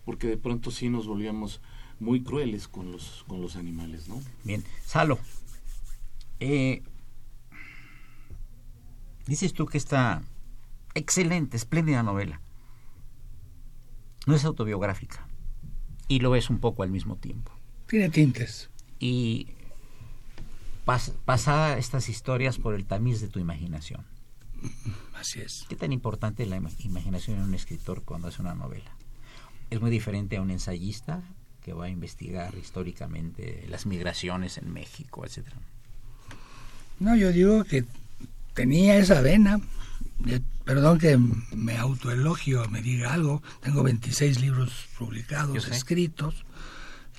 porque 0.06 0.28
de 0.28 0.38
pronto 0.38 0.72
sí 0.72 0.90
nos 0.90 1.08
volvíamos 1.08 1.62
muy 2.00 2.24
crueles 2.24 2.68
con 2.68 2.92
los, 2.92 3.26
con 3.28 3.42
los 3.42 3.56
animales, 3.56 4.08
¿no? 4.08 4.22
Bien, 4.44 4.64
Salo, 4.86 5.20
eh, 6.40 6.82
dices 9.28 9.54
tú 9.54 9.66
que 9.66 9.78
esta 9.78 10.24
excelente, 10.96 11.58
espléndida 11.58 12.04
novela 12.04 12.42
no 14.26 14.36
es 14.36 14.46
autobiográfica 14.46 15.28
y 16.08 16.20
lo 16.20 16.36
es 16.36 16.50
un 16.50 16.60
poco 16.60 16.84
al 16.84 16.90
mismo 16.90 17.18
tiempo. 17.18 17.59
Tiene 17.90 18.10
tintes. 18.10 18.70
Y 19.00 19.48
pasada 21.26 21.78
estas 21.78 22.08
historias 22.08 22.58
por 22.58 22.76
el 22.76 22.86
tamiz 22.86 23.20
de 23.20 23.28
tu 23.28 23.40
imaginación. 23.40 24.06
Así 25.16 25.42
es. 25.42 25.66
¿Qué 25.68 25.76
tan 25.76 25.92
importante 25.92 26.44
es 26.44 26.50
la 26.50 26.58
imaginación 26.58 27.38
en 27.38 27.44
un 27.44 27.56
escritor 27.56 28.04
cuando 28.04 28.28
hace 28.28 28.42
una 28.42 28.54
novela? 28.54 28.92
Es 29.72 29.82
muy 29.82 29.90
diferente 29.90 30.38
a 30.38 30.42
un 30.42 30.52
ensayista 30.52 31.24
que 31.64 31.74
va 31.74 31.86
a 31.86 31.90
investigar 31.90 32.56
históricamente 32.56 33.66
las 33.70 33.88
migraciones 33.88 34.60
en 34.60 34.72
México, 34.72 35.26
etcétera. 35.26 35.58
No, 37.00 37.16
yo 37.16 37.32
digo 37.32 37.64
que 37.64 37.86
tenía 38.54 38.98
esa 38.98 39.22
vena. 39.22 39.62
Perdón 40.64 41.00
que 41.00 41.18
me 41.56 41.78
autoelogio, 41.78 42.70
me 42.70 42.82
diga 42.84 43.14
algo. 43.14 43.42
Tengo 43.62 43.82
26 43.82 44.42
libros 44.42 44.88
publicados, 44.98 45.68
escritos 45.70 46.46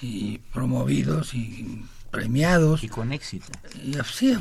y 0.01 0.38
promovidos 0.53 1.34
y 1.34 1.84
premiados. 2.11 2.82
Y 2.82 2.88
con 2.88 3.12
éxito. 3.12 3.46
Y, 3.84 3.96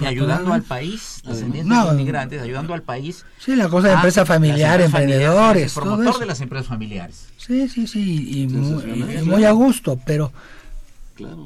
ayudando 0.05 0.53
al 0.53 0.63
país, 0.63 1.21
descendientes 1.25 1.85
de 1.85 1.91
inmigrantes, 1.91 2.41
ayudando 2.41 2.73
al 2.73 2.81
país. 2.81 3.25
Sí, 3.39 3.55
la 3.55 3.69
cosa 3.69 3.89
de 3.89 3.93
empresa 3.95 4.25
familiar, 4.25 4.81
emprendedores. 4.81 5.73
promotor 5.73 6.19
de 6.19 6.25
las 6.25 6.41
empresas 6.41 6.67
familiares. 6.67 7.27
Sí, 7.37 7.67
sí, 7.69 7.87
sí, 7.87 8.43
y, 8.43 8.47
muy, 8.47 9.45
a 9.45 9.51
gusto, 9.51 9.99
pero, 10.05 10.31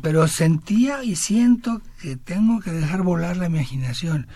pero 0.01 0.28
sentía 0.28 1.03
y 1.03 1.16
siento 1.16 1.82
que 2.01 2.16
tengo 2.16 2.59
que 2.61 2.72
dejar 2.72 3.03
volar 3.03 3.38
la 3.38 3.47
imaginación. 3.47 4.28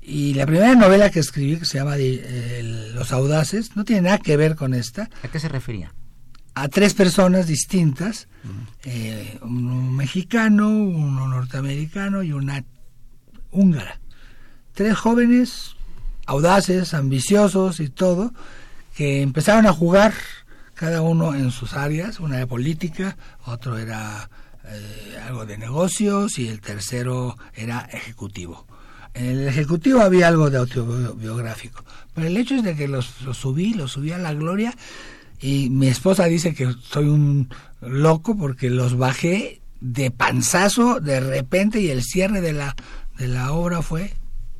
Y 0.00 0.32
la 0.34 0.46
primera 0.46 0.74
novela 0.74 1.10
que 1.10 1.20
escribí, 1.20 1.58
que 1.58 1.66
se 1.66 1.78
llama 1.78 1.96
eh, 1.98 2.92
Los 2.94 3.12
Audaces, 3.12 3.76
no 3.76 3.84
tiene 3.84 4.02
nada 4.02 4.18
que 4.18 4.38
ver 4.38 4.56
con 4.56 4.72
esta. 4.72 5.10
¿A 5.22 5.28
qué 5.28 5.38
se 5.38 5.48
refería? 5.48 5.92
A 6.62 6.68
tres 6.68 6.94
personas 6.94 7.46
distintas, 7.46 8.28
eh, 8.84 9.38
uno 9.42 9.92
mexicano, 9.92 10.68
uno 10.68 11.28
norteamericano 11.28 12.22
y 12.22 12.32
una 12.32 12.64
húngara. 13.50 14.00
Tres 14.74 14.96
jóvenes 14.96 15.76
audaces, 16.26 16.94
ambiciosos 16.94 17.80
y 17.80 17.88
todo, 17.88 18.32
que 18.96 19.22
empezaron 19.22 19.66
a 19.66 19.72
jugar 19.72 20.12
cada 20.74 21.00
uno 21.00 21.34
en 21.34 21.50
sus 21.50 21.74
áreas, 21.74 22.20
una 22.20 22.36
era 22.36 22.46
política, 22.46 23.16
otro 23.44 23.78
era 23.78 24.28
eh, 24.64 25.18
algo 25.26 25.46
de 25.46 25.58
negocios 25.58 26.38
y 26.38 26.48
el 26.48 26.60
tercero 26.60 27.36
era 27.54 27.88
ejecutivo. 27.92 28.66
En 29.14 29.26
el 29.26 29.48
ejecutivo 29.48 30.00
había 30.00 30.28
algo 30.28 30.50
de 30.50 30.58
autobiográfico, 30.58 31.84
pero 32.14 32.26
el 32.26 32.36
hecho 32.36 32.56
es 32.56 32.62
de 32.62 32.76
que 32.76 32.88
los, 32.88 33.22
los 33.22 33.36
subí, 33.36 33.74
los 33.74 33.92
subí 33.92 34.12
a 34.12 34.18
la 34.18 34.34
gloria 34.34 34.74
y 35.40 35.70
mi 35.70 35.88
esposa 35.88 36.24
dice 36.24 36.54
que 36.54 36.74
soy 36.82 37.06
un 37.06 37.48
loco 37.80 38.36
porque 38.36 38.70
los 38.70 38.96
bajé 38.96 39.60
de 39.80 40.10
panzazo 40.10 41.00
de 41.00 41.20
repente 41.20 41.80
y 41.80 41.90
el 41.90 42.02
cierre 42.02 42.40
de 42.40 42.52
la 42.52 42.74
de 43.18 43.28
la 43.28 43.52
obra 43.52 43.82
fue 43.82 44.12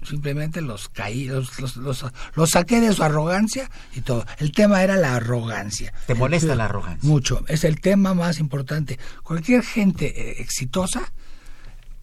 simplemente 0.03 0.61
los 0.61 0.89
caí, 0.89 1.26
los, 1.26 1.59
los, 1.61 1.76
los, 1.76 2.51
saqué 2.51 2.81
de 2.81 2.93
su 2.93 3.03
arrogancia 3.03 3.70
y 3.95 4.01
todo. 4.01 4.24
El 4.39 4.53
tema 4.53 4.83
era 4.83 4.97
la 4.97 5.16
arrogancia. 5.16 5.93
¿Te 6.07 6.14
molesta 6.14 6.55
la 6.55 6.66
arrogancia? 6.66 7.09
Mucho. 7.09 7.45
Es 7.49 7.64
el 7.64 7.81
tema 7.81 8.14
más 8.14 8.39
importante. 8.39 8.99
Cualquier 9.22 9.62
gente 9.62 10.07
eh, 10.07 10.41
exitosa 10.41 11.12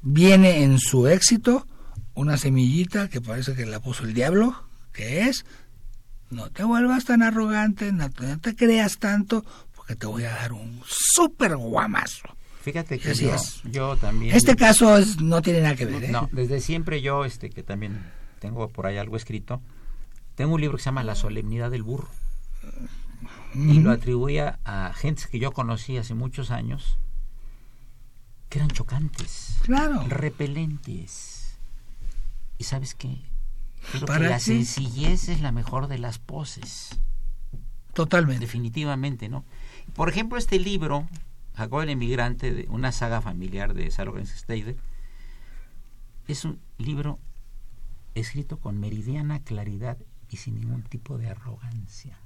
viene 0.01 0.63
en 0.63 0.79
su 0.79 1.07
éxito 1.07 1.67
una 2.13 2.37
semillita 2.37 3.09
que 3.09 3.21
parece 3.21 3.55
que 3.55 3.65
la 3.65 3.79
puso 3.79 4.03
el 4.03 4.13
diablo, 4.13 4.67
que 4.93 5.27
es, 5.27 5.45
no 6.29 6.49
te 6.49 6.63
vuelvas 6.63 7.05
tan 7.05 7.23
arrogante, 7.23 7.91
no 7.91 8.09
te, 8.09 8.55
creas 8.55 8.97
tanto, 8.97 9.45
porque 9.75 9.95
te 9.95 10.05
voy 10.05 10.23
a 10.23 10.31
dar 10.31 10.53
un 10.53 10.81
súper 10.85 11.55
guamazo. 11.55 12.27
Fíjate 12.61 12.97
que 12.97 13.13
yo, 13.13 13.35
yo, 13.65 13.95
también... 13.97 14.35
Este 14.35 14.55
caso 14.55 14.97
no 15.21 15.41
tiene 15.41 15.61
nada 15.61 15.75
que 15.75 15.85
ver. 15.85 16.05
¿eh? 16.05 16.09
No, 16.09 16.29
desde 16.31 16.59
siempre 16.59 17.01
yo, 17.01 17.23
este 17.23 17.51
que 17.51 17.61
también 17.61 18.03
tengo 18.39 18.69
por 18.69 18.87
ahí 18.87 18.97
algo 18.97 19.17
escrito, 19.17 19.61
tengo 20.33 20.55
un 20.55 20.61
libro 20.61 20.77
que 20.77 20.83
se 20.83 20.87
llama 20.87 21.03
La 21.03 21.15
solemnidad 21.15 21.69
del 21.69 21.83
burro. 21.83 22.09
Y 23.53 23.79
lo 23.79 23.91
atribuía 23.91 24.59
a 24.65 24.91
gentes 24.93 25.27
que 25.27 25.39
yo 25.39 25.53
conocí 25.53 25.97
hace 25.97 26.13
muchos 26.13 26.51
años, 26.51 26.97
que 28.49 28.57
eran 28.57 28.69
chocantes, 28.69 29.59
claro. 29.61 30.03
repelentes. 30.09 31.57
¿Y 32.57 32.65
sabes 32.65 32.95
qué? 32.95 33.21
Creo 33.91 34.05
que 34.05 34.19
la 34.19 34.39
sencillez 34.39 35.29
es 35.29 35.41
la 35.41 35.51
mejor 35.51 35.87
de 35.87 35.97
las 35.97 36.19
poses. 36.19 36.99
Totalmente. 37.93 38.41
Definitivamente, 38.41 39.29
¿no? 39.29 39.45
Por 39.95 40.09
ejemplo, 40.09 40.37
este 40.37 40.59
libro 40.59 41.07
Jacob 41.55 41.81
el 41.81 41.89
Emigrante, 41.89 42.53
de 42.53 42.67
una 42.69 42.91
saga 42.91 43.21
familiar 43.21 43.73
de 43.73 43.89
Salomón 43.89 44.25
Steider, 44.25 44.75
es 46.27 46.43
un 46.43 46.59
libro 46.77 47.19
escrito 48.13 48.57
con 48.57 48.79
meridiana 48.79 49.39
claridad 49.39 49.97
y 50.29 50.37
sin 50.37 50.55
ningún 50.55 50.83
tipo 50.83 51.17
de 51.17 51.29
arrogancia. 51.29 52.17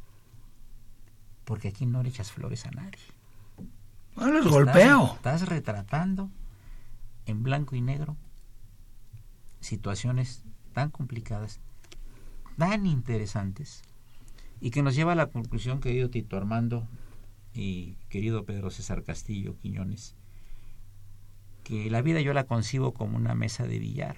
Porque 1.46 1.68
aquí 1.68 1.86
no 1.86 2.02
le 2.02 2.10
echas 2.10 2.32
flores 2.32 2.66
a 2.66 2.72
nadie. 2.72 3.00
No 4.16 4.32
los 4.32 4.48
golpeo. 4.48 5.14
Estás 5.16 5.48
retratando 5.48 6.30
en 7.26 7.44
blanco 7.44 7.76
y 7.76 7.82
negro 7.82 8.18
situaciones 9.60 10.44
tan 10.74 10.90
complicadas, 10.90 11.60
tan 12.58 12.86
interesantes, 12.86 13.82
y 14.62 14.72
que 14.72 14.84
nos 14.84 14.96
lleva 14.96 15.14
a 15.14 15.16
la 15.16 15.28
conclusión, 15.28 15.80
querido 15.80 16.10
Tito 16.10 16.38
Armando, 16.38 16.88
y 17.54 17.96
querido 18.10 18.46
Pedro 18.46 18.70
César 18.70 19.04
Castillo 19.04 19.58
Quiñones, 19.58 20.16
que 21.64 21.90
la 21.90 22.02
vida 22.02 22.22
yo 22.22 22.34
la 22.34 22.46
concibo 22.46 22.94
como 22.94 23.18
una 23.18 23.36
mesa 23.36 23.66
de 23.66 23.80
billar. 23.80 24.16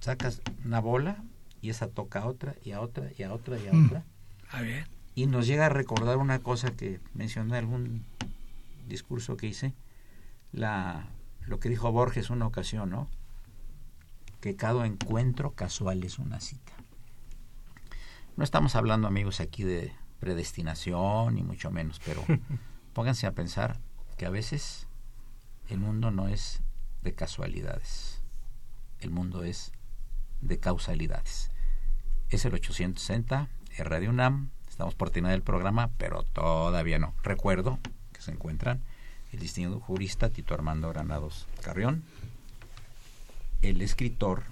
Sacas 0.00 0.40
una 0.64 0.80
bola 0.80 1.22
y 1.60 1.70
esa 1.70 1.88
toca 1.88 2.20
a 2.20 2.26
otra 2.26 2.54
y 2.64 2.72
a 2.72 2.80
otra 2.80 3.10
y 3.16 3.22
a 3.22 3.32
otra 3.32 3.58
y 3.58 3.66
a 3.66 3.72
mm. 3.72 3.86
otra. 3.86 4.04
Y 5.14 5.26
nos 5.26 5.46
llega 5.46 5.66
a 5.66 5.70
recordar 5.70 6.16
una 6.18 6.38
cosa 6.38 6.70
que 6.70 7.00
mencioné 7.12 7.50
en 7.50 7.54
algún 7.56 8.04
discurso 8.88 9.36
que 9.36 9.48
hice, 9.48 9.74
la, 10.52 11.08
lo 11.46 11.58
que 11.58 11.68
dijo 11.68 11.90
Borges 11.92 12.30
una 12.30 12.46
ocasión, 12.46 12.90
¿no? 12.90 13.08
Que 14.40 14.56
cada 14.56 14.86
encuentro 14.86 15.52
casual 15.52 16.04
es 16.04 16.18
una 16.18 16.40
cita. 16.40 16.72
No 18.36 18.44
estamos 18.44 18.76
hablando, 18.76 19.08
amigos, 19.08 19.40
aquí 19.40 19.64
de 19.64 19.92
predestinación 20.20 21.34
ni 21.34 21.42
mucho 21.42 21.70
menos, 21.70 22.00
pero 22.04 22.24
pónganse 22.92 23.26
a 23.26 23.32
pensar 23.32 23.80
que 24.16 24.26
a 24.26 24.30
veces 24.30 24.86
el 25.68 25.78
mundo 25.78 26.10
no 26.10 26.28
es 26.28 26.62
de 27.02 27.14
casualidades, 27.14 28.22
el 29.00 29.10
mundo 29.10 29.42
es 29.42 29.72
de 30.40 30.58
causalidades. 30.58 31.50
Es 32.30 32.44
el 32.44 32.54
860, 32.54 33.48
es 33.76 33.86
Radio 33.86 34.10
UNAM, 34.10 34.50
estamos 34.68 34.94
por 34.94 35.10
terminar 35.10 35.34
el 35.34 35.42
programa, 35.42 35.90
pero 35.98 36.22
todavía 36.22 36.98
no. 36.98 37.14
Recuerdo 37.22 37.78
que 38.12 38.20
se 38.20 38.30
encuentran 38.30 38.82
el 39.32 39.40
distinguido 39.40 39.80
jurista 39.80 40.30
Tito 40.30 40.54
Armando 40.54 40.88
Granados 40.88 41.46
Carrión, 41.62 42.04
el 43.62 43.82
escritor 43.82 44.44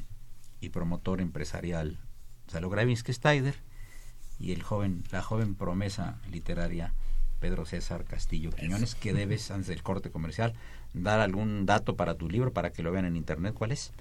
y 0.61 0.71
promotor 0.71 1.21
empresarial 1.21 1.99
Salo 2.49 2.71
Gravinsky 2.71 3.13
Steider, 3.13 3.55
y 4.39 4.53
el 4.53 4.63
joven, 4.63 5.03
la 5.11 5.23
joven 5.23 5.55
promesa 5.55 6.19
literaria 6.31 6.93
Pedro 7.41 7.67
César 7.67 8.05
Castillo 8.05 8.51
Quiñones, 8.51 8.95
que 8.95 9.13
debes, 9.13 9.51
antes 9.51 9.69
del 9.69 9.83
corte 9.83 10.11
comercial, 10.11 10.55
dar 10.95 11.21
algún 11.21 11.67
dato 11.67 11.97
para 11.97 12.15
tu 12.15 12.29
libro 12.29 12.53
para 12.53 12.71
que 12.71 12.83
lo 12.83 12.93
vean 12.93 13.05
en 13.05 13.17
internet. 13.17 13.55
¿Cuál 13.55 13.73
es? 13.73 13.93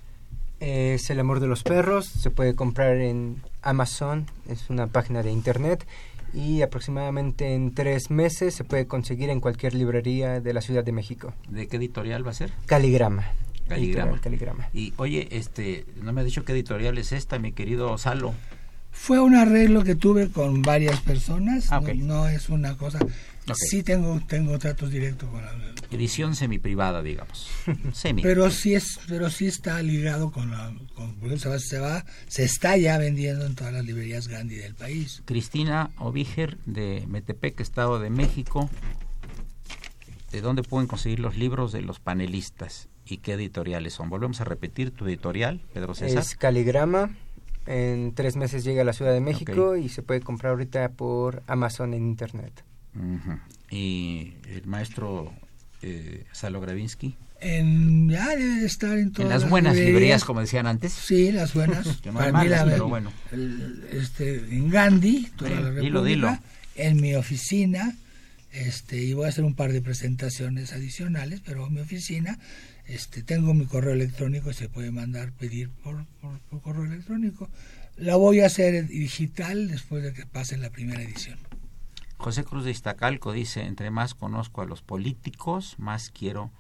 Es 0.59 1.09
El 1.09 1.19
amor 1.19 1.41
de 1.41 1.47
los 1.47 1.63
perros, 1.63 2.05
se 2.05 2.31
puede 2.31 2.55
comprar 2.55 2.97
en 2.97 3.41
Amazon, 3.61 4.25
es 4.47 4.69
una 4.69 4.87
página 4.87 5.21
de 5.21 5.31
internet 5.31 5.85
y 6.33 6.61
aproximadamente 6.61 7.53
en 7.53 7.73
tres 7.73 8.09
meses 8.09 8.55
se 8.55 8.63
puede 8.63 8.87
conseguir 8.87 9.29
en 9.29 9.41
cualquier 9.41 9.73
librería 9.73 10.39
de 10.39 10.53
la 10.53 10.61
Ciudad 10.61 10.83
de 10.83 10.91
México. 10.91 11.33
¿De 11.49 11.67
qué 11.67 11.77
editorial 11.77 12.25
va 12.25 12.31
a 12.31 12.35
ser? 12.35 12.53
Caligrama. 12.65 13.25
Caligrama. 13.67 14.19
Caligrama. 14.21 14.69
Y 14.73 14.93
oye, 14.97 15.27
este, 15.31 15.85
no 16.01 16.13
me 16.13 16.21
ha 16.21 16.23
dicho 16.23 16.45
qué 16.45 16.53
editorial 16.53 16.97
es 16.97 17.11
esta, 17.11 17.39
mi 17.39 17.51
querido 17.51 17.97
Salo. 17.97 18.33
Fue 18.91 19.19
un 19.19 19.35
arreglo 19.35 19.83
que 19.83 19.95
tuve 19.95 20.29
con 20.29 20.61
varias 20.61 21.01
personas, 21.01 21.71
ah, 21.71 21.81
no, 21.81 22.27
es 22.27 22.49
una 22.49 22.77
cosa... 22.77 22.99
Sí 23.53 23.83
tengo 23.83 24.19
tengo 24.27 24.57
tratos 24.57 24.89
directos 24.89 25.29
con 25.29 25.45
la 25.45 25.51
edición 25.91 26.35
semiprivada, 26.35 27.03
digamos. 27.03 27.47
Semi. 27.93 28.23
Pero 28.23 28.49
sí 28.49 28.73
es 28.73 28.99
pero 29.07 29.29
sí 29.29 29.45
está 29.45 29.81
ligado 29.83 30.31
con 30.31 30.49
la 30.49 30.73
porque 31.19 31.37
se 31.37 31.49
va, 31.49 31.59
se 31.59 31.79
va 31.79 32.05
se 32.27 32.43
está 32.43 32.75
ya 32.77 32.97
vendiendo 32.97 33.45
en 33.45 33.53
todas 33.53 33.71
las 33.71 33.85
librerías 33.85 34.27
grandes 34.27 34.63
del 34.63 34.73
país. 34.73 35.21
Cristina 35.25 35.91
Ovíger 35.97 36.57
de 36.65 37.05
Metepec, 37.07 37.59
Estado 37.59 37.99
de 37.99 38.09
México. 38.09 38.69
¿De 40.31 40.41
dónde 40.41 40.63
pueden 40.63 40.87
conseguir 40.87 41.19
los 41.19 41.37
libros 41.37 41.71
de 41.71 41.81
los 41.81 41.99
panelistas 41.99 42.89
y 43.05 43.17
qué 43.17 43.33
editoriales 43.33 43.93
son? 43.93 44.09
Volvemos 44.09 44.41
a 44.41 44.43
repetir 44.43 44.91
tu 44.91 45.05
editorial, 45.07 45.61
Pedro 45.73 45.93
César. 45.93 46.19
Es 46.19 46.35
Caligrama 46.35 47.11
en 47.67 48.13
tres 48.13 48.35
meses 48.35 48.63
llega 48.63 48.81
a 48.81 48.85
la 48.85 48.93
Ciudad 48.93 49.13
de 49.13 49.21
México 49.21 49.75
y 49.75 49.89
se 49.89 50.03
puede 50.03 50.21
comprar 50.21 50.51
ahorita 50.51 50.89
por 50.89 51.43
Amazon 51.47 51.93
en 51.93 52.05
Internet. 52.05 52.63
¿Y 53.71 54.33
el 54.47 54.65
maestro 54.67 55.33
eh, 55.81 56.25
Salo 56.31 56.61
Gravinsky? 56.61 57.15
En, 57.41 58.09
ya 58.09 58.29
debe 58.29 58.65
estar 58.65 58.97
en 58.97 59.11
todas 59.11 59.25
En 59.25 59.29
las 59.29 59.49
buenas 59.49 59.75
librerías, 59.75 60.23
como 60.23 60.39
decían 60.39 60.67
antes. 60.67 60.93
Sí, 60.93 61.31
las 61.31 61.53
buenas. 61.53 61.87
pero 62.03 62.87
bueno. 62.87 63.11
este, 63.91 64.37
en 64.37 64.69
Gandhi, 64.69 65.29
toda 65.35 65.49
la 65.49 65.71
República, 65.71 66.03
dilo, 66.03 66.39
En 66.75 67.01
mi 67.01 67.15
oficina, 67.15 67.95
este, 68.51 69.03
y 69.03 69.13
voy 69.13 69.25
a 69.25 69.29
hacer 69.29 69.43
un 69.43 69.55
par 69.55 69.73
de 69.73 69.81
presentaciones 69.81 70.71
adicionales, 70.71 71.41
pero 71.43 71.67
en 71.67 71.73
mi 71.73 71.81
oficina 71.81 72.37
este, 72.87 73.23
tengo 73.23 73.53
mi 73.53 73.65
correo 73.65 73.93
electrónico, 73.93 74.53
se 74.53 74.69
puede 74.69 74.91
mandar 74.91 75.31
pedir 75.31 75.69
por, 75.69 76.05
por, 76.21 76.61
correo 76.61 76.85
electrónico. 76.85 77.49
La 77.97 78.15
voy 78.15 78.41
a 78.41 78.47
hacer 78.47 78.87
digital 78.87 79.67
después 79.67 80.03
de 80.03 80.13
que 80.13 80.25
pase 80.25 80.57
la 80.57 80.69
primera 80.69 81.01
edición. 81.01 81.39
José 82.17 82.43
Cruz 82.43 82.63
de 82.63 82.71
Iztacalco 82.71 83.31
dice, 83.31 83.61
entre 83.61 83.89
más 83.89 84.13
conozco 84.13 84.61
a 84.61 84.65
los 84.65 84.81
políticos, 84.81 85.75
más 85.77 86.11
quiero 86.11 86.51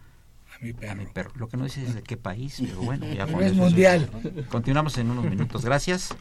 a 0.61 0.95
mi 0.95 1.05
perro. 1.05 1.31
Lo 1.35 1.47
que 1.47 1.57
no 1.57 1.65
dice 1.65 1.83
es 1.83 1.95
de 1.95 2.01
qué 2.01 2.17
país, 2.17 2.57
pero 2.59 2.81
bueno, 2.81 3.05
ya 3.13 3.27
con 3.31 3.43
es 3.43 3.53
mundial. 3.53 4.09
Continuamos 4.49 4.97
en 4.97 5.11
unos 5.11 5.25
minutos. 5.25 5.63
Gracias. 5.63 6.15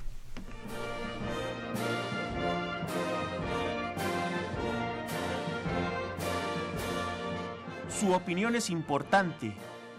Su 7.89 8.13
opinión 8.13 8.55
es 8.55 8.71
importante 8.71 9.55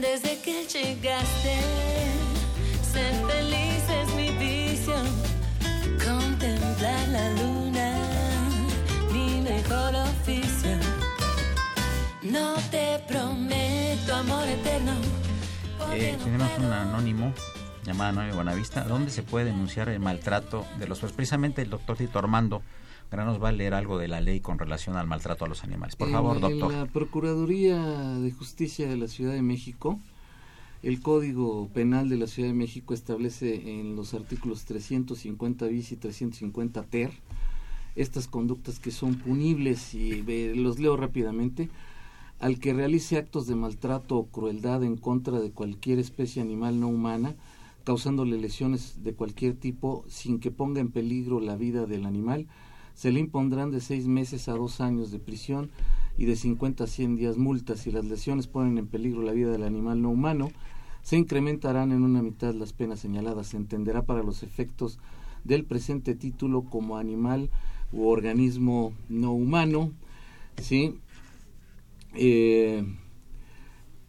Desde 0.00 0.40
que 0.40 0.64
llegaste, 0.64 1.56
ser 2.92 3.14
feliz 3.26 3.82
es 3.88 4.14
mi 4.14 4.30
visión, 4.30 5.06
contemplar 6.04 7.08
la 7.08 7.30
luna, 7.42 7.94
mi 9.12 9.40
mejor 9.42 9.94
oficio. 9.94 10.76
No 12.22 12.54
te 12.70 13.02
prometo 13.08 14.14
amor 14.14 14.48
eterno. 14.48 14.92
Eh, 15.92 16.16
tenemos 16.22 16.50
un 16.58 16.72
anónimo 16.72 17.34
llamado 17.84 18.10
Anónimo 18.10 18.36
Buenavista, 18.36 18.84
donde 18.84 19.10
se 19.10 19.22
puede 19.22 19.46
denunciar 19.46 19.88
el 19.88 20.00
maltrato 20.00 20.66
de 20.78 20.86
los 20.86 21.00
pues 21.00 21.12
precisamente 21.12 21.62
el 21.62 21.70
doctor 21.70 21.96
Tito 21.96 22.18
Armando 22.18 22.62
Gran 23.10 23.26
nos 23.26 23.42
va 23.42 23.48
a 23.48 23.52
leer 23.52 23.74
algo 23.74 23.98
de 23.98 24.06
la 24.06 24.20
ley 24.20 24.40
con 24.40 24.58
relación 24.58 24.96
al 24.96 25.06
maltrato 25.06 25.44
a 25.44 25.48
los 25.48 25.64
animales. 25.64 25.96
Por 25.96 26.10
favor, 26.10 26.38
doctor. 26.38 26.72
En 26.72 26.78
la 26.78 26.86
Procuraduría 26.86 27.78
de 28.18 28.30
Justicia 28.30 28.88
de 28.88 28.96
la 28.96 29.08
Ciudad 29.08 29.32
de 29.32 29.42
México, 29.42 29.98
el 30.82 31.00
Código 31.00 31.68
Penal 31.74 32.08
de 32.08 32.16
la 32.16 32.28
Ciudad 32.28 32.48
de 32.48 32.54
México 32.54 32.94
establece 32.94 33.80
en 33.80 33.96
los 33.96 34.14
artículos 34.14 34.64
350 34.64 35.66
bis 35.66 35.92
y 35.92 35.96
350 35.96 36.82
ter 36.84 37.10
estas 37.96 38.28
conductas 38.28 38.78
que 38.78 38.92
son 38.92 39.16
punibles 39.16 39.94
y 39.94 40.22
los 40.54 40.78
leo 40.78 40.96
rápidamente 40.96 41.68
al 42.38 42.58
que 42.58 42.72
realice 42.72 43.18
actos 43.18 43.46
de 43.46 43.54
maltrato 43.54 44.16
o 44.16 44.26
crueldad 44.26 44.82
en 44.82 44.96
contra 44.96 45.40
de 45.40 45.50
cualquier 45.50 45.98
especie 45.98 46.40
animal 46.40 46.80
no 46.80 46.88
humana, 46.88 47.34
causándole 47.84 48.38
lesiones 48.38 49.04
de 49.04 49.12
cualquier 49.12 49.54
tipo 49.54 50.04
sin 50.08 50.40
que 50.40 50.50
ponga 50.50 50.80
en 50.80 50.90
peligro 50.90 51.40
la 51.40 51.56
vida 51.56 51.84
del 51.84 52.06
animal, 52.06 52.46
se 53.00 53.10
le 53.10 53.20
impondrán 53.20 53.70
de 53.70 53.80
seis 53.80 54.06
meses 54.06 54.46
a 54.50 54.52
dos 54.52 54.82
años 54.82 55.10
de 55.10 55.18
prisión 55.18 55.70
y 56.18 56.26
de 56.26 56.36
50 56.36 56.84
a 56.84 56.86
100 56.86 57.16
días 57.16 57.38
multas. 57.38 57.80
Si 57.80 57.90
las 57.90 58.04
lesiones 58.04 58.46
ponen 58.46 58.76
en 58.76 58.88
peligro 58.88 59.22
la 59.22 59.32
vida 59.32 59.50
del 59.50 59.62
animal 59.62 60.02
no 60.02 60.10
humano, 60.10 60.50
se 61.00 61.16
incrementarán 61.16 61.92
en 61.92 62.02
una 62.02 62.20
mitad 62.20 62.52
las 62.52 62.74
penas 62.74 63.00
señaladas. 63.00 63.46
Se 63.46 63.56
entenderá 63.56 64.02
para 64.02 64.22
los 64.22 64.42
efectos 64.42 64.98
del 65.44 65.64
presente 65.64 66.14
título 66.14 66.60
como 66.64 66.98
animal 66.98 67.48
u 67.90 68.06
organismo 68.06 68.92
no 69.08 69.32
humano, 69.32 69.92
¿sí? 70.60 70.98
Eh, 72.12 72.84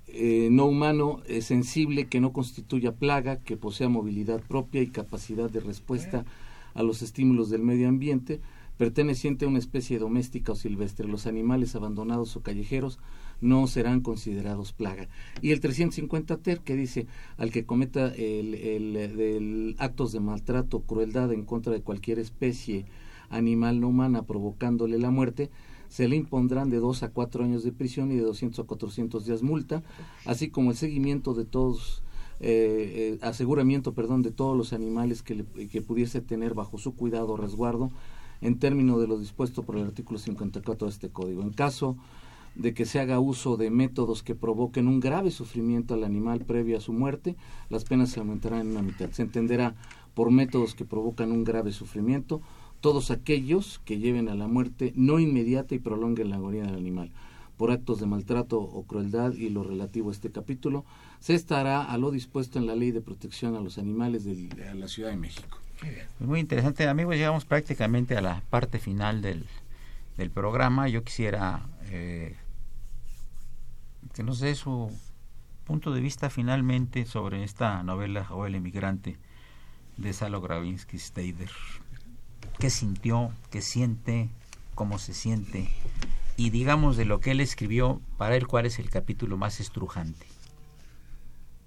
eh, 0.08 0.50
no 0.52 0.66
humano 0.66 1.22
es 1.28 1.46
sensible 1.46 2.08
que 2.08 2.20
no 2.20 2.34
constituya 2.34 2.92
plaga, 2.92 3.38
que 3.38 3.56
posea 3.56 3.88
movilidad 3.88 4.42
propia 4.42 4.82
y 4.82 4.88
capacidad 4.88 5.50
de 5.50 5.62
respuesta 5.62 6.26
a 6.74 6.84
los 6.84 7.02
estímulos 7.02 7.50
del 7.50 7.62
medio 7.62 7.88
ambiente, 7.88 8.42
perteneciente 8.82 9.46
a 9.46 9.48
una 9.48 9.60
especie 9.60 10.00
doméstica 10.00 10.54
o 10.54 10.56
silvestre. 10.56 11.08
Los 11.08 11.28
animales 11.28 11.76
abandonados 11.76 12.36
o 12.36 12.42
callejeros 12.42 12.98
no 13.40 13.68
serán 13.68 14.02
considerados 14.02 14.74
plaga. 14.74 15.08
Y 15.40 15.52
el 15.52 15.60
350 15.60 16.38
ter 16.38 16.62
que 16.62 16.76
dice 16.76 17.06
al 17.38 17.52
que 17.52 17.64
cometa 17.64 18.08
el, 18.08 18.56
el, 18.56 19.76
actos 19.78 20.14
de 20.14 20.20
maltrato 20.20 20.82
crueldad 20.82 21.32
en 21.32 21.46
contra 21.46 21.72
de 21.72 21.84
cualquier 21.84 22.18
especie 22.18 22.88
animal 23.30 23.82
no 23.82 23.90
humana 23.90 24.24
provocándole 24.24 24.98
la 24.98 25.12
muerte, 25.12 25.52
se 25.88 26.08
le 26.08 26.16
impondrán 26.16 26.72
de 26.72 26.78
dos 26.78 27.04
a 27.04 27.12
cuatro 27.12 27.44
años 27.44 27.64
de 27.64 27.72
prisión 27.72 28.12
y 28.12 28.16
de 28.16 28.24
200 28.24 28.62
a 28.62 28.64
400 28.64 29.28
días 29.28 29.44
multa, 29.44 29.84
así 30.26 30.50
como 30.50 30.72
el 30.72 30.76
seguimiento 30.76 31.36
de 31.36 31.46
todos, 31.46 32.02
eh, 32.40 33.12
eh, 33.14 33.20
aseguramiento, 33.22 33.94
perdón, 33.94 34.24
de 34.24 34.32
todos 34.32 34.58
los 34.58 34.74
animales 34.74 35.22
que, 35.22 35.46
que 35.72 35.82
pudiese 35.84 36.20
tener 36.20 36.56
bajo 36.56 36.80
su 36.80 36.96
cuidado 36.96 37.34
o 37.34 37.38
resguardo 37.38 37.92
en 38.42 38.60
términos 38.60 39.00
de 39.00 39.08
lo 39.08 39.18
dispuesto 39.18 39.64
por 39.64 39.78
el 39.78 39.86
artículo 39.86 40.20
54 40.20 40.88
de 40.88 40.92
este 40.92 41.10
código. 41.10 41.42
En 41.42 41.52
caso 41.52 41.98
de 42.56 42.74
que 42.74 42.86
se 42.86 43.00
haga 43.00 43.20
uso 43.20 43.56
de 43.56 43.70
métodos 43.70 44.24
que 44.24 44.36
provoquen 44.36 44.88
un 44.88 45.00
grave 45.00 45.32
sufrimiento 45.32 45.94
al 45.94 46.04
animal 46.04 46.42
previo 46.42 46.78
a 46.78 46.82
su 46.82 46.92
muerte, 46.92 47.36
las 47.70 47.86
penas 47.86 48.10
se 48.10 48.20
aumentarán 48.20 48.62
en 48.62 48.72
una 48.72 48.82
mitad. 48.82 49.10
Se 49.12 49.22
entenderá 49.22 49.76
por 50.14 50.32
métodos 50.32 50.76
que 50.76 50.84
provocan 50.84 51.32
un 51.32 51.44
grave 51.44 51.72
sufrimiento 51.72 52.42
todos 52.82 53.12
aquellos 53.12 53.80
que 53.86 54.00
lleven 54.00 54.28
a 54.28 54.36
la 54.36 54.48
muerte 54.48 54.92
no 54.96 55.20
inmediata 55.20 55.76
y 55.76 55.80
prolonguen 55.80 56.30
la 56.30 56.38
agonía 56.38 56.64
del 56.64 56.76
animal 56.76 57.12
por 57.62 57.70
actos 57.70 58.00
de 58.00 58.08
maltrato 58.08 58.60
o 58.60 58.88
crueldad 58.88 59.34
y 59.34 59.50
lo 59.50 59.62
relativo 59.62 60.10
a 60.10 60.14
este 60.14 60.32
capítulo, 60.32 60.84
se 61.20 61.36
estará 61.36 61.84
a 61.84 61.96
lo 62.00 62.10
dispuesto 62.10 62.58
en 62.58 62.66
la 62.66 62.76
Ley 62.76 62.90
de 62.90 63.02
Protección 63.02 63.56
a 63.56 63.62
los 63.62 63.78
Animales 63.78 64.26
de 64.26 64.50
la 64.74 64.88
Ciudad 64.88 65.12
de 65.12 65.18
México. 65.18 65.61
Muy 66.20 66.40
interesante, 66.40 66.88
amigos. 66.88 67.16
Llegamos 67.16 67.46
prácticamente 67.46 68.16
a 68.18 68.22
la 68.22 68.42
parte 68.50 68.80
final 68.80 69.22
del, 69.22 69.46
del 70.18 70.30
programa. 70.30 70.88
Yo 70.88 71.04
quisiera 71.04 71.66
eh, 71.86 72.36
que 74.14 74.24
nos 74.24 74.40
dé 74.40 74.56
su 74.56 74.92
punto 75.66 75.94
de 75.94 76.02
vista 76.02 76.30
finalmente 76.30 77.06
sobre 77.06 77.44
esta 77.44 77.82
novela 77.84 78.28
O 78.32 78.46
el 78.46 78.56
emigrante 78.56 79.18
de 79.98 80.12
Salo 80.12 80.42
Gravinsky 80.42 80.98
Steider 80.98 81.50
qué 82.60 82.70
sintió, 82.70 83.32
qué 83.50 83.62
siente, 83.62 84.30
cómo 84.76 85.00
se 85.00 85.14
siente 85.14 85.68
y 86.38 86.52
digamos 86.52 86.98
de 86.98 87.06
lo 87.06 87.20
que 87.20 87.32
él 87.32 87.40
escribió, 87.40 88.02
para 88.18 88.36
él 88.36 88.48
cuál 88.48 88.66
es 88.66 88.80
el 88.80 88.90
capítulo 88.90 89.38
más 89.38 89.60
estrujante. 89.60 90.26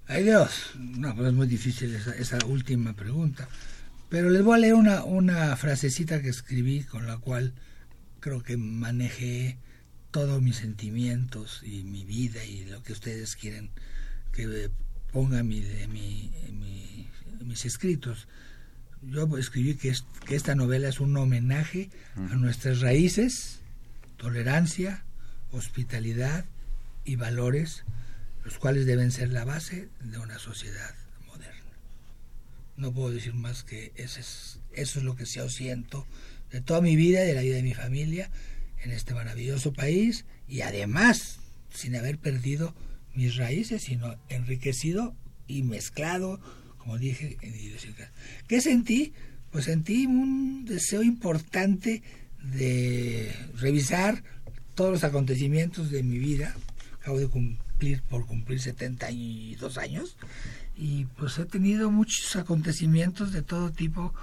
Ay 0.07 0.23
Dios, 0.23 0.71
no, 0.75 1.13
pues 1.15 1.27
es 1.27 1.33
muy 1.33 1.47
difícil 1.47 1.95
esa, 1.95 2.15
esa 2.15 2.37
última 2.45 2.93
pregunta, 2.93 3.47
pero 4.09 4.29
les 4.29 4.43
voy 4.43 4.55
a 4.55 4.59
leer 4.59 4.75
una, 4.75 5.03
una 5.03 5.55
frasecita 5.55 6.21
que 6.21 6.29
escribí 6.29 6.83
con 6.83 7.07
la 7.07 7.17
cual 7.17 7.53
creo 8.19 8.43
que 8.43 8.57
manejé 8.57 9.57
todos 10.11 10.41
mis 10.41 10.57
sentimientos 10.57 11.61
y 11.63 11.83
mi 11.83 12.05
vida 12.05 12.43
y 12.45 12.65
lo 12.65 12.81
que 12.83 12.93
ustedes 12.93 13.35
quieren 13.35 13.69
que 14.31 14.69
ponga 15.11 15.43
mi, 15.43 15.61
mi, 15.89 16.31
mi, 16.51 17.07
mis 17.43 17.65
escritos 17.65 18.27
yo 19.11 19.37
escribí 19.37 19.75
que, 19.75 19.93
que 20.25 20.35
esta 20.35 20.55
novela 20.55 20.89
es 20.89 20.99
un 20.99 21.15
homenaje 21.17 21.89
a 22.15 22.35
nuestras 22.35 22.81
raíces, 22.81 23.59
tolerancia, 24.17 25.03
hospitalidad 25.51 26.45
y 27.03 27.15
valores, 27.15 27.83
los 28.43 28.57
cuales 28.57 28.85
deben 28.85 29.11
ser 29.11 29.29
la 29.29 29.45
base 29.45 29.89
de 30.01 30.17
una 30.17 30.39
sociedad. 30.39 30.95
No 32.77 32.93
puedo 32.93 33.11
decir 33.11 33.33
más 33.33 33.63
que 33.63 33.91
eso 33.95 34.19
es, 34.19 34.59
eso 34.73 34.99
es 34.99 35.05
lo 35.05 35.15
que 35.15 35.25
yo 35.25 35.49
siento 35.49 36.05
de 36.51 36.61
toda 36.61 36.81
mi 36.81 36.95
vida 36.95 37.23
y 37.23 37.27
de 37.27 37.33
la 37.33 37.41
vida 37.41 37.55
de 37.55 37.63
mi 37.63 37.73
familia 37.73 38.29
en 38.83 38.91
este 38.91 39.13
maravilloso 39.13 39.73
país 39.73 40.25
y 40.47 40.61
además 40.61 41.39
sin 41.73 41.95
haber 41.95 42.17
perdido 42.17 42.73
mis 43.13 43.35
raíces, 43.37 43.83
sino 43.83 44.17
enriquecido 44.29 45.15
y 45.47 45.63
mezclado 45.63 46.39
como 46.85 46.99
dije 46.99 47.37
en 47.41 47.53
¿Qué 48.47 48.61
sentí? 48.61 49.13
Pues 49.51 49.65
sentí 49.65 50.05
un 50.05 50.65
deseo 50.65 51.01
importante 51.01 52.03
de 52.43 53.31
revisar 53.55 54.23
todos 54.75 54.91
los 54.91 55.03
acontecimientos 55.03 55.89
de 55.89 56.03
mi 56.03 56.19
vida. 56.19 56.55
Acabo 57.01 57.17
de 57.17 57.27
cumplir 57.27 58.03
por 58.03 58.27
cumplir 58.27 58.61
72 58.61 59.79
años 59.79 60.15
y 60.75 61.05
pues 61.05 61.37
he 61.39 61.45
tenido 61.45 61.91
muchos 61.91 62.35
acontecimientos 62.35 63.31
de 63.31 63.41
todo 63.41 63.71
tipo 63.71 64.13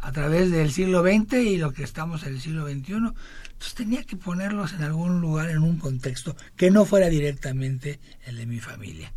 a 0.00 0.12
través 0.12 0.50
del 0.50 0.70
siglo 0.70 1.02
XX 1.02 1.34
y 1.34 1.56
lo 1.56 1.72
que 1.72 1.82
estamos 1.82 2.24
en 2.24 2.34
el 2.34 2.40
siglo 2.40 2.66
XXI. 2.66 2.92
Entonces 2.94 3.74
tenía 3.74 4.04
que 4.04 4.16
ponerlos 4.16 4.72
en 4.72 4.82
algún 4.82 5.20
lugar, 5.20 5.50
en 5.50 5.58
un 5.58 5.78
contexto 5.78 6.36
que 6.56 6.70
no 6.70 6.84
fuera 6.84 7.08
directamente 7.08 8.00
el 8.26 8.36
de 8.36 8.46
mi 8.46 8.60
familia 8.60 9.12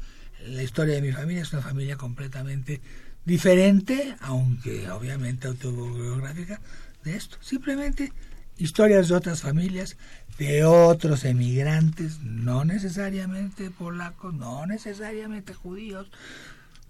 la 0.47 0.63
historia 0.63 0.95
de 0.95 1.01
mi 1.01 1.11
familia 1.11 1.43
es 1.43 1.53
una 1.53 1.61
familia 1.61 1.95
completamente 1.95 2.81
diferente, 3.25 4.15
aunque 4.21 4.89
obviamente 4.89 5.47
autobiográfica, 5.47 6.59
de 7.03 7.15
esto. 7.15 7.37
Simplemente 7.41 8.11
historias 8.57 9.07
de 9.07 9.15
otras 9.15 9.41
familias, 9.41 9.97
de 10.37 10.65
otros 10.65 11.25
emigrantes, 11.25 12.19
no 12.19 12.65
necesariamente 12.65 13.69
polacos, 13.69 14.33
no 14.33 14.65
necesariamente 14.65 15.53
judíos, 15.53 16.09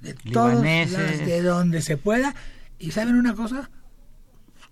de 0.02 0.14
todos 0.14 0.62
de 0.62 1.42
donde 1.42 1.82
se 1.82 1.98
pueda. 1.98 2.36
Y 2.80 2.92
saben 2.92 3.16
una 3.16 3.36
cosa, 3.36 3.70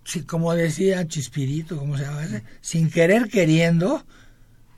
si, 0.03 0.23
como 0.23 0.53
decía 0.53 1.07
Chispirito, 1.07 1.77
como 1.77 1.97
se 1.97 2.03
llama 2.03 2.23
ese, 2.25 2.43
sin 2.61 2.89
querer 2.89 3.30
queriendo, 3.30 4.05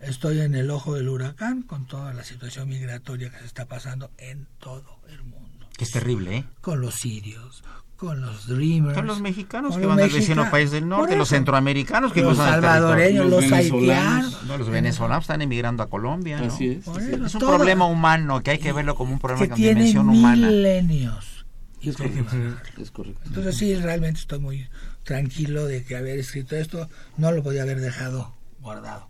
Estoy 0.02 0.41
en 0.41 0.56
el 0.56 0.72
ojo 0.72 0.95
del 0.95 1.10
huracán 1.10 1.62
con 1.62 1.86
toda 1.86 2.12
la 2.14 2.24
situación 2.24 2.68
migratoria 2.68 3.30
que 3.30 3.38
se 3.38 3.45
está 3.45 3.66
pasando 3.66 4.10
en 4.18 4.47
todo 4.58 4.99
el 5.08 5.24
mundo. 5.24 5.68
Que 5.78 5.84
es 5.84 5.91
terrible, 5.91 6.38
¿eh? 6.38 6.45
Con 6.60 6.82
los 6.82 6.95
sirios, 6.95 7.64
con 8.02 8.20
los 8.20 8.47
dreamers. 8.47 8.95
Con 8.95 9.06
los 9.06 9.22
mexicanos 9.22 9.78
que 9.78 9.86
van 9.86 9.99
al 9.99 10.10
vecino 10.10 10.49
país 10.49 10.72
del 10.72 10.89
norte, 10.89 11.16
los 11.16 11.30
centroamericanos 11.30 12.12
que 12.12 12.24
los 12.24 12.36
salvadoreños, 12.36 13.30
los, 13.30 13.52
haitianos. 13.52 14.43
los 14.58 14.70
venezolanos 14.70 15.26
están 15.26 15.43
emigrando 15.43 15.84
a 15.84 15.88
Colombia, 15.88 16.39
¿no? 16.39 16.45
es. 16.47 16.60
es 16.60 17.36
un 17.36 17.41
problema 17.41 17.86
humano 17.86 18.41
que 18.41 18.49
hay 18.49 18.58
que 18.58 18.74
verlo 18.74 18.95
como 18.95 19.14
un 19.14 19.20
problema 19.20 19.56
que 19.56 19.62
de 19.62 19.76
dimensión 19.76 20.10
humana. 20.10 20.47
milenios 20.47 21.45
es 21.84 21.95
correcto. 21.95 22.82
Es 22.82 22.89
correcto. 22.89 23.22
Entonces 23.28 23.56
sí, 23.56 23.76
realmente 23.76 24.20
estoy 24.20 24.39
muy 24.39 24.68
tranquilo 25.04 25.66
de 25.66 25.84
que 25.84 25.95
haber 25.95 26.18
escrito 26.18 26.56
esto 26.56 26.89
no 27.18 27.32
lo 27.32 27.43
podía 27.43 27.62
haber 27.62 27.82
dejado 27.82 28.34
guardado. 28.62 29.10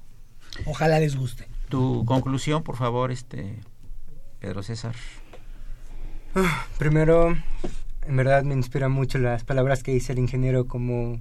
Ojalá 0.66 1.00
les 1.00 1.16
guste. 1.16 1.48
Tu 1.70 2.04
conclusión, 2.04 2.62
por 2.62 2.76
favor, 2.76 3.10
este 3.14 3.62
Pedro 4.40 4.64
César. 4.64 4.96
Ah, 6.36 6.66
primero, 6.78 7.38
en 8.08 8.18
verdad 8.18 8.44
me 8.44 8.54
inspira 8.54 8.90
mucho 8.90 9.18
las 9.18 9.44
palabras 9.44 9.84
que 9.84 9.92
dice 9.92 10.14
el 10.14 10.20
ingeniero 10.20 10.66
como, 10.68 11.20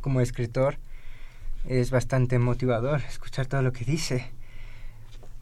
como 0.00 0.20
escritor. 0.20 0.78
Es 1.66 1.90
bastante 1.90 2.38
motivador 2.38 3.00
escuchar 3.08 3.46
todo 3.46 3.62
lo 3.62 3.72
que 3.72 3.84
dice. 3.84 4.30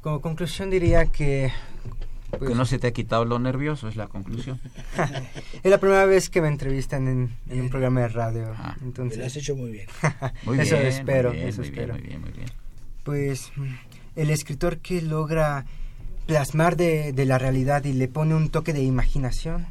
Como 0.01 0.20
conclusión 0.20 0.70
diría 0.70 1.07
que... 1.07 1.53
pues, 2.30 2.51
que 2.51 2.57
no 2.57 2.64
se 2.64 2.78
te 2.78 2.89
ha 2.89 2.93
quitado 2.93 3.24
lo 3.24 3.39
nervioso, 3.39 3.89
es 3.89 3.97
la 3.97 4.09
conclusión. 4.09 4.61
es 5.62 5.70
la 5.70 5.78
primera 5.78 6.07
vez 6.07 6.30
que 6.30 6.41
me 6.41 6.49
entrevistan 6.49 7.09
en, 7.09 7.37
en 7.49 7.61
un 7.61 7.70
programa 7.70 8.01
de 8.03 8.09
radio. 8.09 8.55
Ah, 8.57 8.76
entonces, 8.83 9.18
Lo 9.18 9.26
has 9.26 9.37
hecho 9.37 9.57
muy 9.57 9.70
bien. 9.70 9.87
Muy 10.45 10.61
eso 10.61 10.76
bien, 10.76 10.89
espero, 10.89 11.30
muy 11.30 11.39
bien, 11.39 11.49
eso 11.49 11.61
muy 11.62 11.70
bien, 11.70 11.80
espero. 11.80 11.95
muy 11.99 12.09
bien, 12.09 12.20
muy 12.20 12.30
bien. 12.33 12.49
Pues 13.05 13.53
el 14.16 14.30
escritor 14.30 14.78
que 14.78 15.03
logra 15.03 15.64
plasmar 16.26 16.76
de, 16.76 17.12
de 17.12 17.26
la 17.26 17.39
realidad 17.39 17.85
y 17.85 17.93
le 17.93 18.09
pone 18.09 18.35
un 18.35 18.49
toque 18.49 18.72
de 18.72 18.83
imaginación, 18.83 19.66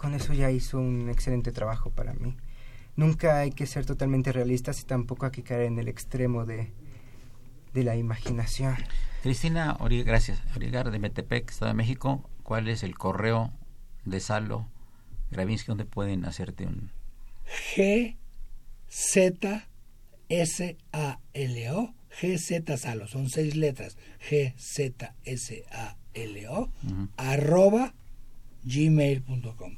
con 0.00 0.14
eso 0.14 0.32
ya 0.32 0.50
hizo 0.50 0.78
un 0.78 1.08
excelente 1.10 1.52
trabajo 1.52 1.90
para 1.90 2.14
mí. 2.14 2.36
Nunca 2.96 3.38
hay 3.38 3.50
que 3.52 3.66
ser 3.66 3.84
totalmente 3.86 4.32
realistas 4.32 4.80
y 4.80 4.84
tampoco 4.84 5.26
hay 5.26 5.32
que 5.32 5.42
caer 5.42 5.62
en 5.62 5.78
el 5.78 5.88
extremo 5.88 6.46
de, 6.46 6.72
de 7.74 7.84
la 7.84 7.96
imaginación. 7.96 8.76
Cristina, 9.22 9.76
Ori- 9.78 10.02
gracias. 10.04 10.42
Origar 10.56 10.90
de 10.90 10.98
Metepec, 10.98 11.50
Estado 11.50 11.70
de 11.72 11.74
México. 11.76 12.28
¿Cuál 12.42 12.68
es 12.68 12.82
el 12.82 12.96
correo 12.96 13.52
de 14.04 14.20
Salo 14.20 14.66
Gravinsky 15.30 15.68
donde 15.68 15.84
pueden 15.84 16.24
hacerte 16.24 16.66
un... 16.66 16.90
G 17.74 18.16
Z 18.88 19.68
S 20.28 20.76
A 20.92 21.20
L 21.34 21.70
O 21.72 21.94
G 22.20 22.38
Z 22.38 22.76
Salo 22.76 23.06
son 23.06 23.28
seis 23.28 23.54
letras 23.56 23.96
G 24.28 24.54
Z 24.56 25.14
S 25.24 25.64
A 25.70 25.96
L 26.14 26.48
O 26.48 26.70
arroba 27.16 27.94
gmail.com 28.64 29.69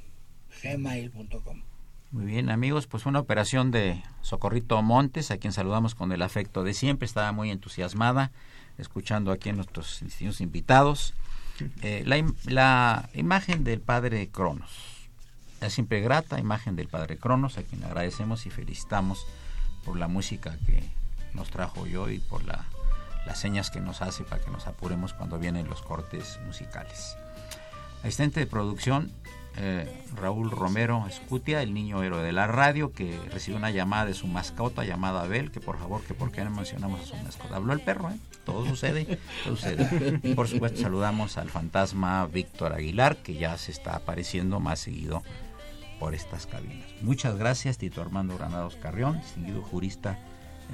gmail.com 0.63 1.63
Muy 2.11 2.25
bien, 2.27 2.51
amigos, 2.51 2.87
pues 2.87 3.07
una 3.07 3.21
operación 3.21 3.71
de 3.71 4.03
Socorrito 4.23 4.81
Montes, 4.83 5.31
a 5.31 5.39
quien 5.39 5.53
saludamos 5.53 5.95
con 5.95 6.13
el 6.13 6.23
afecto 6.23 6.63
de 6.65 6.75
siempre. 6.75 7.07
Estaba 7.07 7.33
muy 7.33 7.51
entusiasmada 7.51 8.31
escuchando 8.79 9.33
aquí 9.33 9.51
a 9.51 9.53
nuestros 9.53 10.01
distintos 10.01 10.41
invitados. 10.41 11.15
Eh, 11.83 12.03
la, 12.07 12.17
im- 12.19 12.35
la 12.47 13.09
imagen 13.15 13.63
del 13.63 13.81
padre 13.81 14.29
Cronos, 14.31 14.71
es 15.61 15.73
siempre 15.73 16.01
grata 16.01 16.41
imagen 16.41 16.75
del 16.77 16.89
padre 16.89 17.19
Cronos, 17.19 17.57
a 17.59 17.63
quien 17.63 17.85
agradecemos 17.85 18.47
y 18.47 18.51
felicitamos 18.51 19.25
por 19.85 19.97
la 19.97 20.09
música 20.09 20.57
que 20.67 20.83
nos 21.35 21.51
trajo 21.51 21.83
hoy 21.83 22.15
y 22.15 22.19
por 22.19 22.43
la, 22.45 22.65
las 23.27 23.39
señas 23.39 23.71
que 23.71 23.81
nos 23.81 24.01
hace 24.03 24.25
para 24.25 24.43
que 24.43 24.51
nos 24.51 24.67
apuremos 24.67 25.13
cuando 25.13 25.39
vienen 25.39 25.69
los 25.69 25.83
cortes 25.83 26.41
musicales. 26.47 27.17
Asistente 28.03 28.41
de 28.41 28.47
producción, 28.47 29.13
eh, 29.57 30.03
Raúl 30.15 30.51
Romero 30.51 31.07
Escutia, 31.09 31.63
el 31.63 31.75
niño 31.75 32.03
héroe 32.03 32.23
de 32.23 32.33
la 32.33 32.47
radio, 32.47 32.93
que 32.93 33.19
recibió 33.31 33.59
una 33.59 33.71
llamada 33.71 34.07
de 34.07 34.15
su 34.15 34.27
mascota 34.27 34.85
llamada 34.85 35.23
Abel, 35.23 35.51
que 35.51 35.61
por 35.61 35.79
favor, 35.79 36.03
que 36.03 36.15
por 36.15 36.33
qué 36.33 36.45
no 36.45 36.51
mencionamos 36.51 37.01
a 37.01 37.05
su 37.05 37.17
mascota. 37.17 37.57
Habló 37.57 37.73
el 37.73 37.81
perro, 37.81 38.11
¿eh? 38.11 38.17
Todo 38.45 38.67
sucede, 38.67 39.19
todo 39.45 39.57
sucede. 39.57 40.21
Y 40.23 40.35
por 40.35 40.49
supuesto 40.49 40.81
saludamos 40.81 41.39
al 41.39 41.49
fantasma 41.49 42.27
Víctor 42.27 42.73
Aguilar, 42.73 43.17
que 43.19 43.35
ya 43.35 43.57
se 43.57 43.71
está 43.71 43.97
apareciendo 43.97 44.59
más 44.59 44.81
seguido 44.81 45.23
por 46.01 46.15
estas 46.15 46.47
cabinas. 46.47 46.89
Muchas 47.01 47.37
gracias, 47.37 47.79
Tito 47.79 48.01
Armando 48.01 48.37
Granados 48.37 48.77
Carrión, 48.77 49.21
distinguido 49.21 49.63
jurista, 49.63 50.19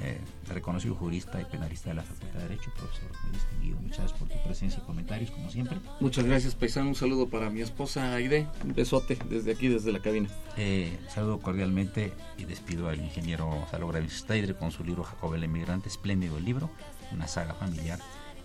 eh, 0.01 0.19
reconocido 0.47 0.95
jurista 0.95 1.41
y 1.41 1.45
penalista 1.45 1.89
de 1.89 1.95
la 1.95 2.03
Facultad 2.03 2.39
de 2.39 2.47
Derecho, 2.49 2.71
profesor 2.75 3.09
muy 3.23 3.31
distinguido. 3.31 3.77
Muchas 3.81 3.99
gracias 3.99 4.19
por 4.19 4.27
tu 4.29 4.43
presencia 4.43 4.79
y 4.81 4.85
comentarios, 4.85 5.31
como 5.31 5.49
siempre. 5.49 5.77
Muchas 5.99 6.25
gracias, 6.25 6.55
paisano. 6.55 6.89
Un 6.89 6.95
saludo 6.95 7.29
para 7.29 7.49
mi 7.49 7.61
esposa 7.61 8.13
Aide. 8.13 8.47
Un 8.63 8.73
besote 8.73 9.17
desde 9.29 9.51
aquí, 9.51 9.67
desde 9.67 9.91
la 9.91 9.99
cabina. 9.99 10.29
Eh, 10.57 10.97
saludo 11.09 11.39
cordialmente 11.39 12.13
y 12.37 12.45
despido 12.45 12.89
al 12.89 12.99
ingeniero 12.99 13.67
Salo 13.71 13.87
Gravenstein 13.87 14.53
con 14.53 14.71
su 14.71 14.83
libro 14.83 15.03
Jacob 15.03 15.33
el 15.33 15.43
Emigrante, 15.43 15.89
espléndido 15.89 16.37
el 16.37 16.45
libro, 16.45 16.69
una 17.11 17.27
saga 17.27 17.53
familiar. 17.53 17.99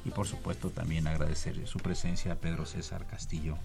Y 0.05 0.11
por 0.11 0.26
supuesto 0.26 0.70
también 0.70 1.07
agradecer 1.07 1.66
su 1.66 1.78
presencia 1.78 2.32
a 2.32 2.36
Pedro 2.36 2.66
César 2.66 3.07
Castillo 3.07 3.57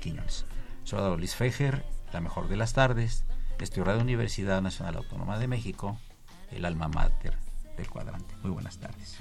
Quiñones. 0.00 0.46
Soy 0.84 1.16
Luis 1.18 1.34
Fejer, 1.34 1.84
la 2.12 2.20
mejor 2.20 2.48
de 2.48 2.56
las 2.56 2.72
tardes, 2.72 3.24
estoy 3.58 3.82
Radio 3.82 4.02
Universidad 4.02 4.62
Nacional 4.62 4.96
Autónoma 4.96 5.38
de 5.38 5.48
México, 5.48 5.98
el 6.50 6.64
alma 6.64 6.88
mater 6.88 7.36
del 7.76 7.88
cuadrante. 7.88 8.34
Muy 8.42 8.50
buenas 8.52 8.78
tardes. 8.78 9.16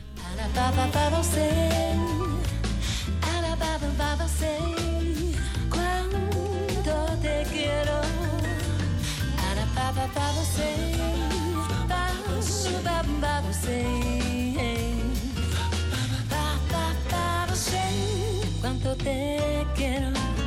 Te 18.97 19.67
quiero. 19.76 20.45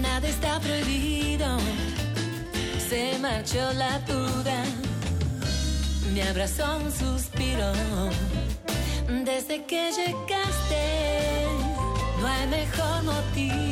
Nada 0.00 0.28
está 0.28 0.58
prohibido. 0.60 1.58
Se 2.88 3.18
marchó 3.18 3.72
la 3.74 3.98
duda, 4.00 4.64
me 6.12 6.22
abrazó 6.22 6.76
un 6.76 6.90
suspiro. 6.90 7.72
Desde 9.24 9.64
que 9.64 9.90
llegaste, 9.92 11.46
no 12.20 12.26
hay 12.26 12.46
mejor 12.48 13.02
motivo 13.04 13.71